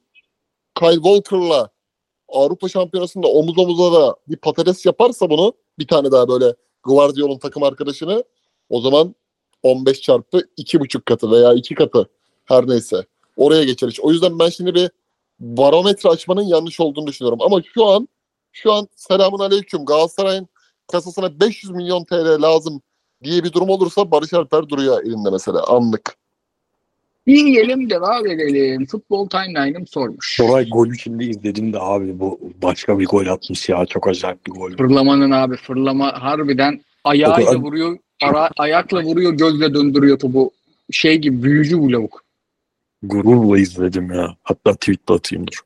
[0.78, 1.70] Kyle Walker'la
[2.28, 7.62] Avrupa Şampiyonası'nda omuz omuza da bir patates yaparsa bunu bir tane daha böyle Guardiol'un takım
[7.62, 8.24] arkadaşını
[8.70, 9.14] o zaman
[9.62, 12.08] 15 çarpı 2,5 katı veya 2 katı
[12.44, 13.06] her neyse
[13.36, 13.96] oraya geçer.
[14.02, 14.90] O yüzden ben şimdi bir
[15.40, 17.38] barometre açmanın yanlış olduğunu düşünüyorum.
[17.42, 18.08] Ama şu an
[18.52, 20.48] şu an selamun aleyküm Galatasaray'ın
[20.86, 22.82] kasasına 500 milyon TL lazım
[23.24, 26.16] diye bir durum olursa Barış Alper duruyor elinde mesela anlık.
[27.26, 28.86] Yiyelim devam edelim.
[28.86, 30.36] Futbol Timeline'ım sormuş.
[30.40, 34.52] Koray golü şimdi izledim de abi bu başka bir gol atmış ya çok acayip bir
[34.52, 34.76] gol.
[34.76, 40.50] Fırlamanın abi fırlama harbiden ayağıyla da- vuruyor, ara, ayakla vuruyor, gözle döndürüyor topu.
[40.90, 42.24] Şey gibi büyücü bu lavuk.
[43.02, 44.36] Gururla izledim ya.
[44.42, 45.60] Hatta tweet de atayım dur.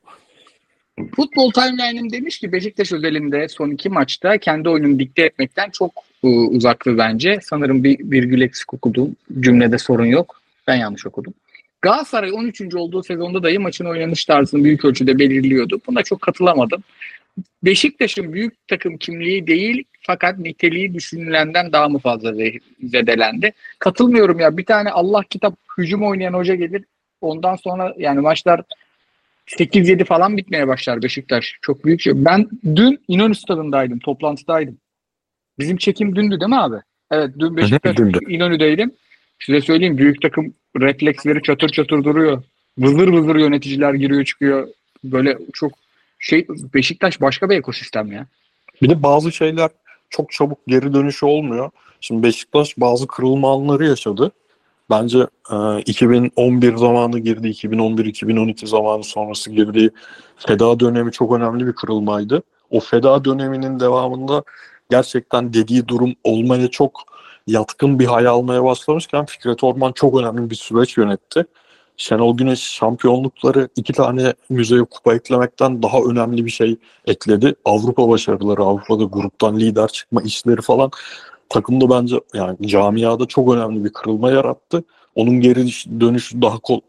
[1.16, 5.93] Futbol Timeline'ım demiş ki Beşiktaş özelinde son iki maçta kendi oyununu dikte etmekten çok
[6.25, 7.39] e, uzaklı bence.
[7.43, 9.16] Sanırım bir virgül eksik okudum.
[9.41, 10.41] Cümlede sorun yok.
[10.66, 11.35] Ben yanlış okudum.
[11.83, 12.75] Galatasaray 13.
[12.75, 15.81] olduğu sezonda dahi maçın oynanış tarzını büyük ölçüde belirliyordu.
[15.87, 16.83] Buna çok katılamadım.
[17.65, 23.53] Beşiktaş'ın büyük takım kimliği değil fakat niteliği düşünülenden daha mı fazla ze- zedelendi?
[23.79, 24.57] Katılmıyorum ya.
[24.57, 26.85] Bir tane Allah kitap hücum oynayan hoca gelir.
[27.20, 28.62] Ondan sonra yani maçlar
[29.57, 31.59] 8-7 falan bitmeye başlar Beşiktaş.
[31.62, 32.12] Çok büyük şey.
[32.16, 33.99] Ben dün İnönü stadındaydım.
[33.99, 34.79] Toplantıdaydım.
[35.59, 36.77] Bizim çekim dündü değil mi abi?
[37.11, 37.97] Evet dün Beşiktaş.
[38.29, 38.93] İnönü'deydim.
[39.39, 42.43] Size söyleyeyim büyük takım refleksleri çatır çatır duruyor.
[42.79, 44.69] Vızır vızır yöneticiler giriyor çıkıyor.
[45.05, 45.73] Böyle çok
[46.19, 48.27] şey Beşiktaş başka bir ekosistem ya.
[48.83, 49.70] Bir de bazı şeyler
[50.11, 51.70] çok çabuk geri dönüşü olmuyor.
[52.01, 54.33] Şimdi Beşiktaş bazı kırılma anları yaşadı.
[54.90, 59.90] Bence e, 2011 zamanı girdi, 2011-2012 zamanı sonrası girdiği
[60.36, 62.43] feda dönemi çok önemli bir kırılmaydı.
[62.70, 64.43] O feda döneminin devamında
[64.90, 67.02] gerçekten dediği durum olmaya çok
[67.47, 71.47] yatkın bir hal almaya başlamışken Fikret Orman çok önemli bir süreç yönetti.
[71.97, 77.55] Şenol Güneş şampiyonlukları iki tane müzeye kupa eklemekten daha önemli bir şey ekledi.
[77.65, 80.90] Avrupa başarıları, Avrupa'da gruptan lider çıkma işleri falan
[81.49, 84.85] takımda bence yani camiada çok önemli bir kırılma yarattı.
[85.15, 85.66] Onun geri
[86.01, 86.81] dönüşü daha kol,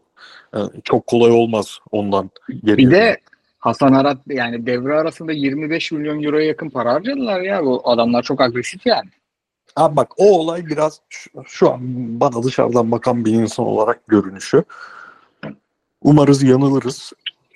[0.54, 2.30] yani çok kolay olmaz ondan.
[2.64, 3.16] Geri Bir de
[3.58, 7.64] Hasan Arat yani devre arasında 25 milyon euroya yakın para harcadılar ya.
[7.64, 9.08] Bu adamlar çok agresif yani.
[9.76, 11.80] Abi bak o olay biraz şu, şu an
[12.20, 14.64] bana dışarıdan bakan bir insan olarak görünüşü.
[16.02, 17.12] Umarız yanılırız.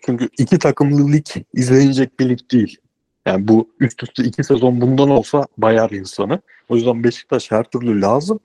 [0.07, 2.79] Çünkü iki takımlı lig izlenecek bir lig değil.
[3.27, 6.41] Yani bu üst üste iki sezon bundan olsa bayar insanı.
[6.69, 8.41] O yüzden Beşiktaş her türlü lazım.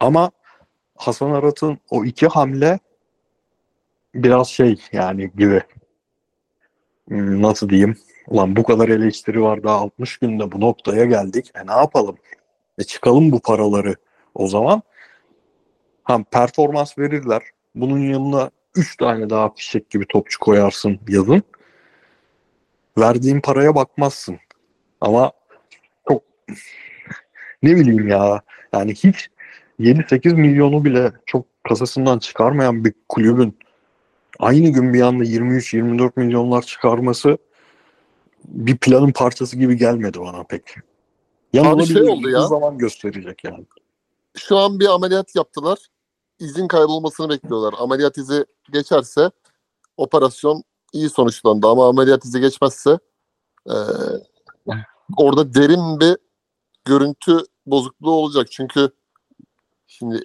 [0.00, 0.30] Ama
[0.96, 2.78] Hasan Arat'ın o iki hamle
[4.14, 5.62] biraz şey yani gibi
[7.08, 11.50] Hmm, nasıl diyeyim ulan bu kadar eleştiri var daha 60 günde bu noktaya geldik.
[11.54, 12.16] E ne yapalım?
[12.78, 13.94] E çıkalım bu paraları
[14.34, 14.82] o zaman.
[16.04, 17.42] Ha performans verirler.
[17.74, 21.42] Bunun yanına 3 tane daha fişek gibi topçu koyarsın yazın.
[23.00, 24.38] Verdiğin paraya bakmazsın.
[25.00, 25.32] Ama
[26.08, 26.22] çok
[27.62, 28.42] ne bileyim ya.
[28.72, 29.30] Yani hiç
[29.80, 33.58] 7-8 milyonu bile çok kasasından çıkarmayan bir kulübün
[34.38, 37.38] aynı gün bir anda 23-24 milyonlar çıkarması
[38.44, 40.62] bir planın parçası gibi gelmedi bana pek.
[41.58, 42.46] Abi şey oldu ya.
[42.46, 43.66] zaman gösterecek yani.
[44.36, 45.78] Şu an bir ameliyat yaptılar.
[46.38, 47.74] İzin kaybolmasını bekliyorlar.
[47.78, 49.30] Ameliyat izi geçerse
[49.96, 50.62] operasyon
[50.92, 52.98] iyi sonuçlandı ama ameliyat izi geçmezse
[53.66, 53.74] e,
[55.16, 56.16] orada derin bir
[56.84, 58.46] görüntü bozukluğu olacak.
[58.50, 58.90] Çünkü
[59.86, 60.22] şimdi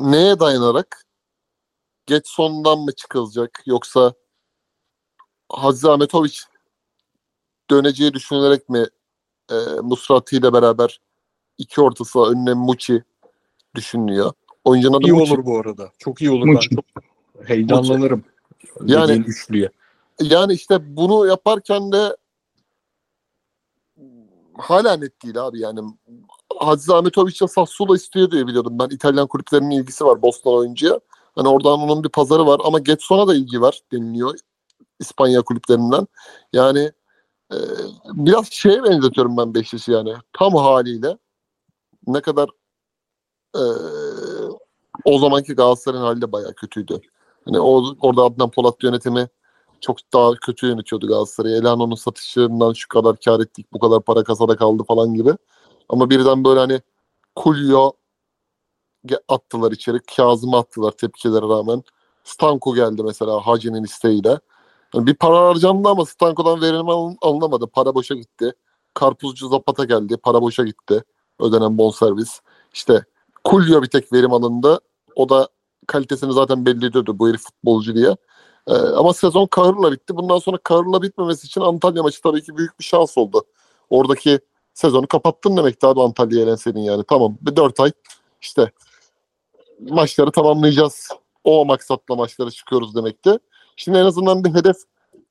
[0.00, 1.04] neye dayanarak
[2.06, 4.14] geç sondan mı çıkılacak yoksa
[5.52, 6.44] Hazzi Ahmetoviç
[7.70, 8.86] döneceği düşünülerek mi
[9.50, 11.00] e, Musrati ile beraber
[11.58, 13.04] iki ortası önüne Muçi
[13.74, 14.32] düşünülüyor.
[14.64, 15.32] Oyuncunun adı İyi Muçi.
[15.34, 15.92] olur bu arada.
[15.98, 16.46] Çok iyi olur.
[16.46, 16.70] Muçi.
[16.70, 16.84] Ben çok
[17.48, 18.24] heyecanlanırım.
[18.84, 19.70] Yani- Yani üçlüye.
[20.20, 22.16] Yani işte bunu yaparken de
[24.58, 25.80] hala net değil abi yani.
[26.58, 28.78] Hadzi Ahmetoviç ile Sassuolo istiyor diye biliyordum.
[28.78, 31.00] Ben İtalyan kulüplerinin ilgisi var Boston oyuncuya.
[31.34, 34.38] Hani oradan onun bir pazarı var ama Getson'a da ilgi var deniliyor
[35.00, 36.06] İspanya kulüplerinden.
[36.52, 36.92] Yani
[37.52, 37.56] e,
[38.04, 40.14] biraz şeye benzetiyorum ben Beşiktaş'ı yani.
[40.32, 41.18] Tam haliyle
[42.06, 42.48] ne kadar
[43.54, 43.62] e,
[45.04, 47.00] o zamanki Galatasaray'ın hali de bayağı kötüydü.
[47.44, 49.28] Hani o, orada Adnan Polat yönetimi
[49.80, 51.56] çok daha kötü yönetiyordu Galatasaray'ı.
[51.56, 55.32] Elano'nun satışlarından şu kadar kar ettik, bu kadar para kasada kaldı falan gibi.
[55.88, 56.80] Ama birden böyle hani
[57.34, 57.92] Kulyo
[59.28, 60.00] attılar içeri.
[60.16, 61.82] Kazım'ı attılar tepkilere rağmen.
[62.24, 64.38] Stanko geldi mesela Hacı'nın isteğiyle.
[64.94, 67.66] Yani bir para harcandı ama Stanko'dan verim alın- alınamadı.
[67.66, 68.52] Para boşa gitti.
[68.94, 70.16] Karpuzcu Zapata geldi.
[70.16, 71.04] Para boşa gitti.
[71.40, 72.40] Ödenen bonservis.
[72.74, 73.04] İşte
[73.44, 74.80] Kulyo bir tek verim alındı.
[75.16, 75.48] O da
[75.86, 78.16] kalitesini zaten belli ediyordu bu herif futbolcu diye.
[78.68, 80.16] Ee, ama sezon kahırla bitti.
[80.16, 83.44] Bundan sonra kahırla bitmemesi için Antalya maçı tabii ki büyük bir şans oldu.
[83.90, 84.40] Oradaki
[84.74, 87.04] sezonu kapattın demek abi Antalya'ya elenseydin yani.
[87.08, 87.92] Tamam bir dört ay
[88.40, 88.70] işte
[89.80, 91.08] maçları tamamlayacağız.
[91.44, 93.38] O maksatla maçlara çıkıyoruz demekti.
[93.76, 94.76] Şimdi en azından bir hedef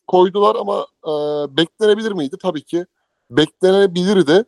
[0.08, 1.12] koydular ama e,
[1.58, 2.36] beklenebilir miydi?
[2.42, 2.86] Tabii ki
[3.32, 4.44] beklenebilirdi.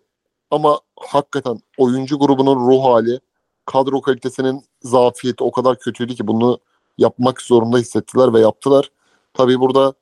[0.51, 3.19] Ama hakikaten oyuncu grubunun ruh hali,
[3.65, 6.59] kadro kalitesinin zafiyeti o kadar kötüydü ki bunu
[6.97, 8.91] yapmak zorunda hissettiler ve yaptılar.
[9.33, 9.93] Tabii burada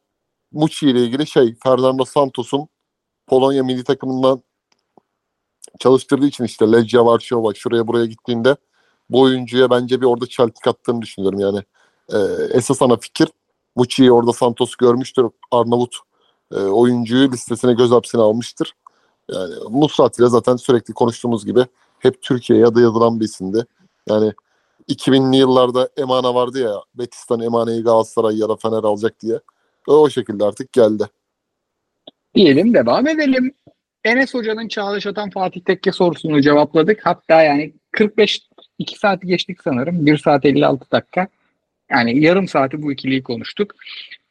[0.51, 2.67] Muçi ile ilgili şey Fernando Santos'un
[3.27, 4.43] Polonya milli takımından
[5.79, 8.55] çalıştırdığı için işte Legia Varşova şuraya buraya gittiğinde
[9.09, 11.63] bu oyuncuya bence bir orada çeltik attığını düşünüyorum yani.
[12.13, 12.17] Ee,
[12.57, 13.27] esas ana fikir
[13.75, 15.25] Muçi'yi orada Santos görmüştür.
[15.51, 15.95] Arnavut
[16.51, 18.73] e, oyuncuyu listesine göz hapsine almıştır.
[19.31, 21.65] Yani Musrat ile zaten sürekli konuştuğumuz gibi
[21.99, 23.65] hep Türkiye'ye adı yazılan bir isimdi.
[24.09, 24.33] Yani
[24.89, 29.39] 2000'li yıllarda Emana vardı ya Betis'ten Emana'yı Galatasaray ya da Fener alacak diye.
[29.87, 31.03] O, şekilde artık geldi.
[32.35, 33.53] Diyelim devam edelim.
[34.03, 37.05] Enes Hoca'nın Çağdaş Atan Fatih Tekke sorusunu cevapladık.
[37.05, 38.41] Hatta yani 45
[38.79, 40.05] 2 saati geçtik sanırım.
[40.05, 41.27] 1 saat 56 dakika.
[41.91, 43.75] Yani yarım saati bu ikiliyi konuştuk.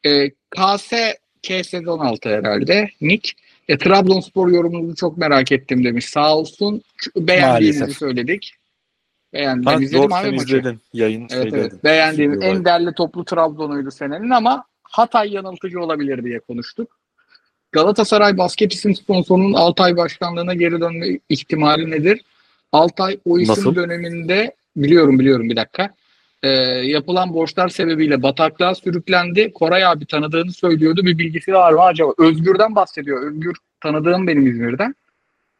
[0.06, 0.92] Ee, KS
[1.42, 2.88] K sezon 16 herhalde.
[3.00, 3.32] Nick.
[3.68, 6.04] E, Trabzonspor yorumunuzu çok merak ettim demiş.
[6.04, 6.82] Sağ olsun.
[7.16, 7.98] Beğendiğinizi Maalesef.
[7.98, 8.54] söyledik.
[9.34, 9.64] Beğendim.
[9.66, 10.56] Ha, İzledim abi maçı.
[10.56, 10.80] izledin.
[10.92, 11.84] Yayın Evet, evet.
[11.84, 16.98] Beğendiğim en değerli toplu Trabzon'uydu senenin ama Hatay yanıltıcı olabilir diye konuştuk.
[17.72, 22.20] Galatasaray basket isim sponsorunun Altay başkanlığına geri dönme ihtimali nedir?
[22.72, 23.74] Altay o isim Nasıl?
[23.74, 25.94] döneminde biliyorum biliyorum bir dakika.
[26.42, 29.52] Ee, yapılan borçlar sebebiyle bataklığa sürüklendi.
[29.52, 31.04] Koray abi tanıdığını söylüyordu.
[31.04, 32.12] Bir bilgisi var mı acaba?
[32.18, 33.22] Özgür'den bahsediyor.
[33.22, 34.94] Özgür tanıdığım benim İzmir'den.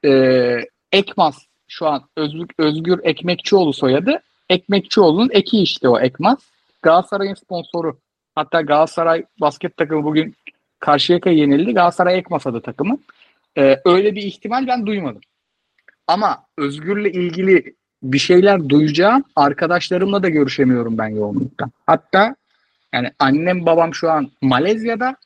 [0.05, 0.59] Ee,
[0.93, 4.23] Ekmaz şu an Özgür, Özgür Ekmekçioğlu soyadı.
[4.49, 6.39] Ekmekçioğlu'nun eki işte o Ekmaz.
[6.82, 7.99] Galatasaray'ın sponsoru.
[8.35, 10.35] Hatta Galatasaray basket takımı bugün
[10.81, 11.74] Karşıyaka'ya yenildi.
[11.74, 12.99] Galatasaray Ekmaz adı takımı.
[13.59, 15.20] Ee, öyle bir ihtimal ben duymadım.
[16.07, 19.24] Ama Özgür'le ilgili bir şeyler duyacağım.
[19.36, 21.73] Arkadaşlarımla da görüşemiyorum ben yoğunluktan.
[21.86, 22.36] Hatta
[22.93, 25.16] yani annem babam şu an Malezya'da.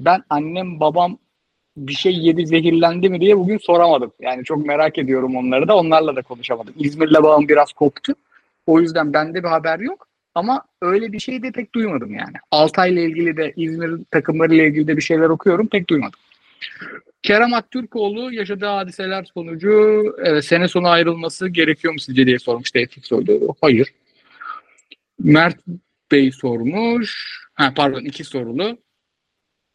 [0.00, 1.18] Ben annem babam
[1.86, 4.12] bir şey yedi zehirlendi mi diye bugün soramadım.
[4.20, 5.76] Yani çok merak ediyorum onları da.
[5.76, 6.74] Onlarla da konuşamadım.
[6.78, 8.14] İzmir'le bağım biraz koptu.
[8.66, 10.08] O yüzden bende bir haber yok.
[10.34, 12.36] Ama öyle bir şey de pek duymadım yani.
[12.50, 15.66] Altay'la ilgili de İzmir takımlarıyla ilgili de bir şeyler okuyorum.
[15.66, 16.20] Pek duymadım.
[17.22, 23.06] Kerem Aktürkoğlu yaşadığı hadiseler sonucu evet, sene sonu ayrılması gerekiyor mu sizce diye sormuştu Etik
[23.06, 23.56] soydu.
[23.60, 23.92] Hayır.
[25.18, 25.56] Mert
[26.12, 27.38] Bey sormuş.
[27.54, 28.78] Ha, pardon iki sorulu.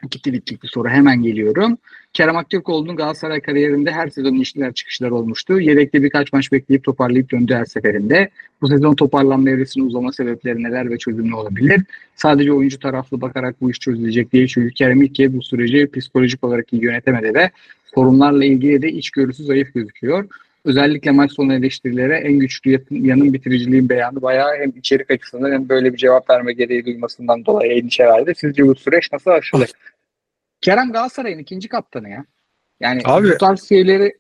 [0.04, 1.78] İki tweetlik bir soru hemen geliyorum.
[2.14, 5.60] Kerem Aktürkoğlu'nun Galatasaray kariyerinde her sezon işler çıkışlar olmuştu.
[5.60, 8.30] Yedekte birkaç maç bekleyip toparlayıp döndü her seferinde.
[8.62, 11.82] Bu sezon toparlanma evresinin uzama sebepleri neler ve çözümü olabilir?
[12.16, 14.48] Sadece oyuncu taraflı bakarak bu iş çözülecek değil.
[14.48, 17.52] Çünkü Kerem ilk kez bu süreci psikolojik olarak iyi yönetemedi ve
[17.96, 20.26] sorunlarla ilgili de içgörüsü zayıf gözüküyor.
[20.66, 25.94] Özellikle maç sonu eleştirilere en güçlü yanın bitiriciliğin beyanı bayağı hem içerik açısından hem böyle
[25.94, 28.34] bir cevap verme gereği duymasından dolayı endişe verdi.
[28.38, 29.70] Sizce bu süreç nasıl aşılır?
[30.64, 32.26] Kerem Galatasaray'ın ikinci kaptanı ya.
[32.80, 34.20] Yani Abi- bu tarz şeyleri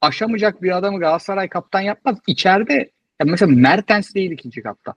[0.00, 2.18] aşamayacak bir adamı Galatasaray kaptan yapmaz.
[2.26, 4.94] İçeride ya mesela Mertens değil ikinci kaptan.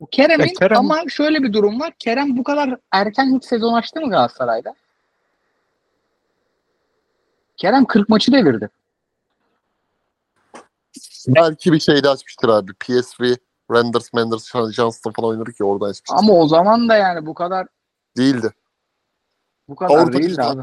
[0.00, 1.92] Bu Kerem'in Ya Kerem- ama şöyle bir durum var.
[1.98, 4.74] Kerem bu kadar erken hiç sezon açtı mı Galatasaray'da?
[7.56, 8.68] Kerem 40 maçı devirdi.
[11.28, 12.72] Belki bir şeyde açmıştır abi.
[12.72, 13.22] PSV,
[13.72, 16.16] Renders, Menders, Johnston falan oynadı ki oradan açmıştır.
[16.18, 17.66] Ama o zaman da yani bu kadar
[18.18, 18.52] Değildi.
[19.68, 20.42] Bu kadar Avrupa değildi çıktı.
[20.42, 20.62] abi.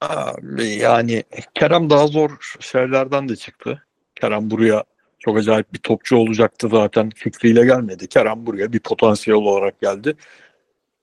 [0.00, 1.24] Abi yani
[1.54, 2.30] Kerem daha zor
[2.60, 3.86] şeylerden de çıktı.
[4.14, 4.84] Kerem buraya
[5.18, 8.08] çok acayip bir topçu olacaktı zaten fikriyle gelmedi.
[8.08, 10.16] Kerem buraya bir potansiyel olarak geldi.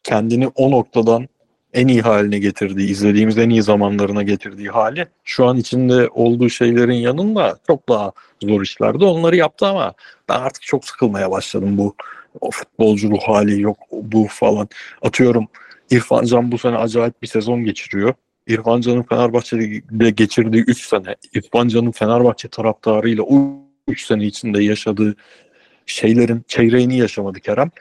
[0.04, 1.28] Kendini o noktadan
[1.74, 6.94] en iyi haline getirdiği, izlediğimiz en iyi zamanlarına getirdiği hali şu an içinde olduğu şeylerin
[6.94, 8.12] yanında çok daha
[8.44, 9.06] zor işlerdi.
[9.06, 9.94] Onları yaptı ama
[10.30, 11.96] ben artık çok sıkılmaya başladım bu
[12.42, 14.70] o futbolcu ruh hali yok bu falan.
[15.02, 15.48] Atıyorum
[15.92, 18.14] İrfan Can bu sene acayip bir sezon geçiriyor.
[18.48, 23.52] İrfan Can'ın Fenerbahçe'de geçirdiği 3 sene, İrfan Can'ın Fenerbahçe taraftarıyla o
[23.88, 25.16] 3 sene içinde yaşadığı
[25.86, 27.72] şeylerin çeyreğini yaşamadı Kerem.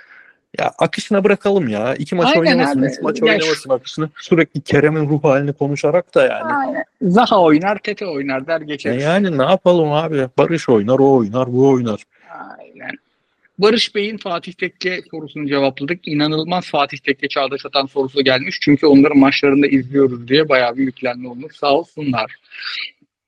[0.59, 1.95] Ya akışına bırakalım ya.
[1.95, 2.87] İki maç Aynen oynamasın, abi.
[2.87, 4.09] üç maç Ya oynamasın akışını.
[4.21, 6.53] Sürekli Kerem'in ruh halini konuşarak da yani.
[6.55, 6.85] Aynen.
[7.03, 8.93] Zaha oynar, Tete oynar der geçer.
[8.95, 10.29] yani ne yapalım abi?
[10.39, 12.03] Barış oynar, o oynar, bu oynar.
[12.59, 12.91] Aynen.
[13.59, 16.09] Barış Bey'in Fatih Tekke sorusunu cevapladık.
[16.09, 18.59] İnanılmaz Fatih Tekke Çağdaş Atan sorusu gelmiş.
[18.61, 21.57] Çünkü onların maçlarında izliyoruz diye bayağı bir yüklenme olmuş.
[21.57, 22.37] Sağ olsunlar.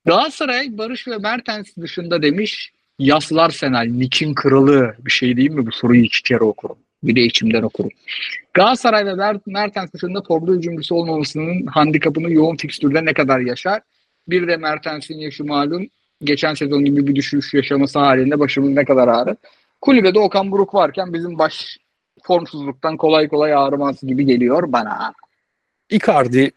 [0.04, 2.72] Galatasaray Barış ve Mertens dışında demiş.
[2.98, 5.66] Yaslar Senal, Nick'in kralı bir şey değil mi?
[5.66, 6.78] Bu soruyu iki kere okurum.
[7.02, 7.90] Bir de içimden okurum.
[8.54, 13.80] Galatasaray ve Mer- Mertens dışında formda hücumcusu olmamasının handikapını yoğun fikstürde ne kadar yaşar?
[14.28, 15.86] Bir de Mertens'in yaşı malum.
[16.24, 19.36] Geçen sezon gibi bir düşüş yaşaması halinde başımız ne kadar ağrır?
[19.80, 21.78] Kulübede Okan Buruk varken bizim baş
[22.22, 25.12] formsuzluktan kolay kolay ağrımaz gibi geliyor bana.
[25.90, 26.50] Icardi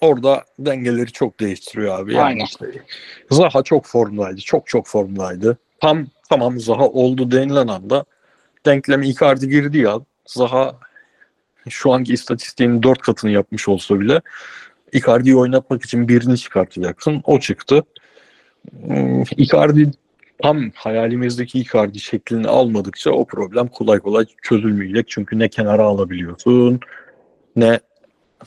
[0.00, 2.14] orada dengeleri çok değiştiriyor abi.
[2.14, 2.44] Yani Aynen.
[2.44, 2.66] işte
[3.30, 4.40] Zaha çok formdaydı.
[4.40, 5.58] Çok çok formdaydı.
[5.80, 8.04] Tam tamam Zaha oldu denilen anda
[8.66, 10.00] denkleme Icardi girdi ya.
[10.26, 10.76] Zaha
[11.68, 14.20] şu anki istatistiğinin dört katını yapmış olsa bile
[14.92, 17.22] Icardi'yi oynatmak için birini çıkartacaksın.
[17.24, 17.82] O çıktı.
[18.86, 19.90] Hmm, Icardi
[20.42, 25.08] tam hayalimizdeki Icardi şeklini almadıkça o problem kolay kolay çözülmeyecek.
[25.08, 26.80] Çünkü ne kenara alabiliyorsun
[27.56, 27.80] ne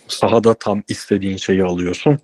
[0.08, 2.20] sahada tam istediğin şeyi alıyorsun.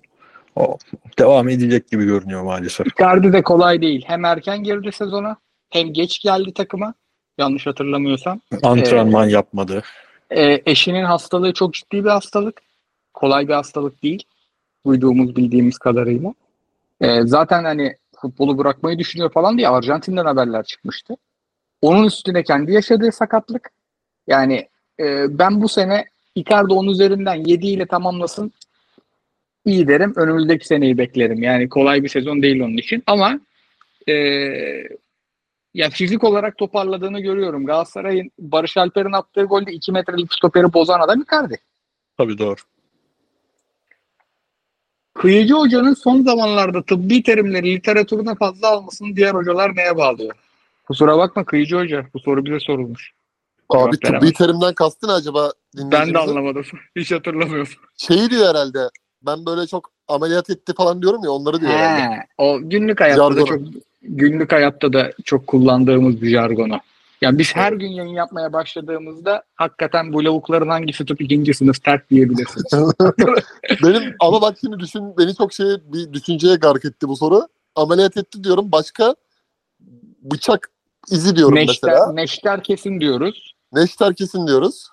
[0.56, 0.78] O
[1.18, 2.86] devam edecek gibi görünüyor maalesef.
[2.86, 4.04] Icardi de kolay değil.
[4.06, 5.36] Hem erken girdi sezona
[5.70, 6.94] hem geç geldi takıma.
[7.38, 8.40] Yanlış hatırlamıyorsam.
[8.62, 9.82] Antrenman yapmadı.
[10.30, 12.62] Ee, eşinin hastalığı çok ciddi bir hastalık.
[13.14, 14.22] Kolay bir hastalık değil.
[14.86, 16.34] Duyduğumuz bildiğimiz kadarıyla.
[17.00, 21.14] Ee, zaten hani futbolu bırakmayı düşünüyor falan diye Arjantin'den haberler çıkmıştı.
[21.82, 23.70] Onun üstüne kendi yaşadığı sakatlık.
[24.26, 24.68] Yani
[25.00, 26.04] e, ben bu sene
[26.34, 28.52] Icardi 10 üzerinden 7 ile tamamlasın
[29.64, 30.12] iyi derim.
[30.16, 31.42] Önümüzdeki seneyi beklerim.
[31.42, 33.02] Yani kolay bir sezon değil onun için.
[33.06, 33.40] Ama
[34.08, 34.14] e,
[35.74, 37.66] ya fizik olarak toparladığını görüyorum.
[37.66, 41.58] Galatasaray'ın Barış Alper'in attığı golde 2 metrelik stoperi bozan adam Icardi.
[42.18, 42.56] Tabii doğru.
[45.18, 50.34] Kıyıcı hocanın son zamanlarda tıbbi terimleri literatürüne fazla almasını diğer hocalar neye bağlıyor?
[50.86, 52.06] Kusura bakma Kıyıcı hoca.
[52.14, 53.12] Bu soru bize sorulmuş.
[53.68, 54.32] Abi Cevap tıbbi veremem.
[54.32, 56.64] terimden kastın acaba Ben de anlamadım.
[56.96, 57.68] Hiç hatırlamıyorum.
[57.96, 58.78] Şeyi diyor herhalde.
[59.22, 62.02] Ben böyle çok ameliyat etti falan diyorum ya onları diyor herhalde.
[62.14, 63.46] He, o günlük hayatta da Jargonu.
[63.46, 66.78] çok günlük hayatta da çok kullandığımız bir jargonu.
[67.20, 72.10] Yani biz her gün yayın yapmaya başladığımızda hakikaten bu lavukların hangisi tıp ikinci sınıf terk
[72.10, 72.66] diyebilirsiniz.
[73.84, 77.48] Benim ama bak şimdi düşün beni çok şeye bir düşünceye gark etti bu soru.
[77.74, 79.14] Ameliyat etti diyorum başka
[80.22, 80.70] bıçak
[81.10, 82.12] izi diyorum neşter, mesela.
[82.12, 84.88] neşter kesin diyoruz Neşter kesin diyoruz.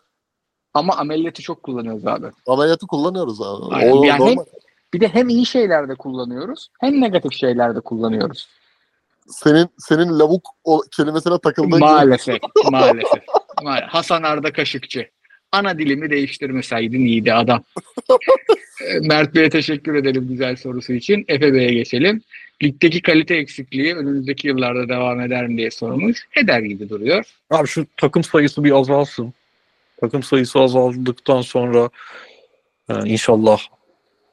[0.73, 2.27] ama ameliyatı çok kullanıyoruz abi.
[2.47, 3.75] Ameliyatı kullanıyoruz abi.
[3.75, 3.91] Aynen.
[3.91, 4.45] O, Yani normal.
[4.93, 8.47] Bir de hem iyi şeylerde kullanıyoruz hem negatif şeylerde kullanıyoruz.
[9.27, 11.79] Senin senin lavuk o kelimesine takıldığın gibi.
[11.79, 12.39] Maalesef,
[12.71, 13.23] maalesef.
[13.57, 15.09] Ma- Hasan Arda Kaşıkçı.
[15.51, 17.63] Ana dilimi değiştirmeseydin iyiydi adam.
[19.01, 21.25] Mert Bey'e teşekkür edelim güzel sorusu için.
[21.27, 22.21] Efe Bey'e geçelim.
[22.63, 26.27] Ligdeki kalite eksikliği önümüzdeki yıllarda devam eder mi diye sormuş.
[26.43, 27.25] Eder gibi duruyor.
[27.51, 29.33] Abi şu takım sayısı bir azalsın.
[30.01, 31.89] Takım sayısı azaldıktan sonra
[32.89, 33.59] e, inşallah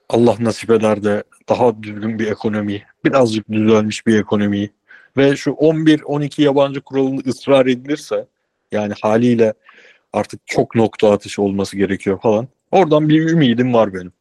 [0.08, 4.70] Allah nasip eder de daha düzgün bir ekonomi, birazcık düzelmiş bir ekonomi
[5.16, 8.26] ve şu 11-12 yabancı kuralını ısrar edilirse
[8.72, 9.54] yani haliyle
[10.12, 12.48] artık çok nokta atışı olması gerekiyor falan.
[12.70, 14.12] Oradan bir ümidim var benim.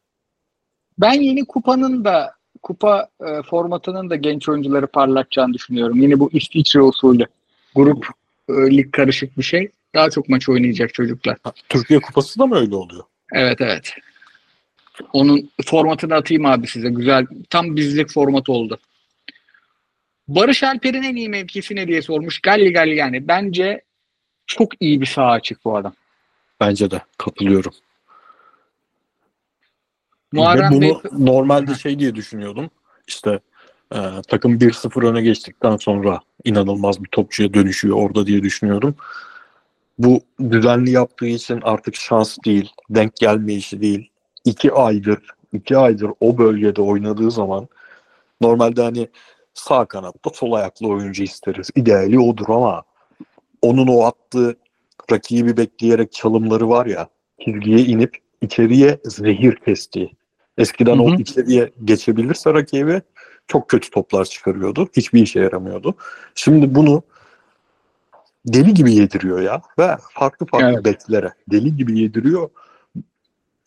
[0.98, 6.00] Ben yeni kupanın da kupa e, formatının da genç oyuncuları parlatacağını düşünüyorum.
[6.00, 7.26] Yine bu İsviçre usulü.
[7.74, 8.06] Grup
[8.48, 9.68] e, lig karışık bir şey.
[9.94, 11.38] Daha çok maç oynayacak çocuklar.
[11.68, 13.04] Türkiye Kupası da mı öyle oluyor?
[13.32, 13.90] Evet evet.
[15.12, 16.88] Onun formatını atayım abi size.
[16.88, 17.26] Güzel.
[17.50, 18.78] Tam bizlik format oldu.
[20.34, 22.40] Barış Alper'in en iyi mevkisi ne diye sormuş.
[22.40, 23.28] Galli Galli yani.
[23.28, 23.82] Bence
[24.46, 25.94] çok iyi bir sağ açık bu adam.
[26.60, 27.72] Bence de katılıyorum.
[30.32, 32.70] Muharrem Bey bunu normalde şey diye düşünüyordum.
[33.06, 33.40] İşte
[33.94, 33.98] e,
[34.28, 38.94] takım 1-0 öne geçtikten sonra inanılmaz bir topçuya dönüşüyor orada diye düşünüyordum.
[39.98, 44.10] Bu düzenli yaptığı için artık şans değil, denk gelme işi değil.
[44.44, 45.18] İki aydır,
[45.52, 47.68] iki aydır o bölgede oynadığı zaman
[48.40, 49.08] normalde hani
[49.54, 51.70] sağ kanatta sol ayaklı oyuncu isteriz.
[51.76, 52.82] İdeali odur ama
[53.62, 54.56] onun o attığı
[55.12, 57.08] rakibi bekleyerek çalımları var ya
[57.44, 60.16] çizgiye inip içeriye zehir kestiği.
[60.58, 61.22] Eskiden Hı o hı.
[61.22, 63.02] içeriye geçebilirse rakibi
[63.48, 64.88] çok kötü toplar çıkarıyordu.
[64.96, 65.94] Hiçbir işe yaramıyordu.
[66.34, 67.02] Şimdi bunu
[68.46, 69.62] deli gibi yediriyor ya.
[69.78, 70.84] Ve farklı farklı Evet.
[70.84, 72.50] beklere deli gibi yediriyor.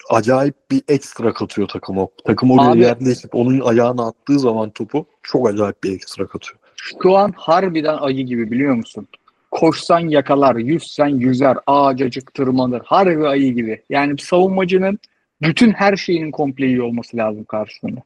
[0.09, 2.07] Acayip bir ekstra katıyor takıma.
[2.25, 6.59] Takım oraya Abi- yerleşip onun ayağına attığı zaman topu çok acayip bir ekstra katıyor.
[6.75, 9.07] Şu an harbiden ayı gibi biliyor musun?
[9.51, 12.81] Koşsan yakalar, yüzsen yüzer, ağacacık tırmanır.
[12.85, 13.81] Harbi ayı gibi.
[13.89, 14.99] Yani savunmacının
[15.41, 18.01] bütün her şeyinin komple iyi olması lazım karşısında.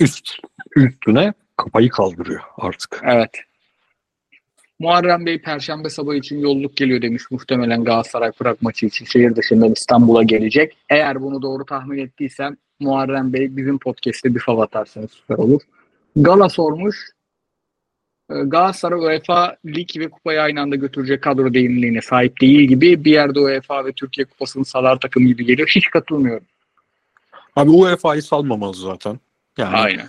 [0.00, 0.30] Üst
[0.76, 3.02] üstüne kafayı kaldırıyor artık.
[3.04, 3.30] Evet.
[4.84, 7.22] Muharrem Bey Perşembe sabahı için yolluk geliyor demiş.
[7.30, 10.76] Muhtemelen Galatasaray Prag maçı için şehir dışından İstanbul'a gelecek.
[10.90, 15.60] Eğer bunu doğru tahmin ettiysem Muharrem Bey bizim podcast'te bir fav atarsanız süper olur.
[16.16, 17.10] Gala sormuş.
[18.30, 23.12] Ee, Galatasaray UEFA Lig ve Kupayı aynı anda götürecek kadro derinliğine sahip değil gibi bir
[23.12, 25.68] yerde UEFA ve Türkiye Kupası'nın salar takım gibi geliyor.
[25.68, 26.46] Hiç katılmıyorum.
[27.56, 29.18] Abi UEFA'yı salmamalı zaten.
[29.58, 30.06] Yani Aynen.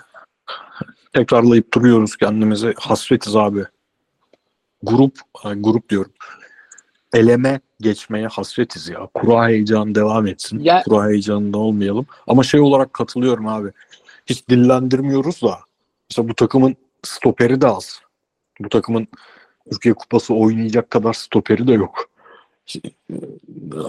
[1.13, 2.73] tekrarlayıp duruyoruz kendimize.
[2.77, 3.65] Hasretiz abi.
[4.85, 6.11] Grup, ay, grup diyorum.
[7.13, 9.07] Eleme geçmeye hasretiz ya.
[9.13, 10.59] Kura heyecanı devam etsin.
[10.59, 12.05] Ya- Kura heyecanında olmayalım.
[12.27, 13.71] Ama şey olarak katılıyorum abi.
[14.25, 15.59] Hiç dillendirmiyoruz da.
[16.09, 17.99] İşte bu takımın stoperi de az.
[18.59, 19.07] Bu takımın
[19.71, 22.09] Türkiye Kupası oynayacak kadar stoperi de yok.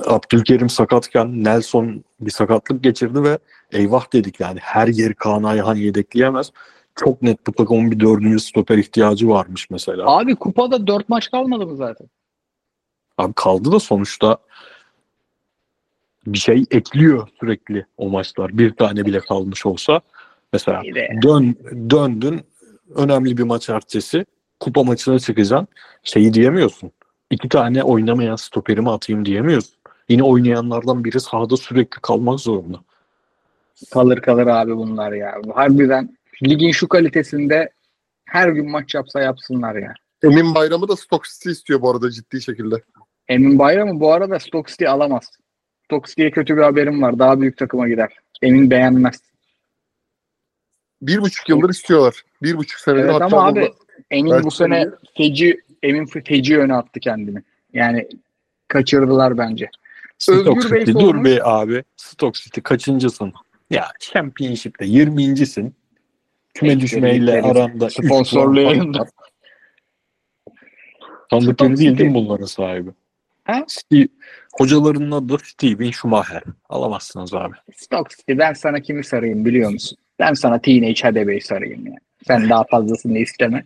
[0.07, 3.39] Abdülkerim sakatken Nelson bir sakatlık geçirdi ve
[3.73, 6.53] eyvah dedik yani her yeri Kaan Ayhan yedekleyemez.
[6.97, 10.05] Çok net bu takımın bir dördüncü stoper ihtiyacı varmış mesela.
[10.07, 12.09] Abi kupada dört maç kalmadı mı zaten?
[13.19, 14.39] Abi kaldı da sonuçta
[16.27, 18.59] bir şey ekliyor sürekli o maçlar.
[18.59, 20.01] Bir tane bile kalmış olsa
[20.53, 20.83] mesela
[21.23, 21.57] dön
[21.91, 22.41] döndün
[22.95, 24.27] önemli bir maç ertesi
[24.61, 25.69] kupa maçına çıkacaksın.
[26.03, 26.91] Şeyi diyemiyorsun.
[27.31, 29.75] İki tane oynamayan stoperimi atayım diyemiyorsun.
[30.09, 32.81] Yine oynayanlardan biri sahada sürekli kalmak zorunda.
[33.91, 35.35] Kalır kalır abi bunlar ya.
[35.55, 37.71] Harbiden ligin şu kalitesinde
[38.25, 39.95] her gün maç yapsa yapsınlar ya.
[40.23, 42.83] Emin Bayram'ı da Stock City istiyor bu arada ciddi şekilde.
[43.29, 45.31] Emin Bayram'ı bu arada Stoke City alamaz.
[45.85, 47.19] Stoke City'ye kötü bir haberim var.
[47.19, 48.13] Daha büyük takıma gider.
[48.43, 49.21] Emin beğenmez.
[51.03, 52.23] Bir buçuk yıldır istiyorlar.
[52.43, 53.73] Bir buçuk senedir Evet hatta ama abi
[54.11, 57.43] Emin Belki bu sene de- feci Emin feci öne attı kendini.
[57.73, 58.09] Yani
[58.69, 59.71] kaçırdılar bence.
[60.29, 61.85] Özgür Bey City dur be abi.
[61.97, 63.33] Stoke City kaçıncısın?
[63.71, 65.75] Ya Championship'te 20.sin.
[66.57, 68.99] Küme düşmeyle aranda üç Sponsorlu puan yayında.
[69.01, 69.09] var.
[71.31, 72.91] Tanıdık Stoke biri değil değil mi bunların sahibi?
[73.45, 73.65] Ha?
[73.69, 74.09] Steve,
[74.59, 76.43] hocalarının adı Steven Schumacher.
[76.69, 77.55] Alamazsınız abi.
[77.77, 79.99] Stoke City ben sana kimi sarayım biliyor musun?
[80.19, 81.97] Ben sana Teenage Hadebey sarayım ya.
[82.27, 83.65] Sen daha fazlasını isteme.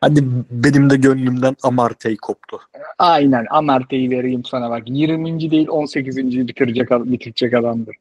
[0.00, 0.20] Hadi
[0.50, 2.60] benim de gönlümden Amartey koptu.
[2.98, 4.82] Aynen Amartey'i vereyim sana bak.
[4.86, 5.50] 20.
[5.50, 6.16] değil 18.
[6.48, 7.96] bitirecek, bitirecek adamdır.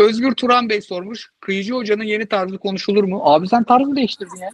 [0.00, 1.30] Özgür Turan Bey sormuş.
[1.40, 3.20] Kıyıcı Hoca'nın yeni tarzı konuşulur mu?
[3.24, 4.50] Abi sen tarzı değiştirdin ya.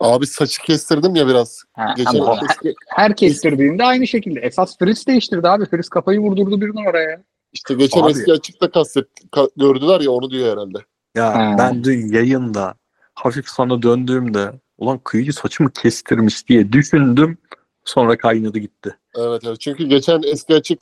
[0.00, 1.62] Abi saçı kestirdim ya biraz.
[1.72, 4.40] Ha, Geçen ama eski- her kestirdiğinde aynı şekilde.
[4.40, 5.66] Esas Fritz değiştirdi abi.
[5.66, 7.22] Fritz kafayı vurdurdu bir numaraya.
[7.52, 10.78] işte geçen Abi- eski açıkta kastet ka- gördüler ya onu diyor herhalde.
[11.14, 11.54] Ya Ha.
[11.58, 12.74] ben dün yayında
[13.14, 17.38] hafif sana döndüğümde ulan kıyıcı saçımı kestirmiş diye düşündüm.
[17.84, 18.96] Sonra kaynadı gitti.
[19.18, 19.60] Evet evet.
[19.60, 20.78] Çünkü geçen eski açık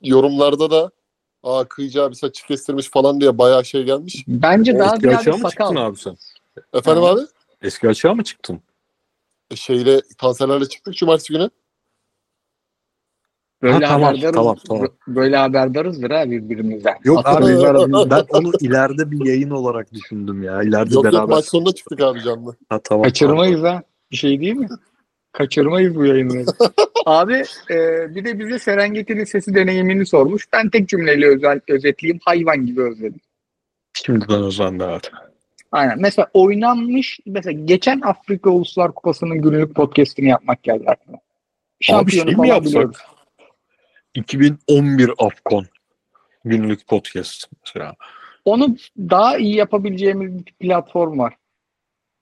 [0.00, 0.90] yorumlarda da
[1.42, 4.24] aa kıyıcı abi saçı kestirmiş falan diye bayağı şey gelmiş.
[4.28, 5.50] Bence daha Eski açığa mı sakal.
[5.50, 6.16] çıktın abi sen?
[6.74, 7.20] Efendim abi?
[7.62, 8.60] Eski açığa mı çıktın?
[9.50, 11.50] E, Şeyle tanserlerle çıktık cumartesi günü.
[13.62, 14.34] Böyle Ha, tamam, haberdarız.
[14.34, 14.88] tamam, tamam.
[15.08, 16.94] Böyle haberdarızdır ha birbirimizden.
[17.04, 20.62] Yok Aslında abi biz ben onu ileride bir yayın olarak düşündüm ya.
[20.62, 21.18] İleride Yok beraber.
[21.18, 22.56] yok maç sonunda çıktık abi canlı.
[22.68, 23.82] Ha, tamam, Kaçırmayız ha.
[24.10, 24.68] Bir şey değil mi?
[25.32, 26.46] Kaçırmayız bu yayınları.
[27.06, 27.76] Abi e,
[28.14, 30.52] bir de bize Serengeti Lisesi deneyimini sormuş.
[30.52, 32.20] Ben tek cümleyle özel, özetleyeyim.
[32.24, 33.20] Hayvan gibi özledim.
[33.92, 35.10] Şimdiden özendi evet.
[35.72, 36.00] Aynen.
[36.00, 41.18] Mesela oynanmış mesela geçen Afrika Uluslar Kupası'nın günlük podcast'ini yapmak geldi aklıma.
[41.80, 42.66] Şampiyonu şey mi yapsak?
[42.66, 42.96] biliyoruz.
[44.14, 45.66] 2011 Afcon
[46.44, 47.94] günlük podcast mesela.
[48.44, 51.34] Onu daha iyi yapabileceğimiz bir platform var.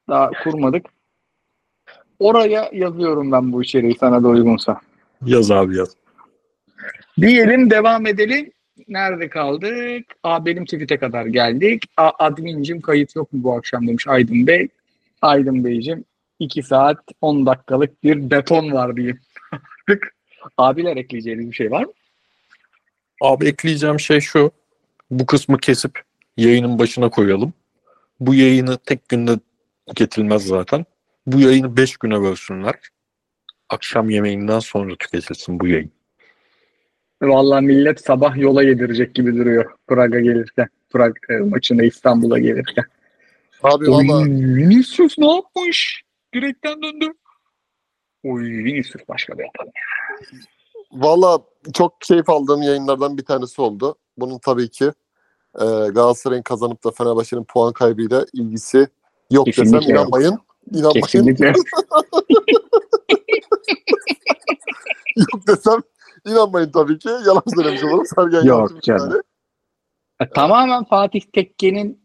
[0.09, 0.87] Daha kurmadık.
[2.21, 4.81] Oraya yazıyorum ben bu içeriği sana da uygunsa.
[5.27, 5.97] Yaz abi yaz.
[7.21, 8.53] Diyelim devam edelim.
[8.89, 10.05] Nerede kaldık?
[10.23, 11.83] Aa, benim tweet'e kadar geldik.
[11.97, 14.69] Aa, admincim kayıt yok mu bu akşam demiş Aydın Bey.
[15.23, 16.05] Aydın Beyciğim
[16.39, 19.21] 2 saat 10 dakikalık bir beton var diyeyim.
[20.59, 21.93] Abiler ekleyeceğiniz bir şey var mı?
[23.21, 24.51] Abi ekleyeceğim şey şu.
[25.11, 26.01] Bu kısmı kesip
[26.37, 27.53] yayının başına koyalım.
[28.21, 29.33] Bu yayını tek günde
[29.89, 30.85] tüketilmez zaten.
[31.33, 32.75] Bu yayını 5 güne bölsünler.
[33.69, 35.93] Akşam yemeğinden sonra tüketilsin bu yayın.
[37.23, 40.69] Vallahi millet sabah yola yedirecek gibi duruyor Praga gelirken.
[40.91, 42.85] Prag e, maçına İstanbul'a gelirken.
[43.63, 46.03] Abi Oy, valla Vinicius ne yapmış?
[46.35, 47.13] Direkten döndü.
[48.25, 49.73] Oy Vinicius başka bir yapalım.
[50.93, 51.39] Valla
[51.75, 53.95] çok keyif aldığım yayınlardan bir tanesi oldu.
[54.17, 54.85] Bunun tabii ki
[55.55, 58.89] e, Galatasaray'ın kazanıp da Fenerbahçe'nin puan kaybıyla ilgisi
[59.31, 60.50] yok Kesinlikle desem yok.
[60.71, 61.01] İnanmayın.
[61.01, 61.47] Kesinlikle.
[65.17, 65.81] yok desem
[66.27, 67.09] inanmayın tabii ki.
[67.09, 68.07] Yalan söylemiş olurum.
[68.07, 69.09] Sergen Yok canım.
[69.11, 69.23] tane.
[70.21, 72.01] E, Tamamen Fatih Tekke'nin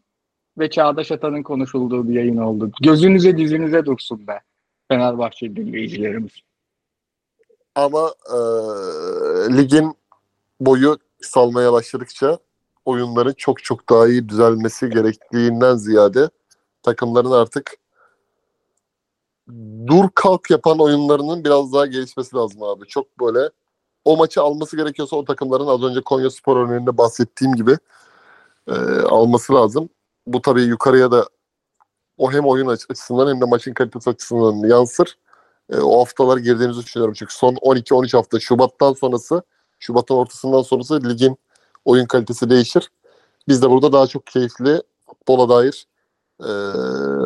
[0.58, 2.70] ve Çağdaş Atan'ın konuşulduğu bir yayın oldu.
[2.82, 4.40] Gözünüze dizinize dursun be.
[4.88, 6.32] Fenerbahçe dinleyicilerimiz.
[7.74, 8.36] Ama e,
[9.56, 9.94] ligin
[10.60, 12.38] boyu salmaya başladıkça
[12.84, 16.30] oyunların çok çok daha iyi düzelmesi gerektiğinden ziyade
[16.82, 17.76] takımların artık
[19.86, 22.86] dur kalk yapan oyunlarının biraz daha gelişmesi lazım abi.
[22.86, 23.50] Çok böyle
[24.04, 27.76] o maçı alması gerekiyorsa o takımların az önce Konya Spor örneğinde bahsettiğim gibi
[28.68, 29.88] e, alması lazım.
[30.26, 31.26] Bu tabii yukarıya da
[32.18, 35.18] o hem oyun aç- açısından hem de maçın kalitesi açısından yansır.
[35.72, 37.14] E, o haftalar girdiğimizi düşünüyorum.
[37.18, 39.42] Çünkü son 12-13 hafta Şubat'tan sonrası,
[39.78, 41.38] Şubat'ın ortasından sonrası ligin
[41.84, 42.90] oyun kalitesi değişir.
[43.48, 45.86] Biz de burada daha çok keyifli futbola dair
[46.40, 46.50] e,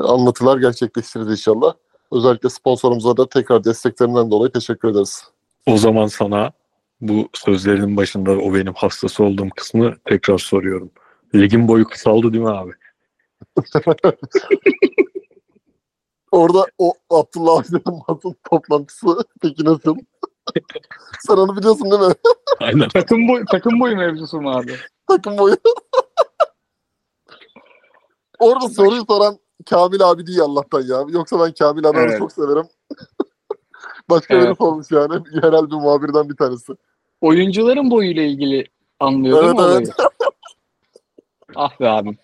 [0.09, 1.75] anlatılar gerçekleştiririz inşallah.
[2.13, 5.25] Özellikle sponsorumuza da tekrar desteklerinden dolayı teşekkür ederiz.
[5.67, 6.53] O zaman sana
[7.01, 10.91] bu sözlerinin başında o benim hastası olduğum kısmı tekrar soruyorum.
[11.35, 12.73] Ligin boyu kısaldı değil mi abi?
[16.33, 19.07] Orada o Abdullah Avcı'nın basın toplantısı
[19.43, 19.97] peki nasıl?
[21.27, 22.15] Sen onu biliyorsun değil mi?
[22.61, 22.89] Aynen.
[22.89, 24.75] Takım boyu, takım boyu mevzusu mu abi?
[25.09, 25.57] Takım boyu.
[28.39, 29.39] Orada soruyu soran
[29.71, 31.05] Kamil abi değil Allah'tan ya.
[31.09, 32.19] Yoksa ben Kamil abi Evet.
[32.19, 32.65] çok severim.
[34.11, 34.47] Başka Evet.
[34.47, 35.15] biri sormuş yani.
[35.33, 36.73] Yerel bir muhabirden bir tanesi.
[37.21, 38.65] Oyuncuların boyuyla ilgili
[39.01, 39.91] anlıyor değil mi Evet,
[41.57, 42.19] ah be abim.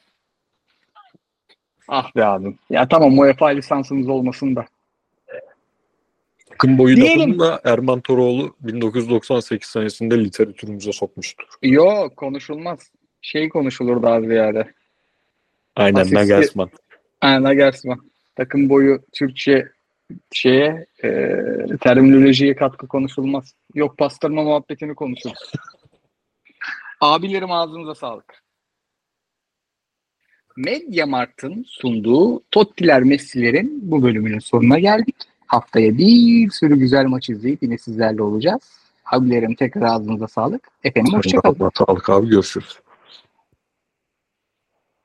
[1.89, 2.59] Ah be abim.
[2.71, 4.67] Ya tamam UEFA lisansınız olmasın da.
[6.51, 7.39] Takım boyu Diyelim.
[7.39, 11.45] da Erman Toroğlu 1998 senesinde literatürümüze sokmuştur.
[11.63, 12.79] Yok konuşulmaz.
[13.23, 14.73] Şey konuşulur daha ziyade.
[15.77, 16.71] Aynen Asistli- Nagelsmann.
[17.21, 18.01] Aynen Nagelsmann.
[18.37, 19.69] Takım boyu Türkçe
[20.33, 21.09] şeye e,
[21.81, 23.55] terminolojiye katkı konuşulmaz.
[23.75, 25.53] Yok pastırma muhabbetini konuşuruz.
[27.01, 28.43] Abilerim ağzınıza sağlık.
[30.57, 35.17] Mediamarkt'ın sunduğu Tottiler Messi'lerin bu bölümünün sonuna geldik.
[35.47, 38.63] Haftaya bir sürü güzel maç izleyip yine sizlerle olacağız.
[39.13, 40.69] Abilerim tekrar ağzınıza sağlık.
[40.85, 41.71] Efendim hoşçakalın.
[41.75, 42.79] Sağlık abi görüşürüz.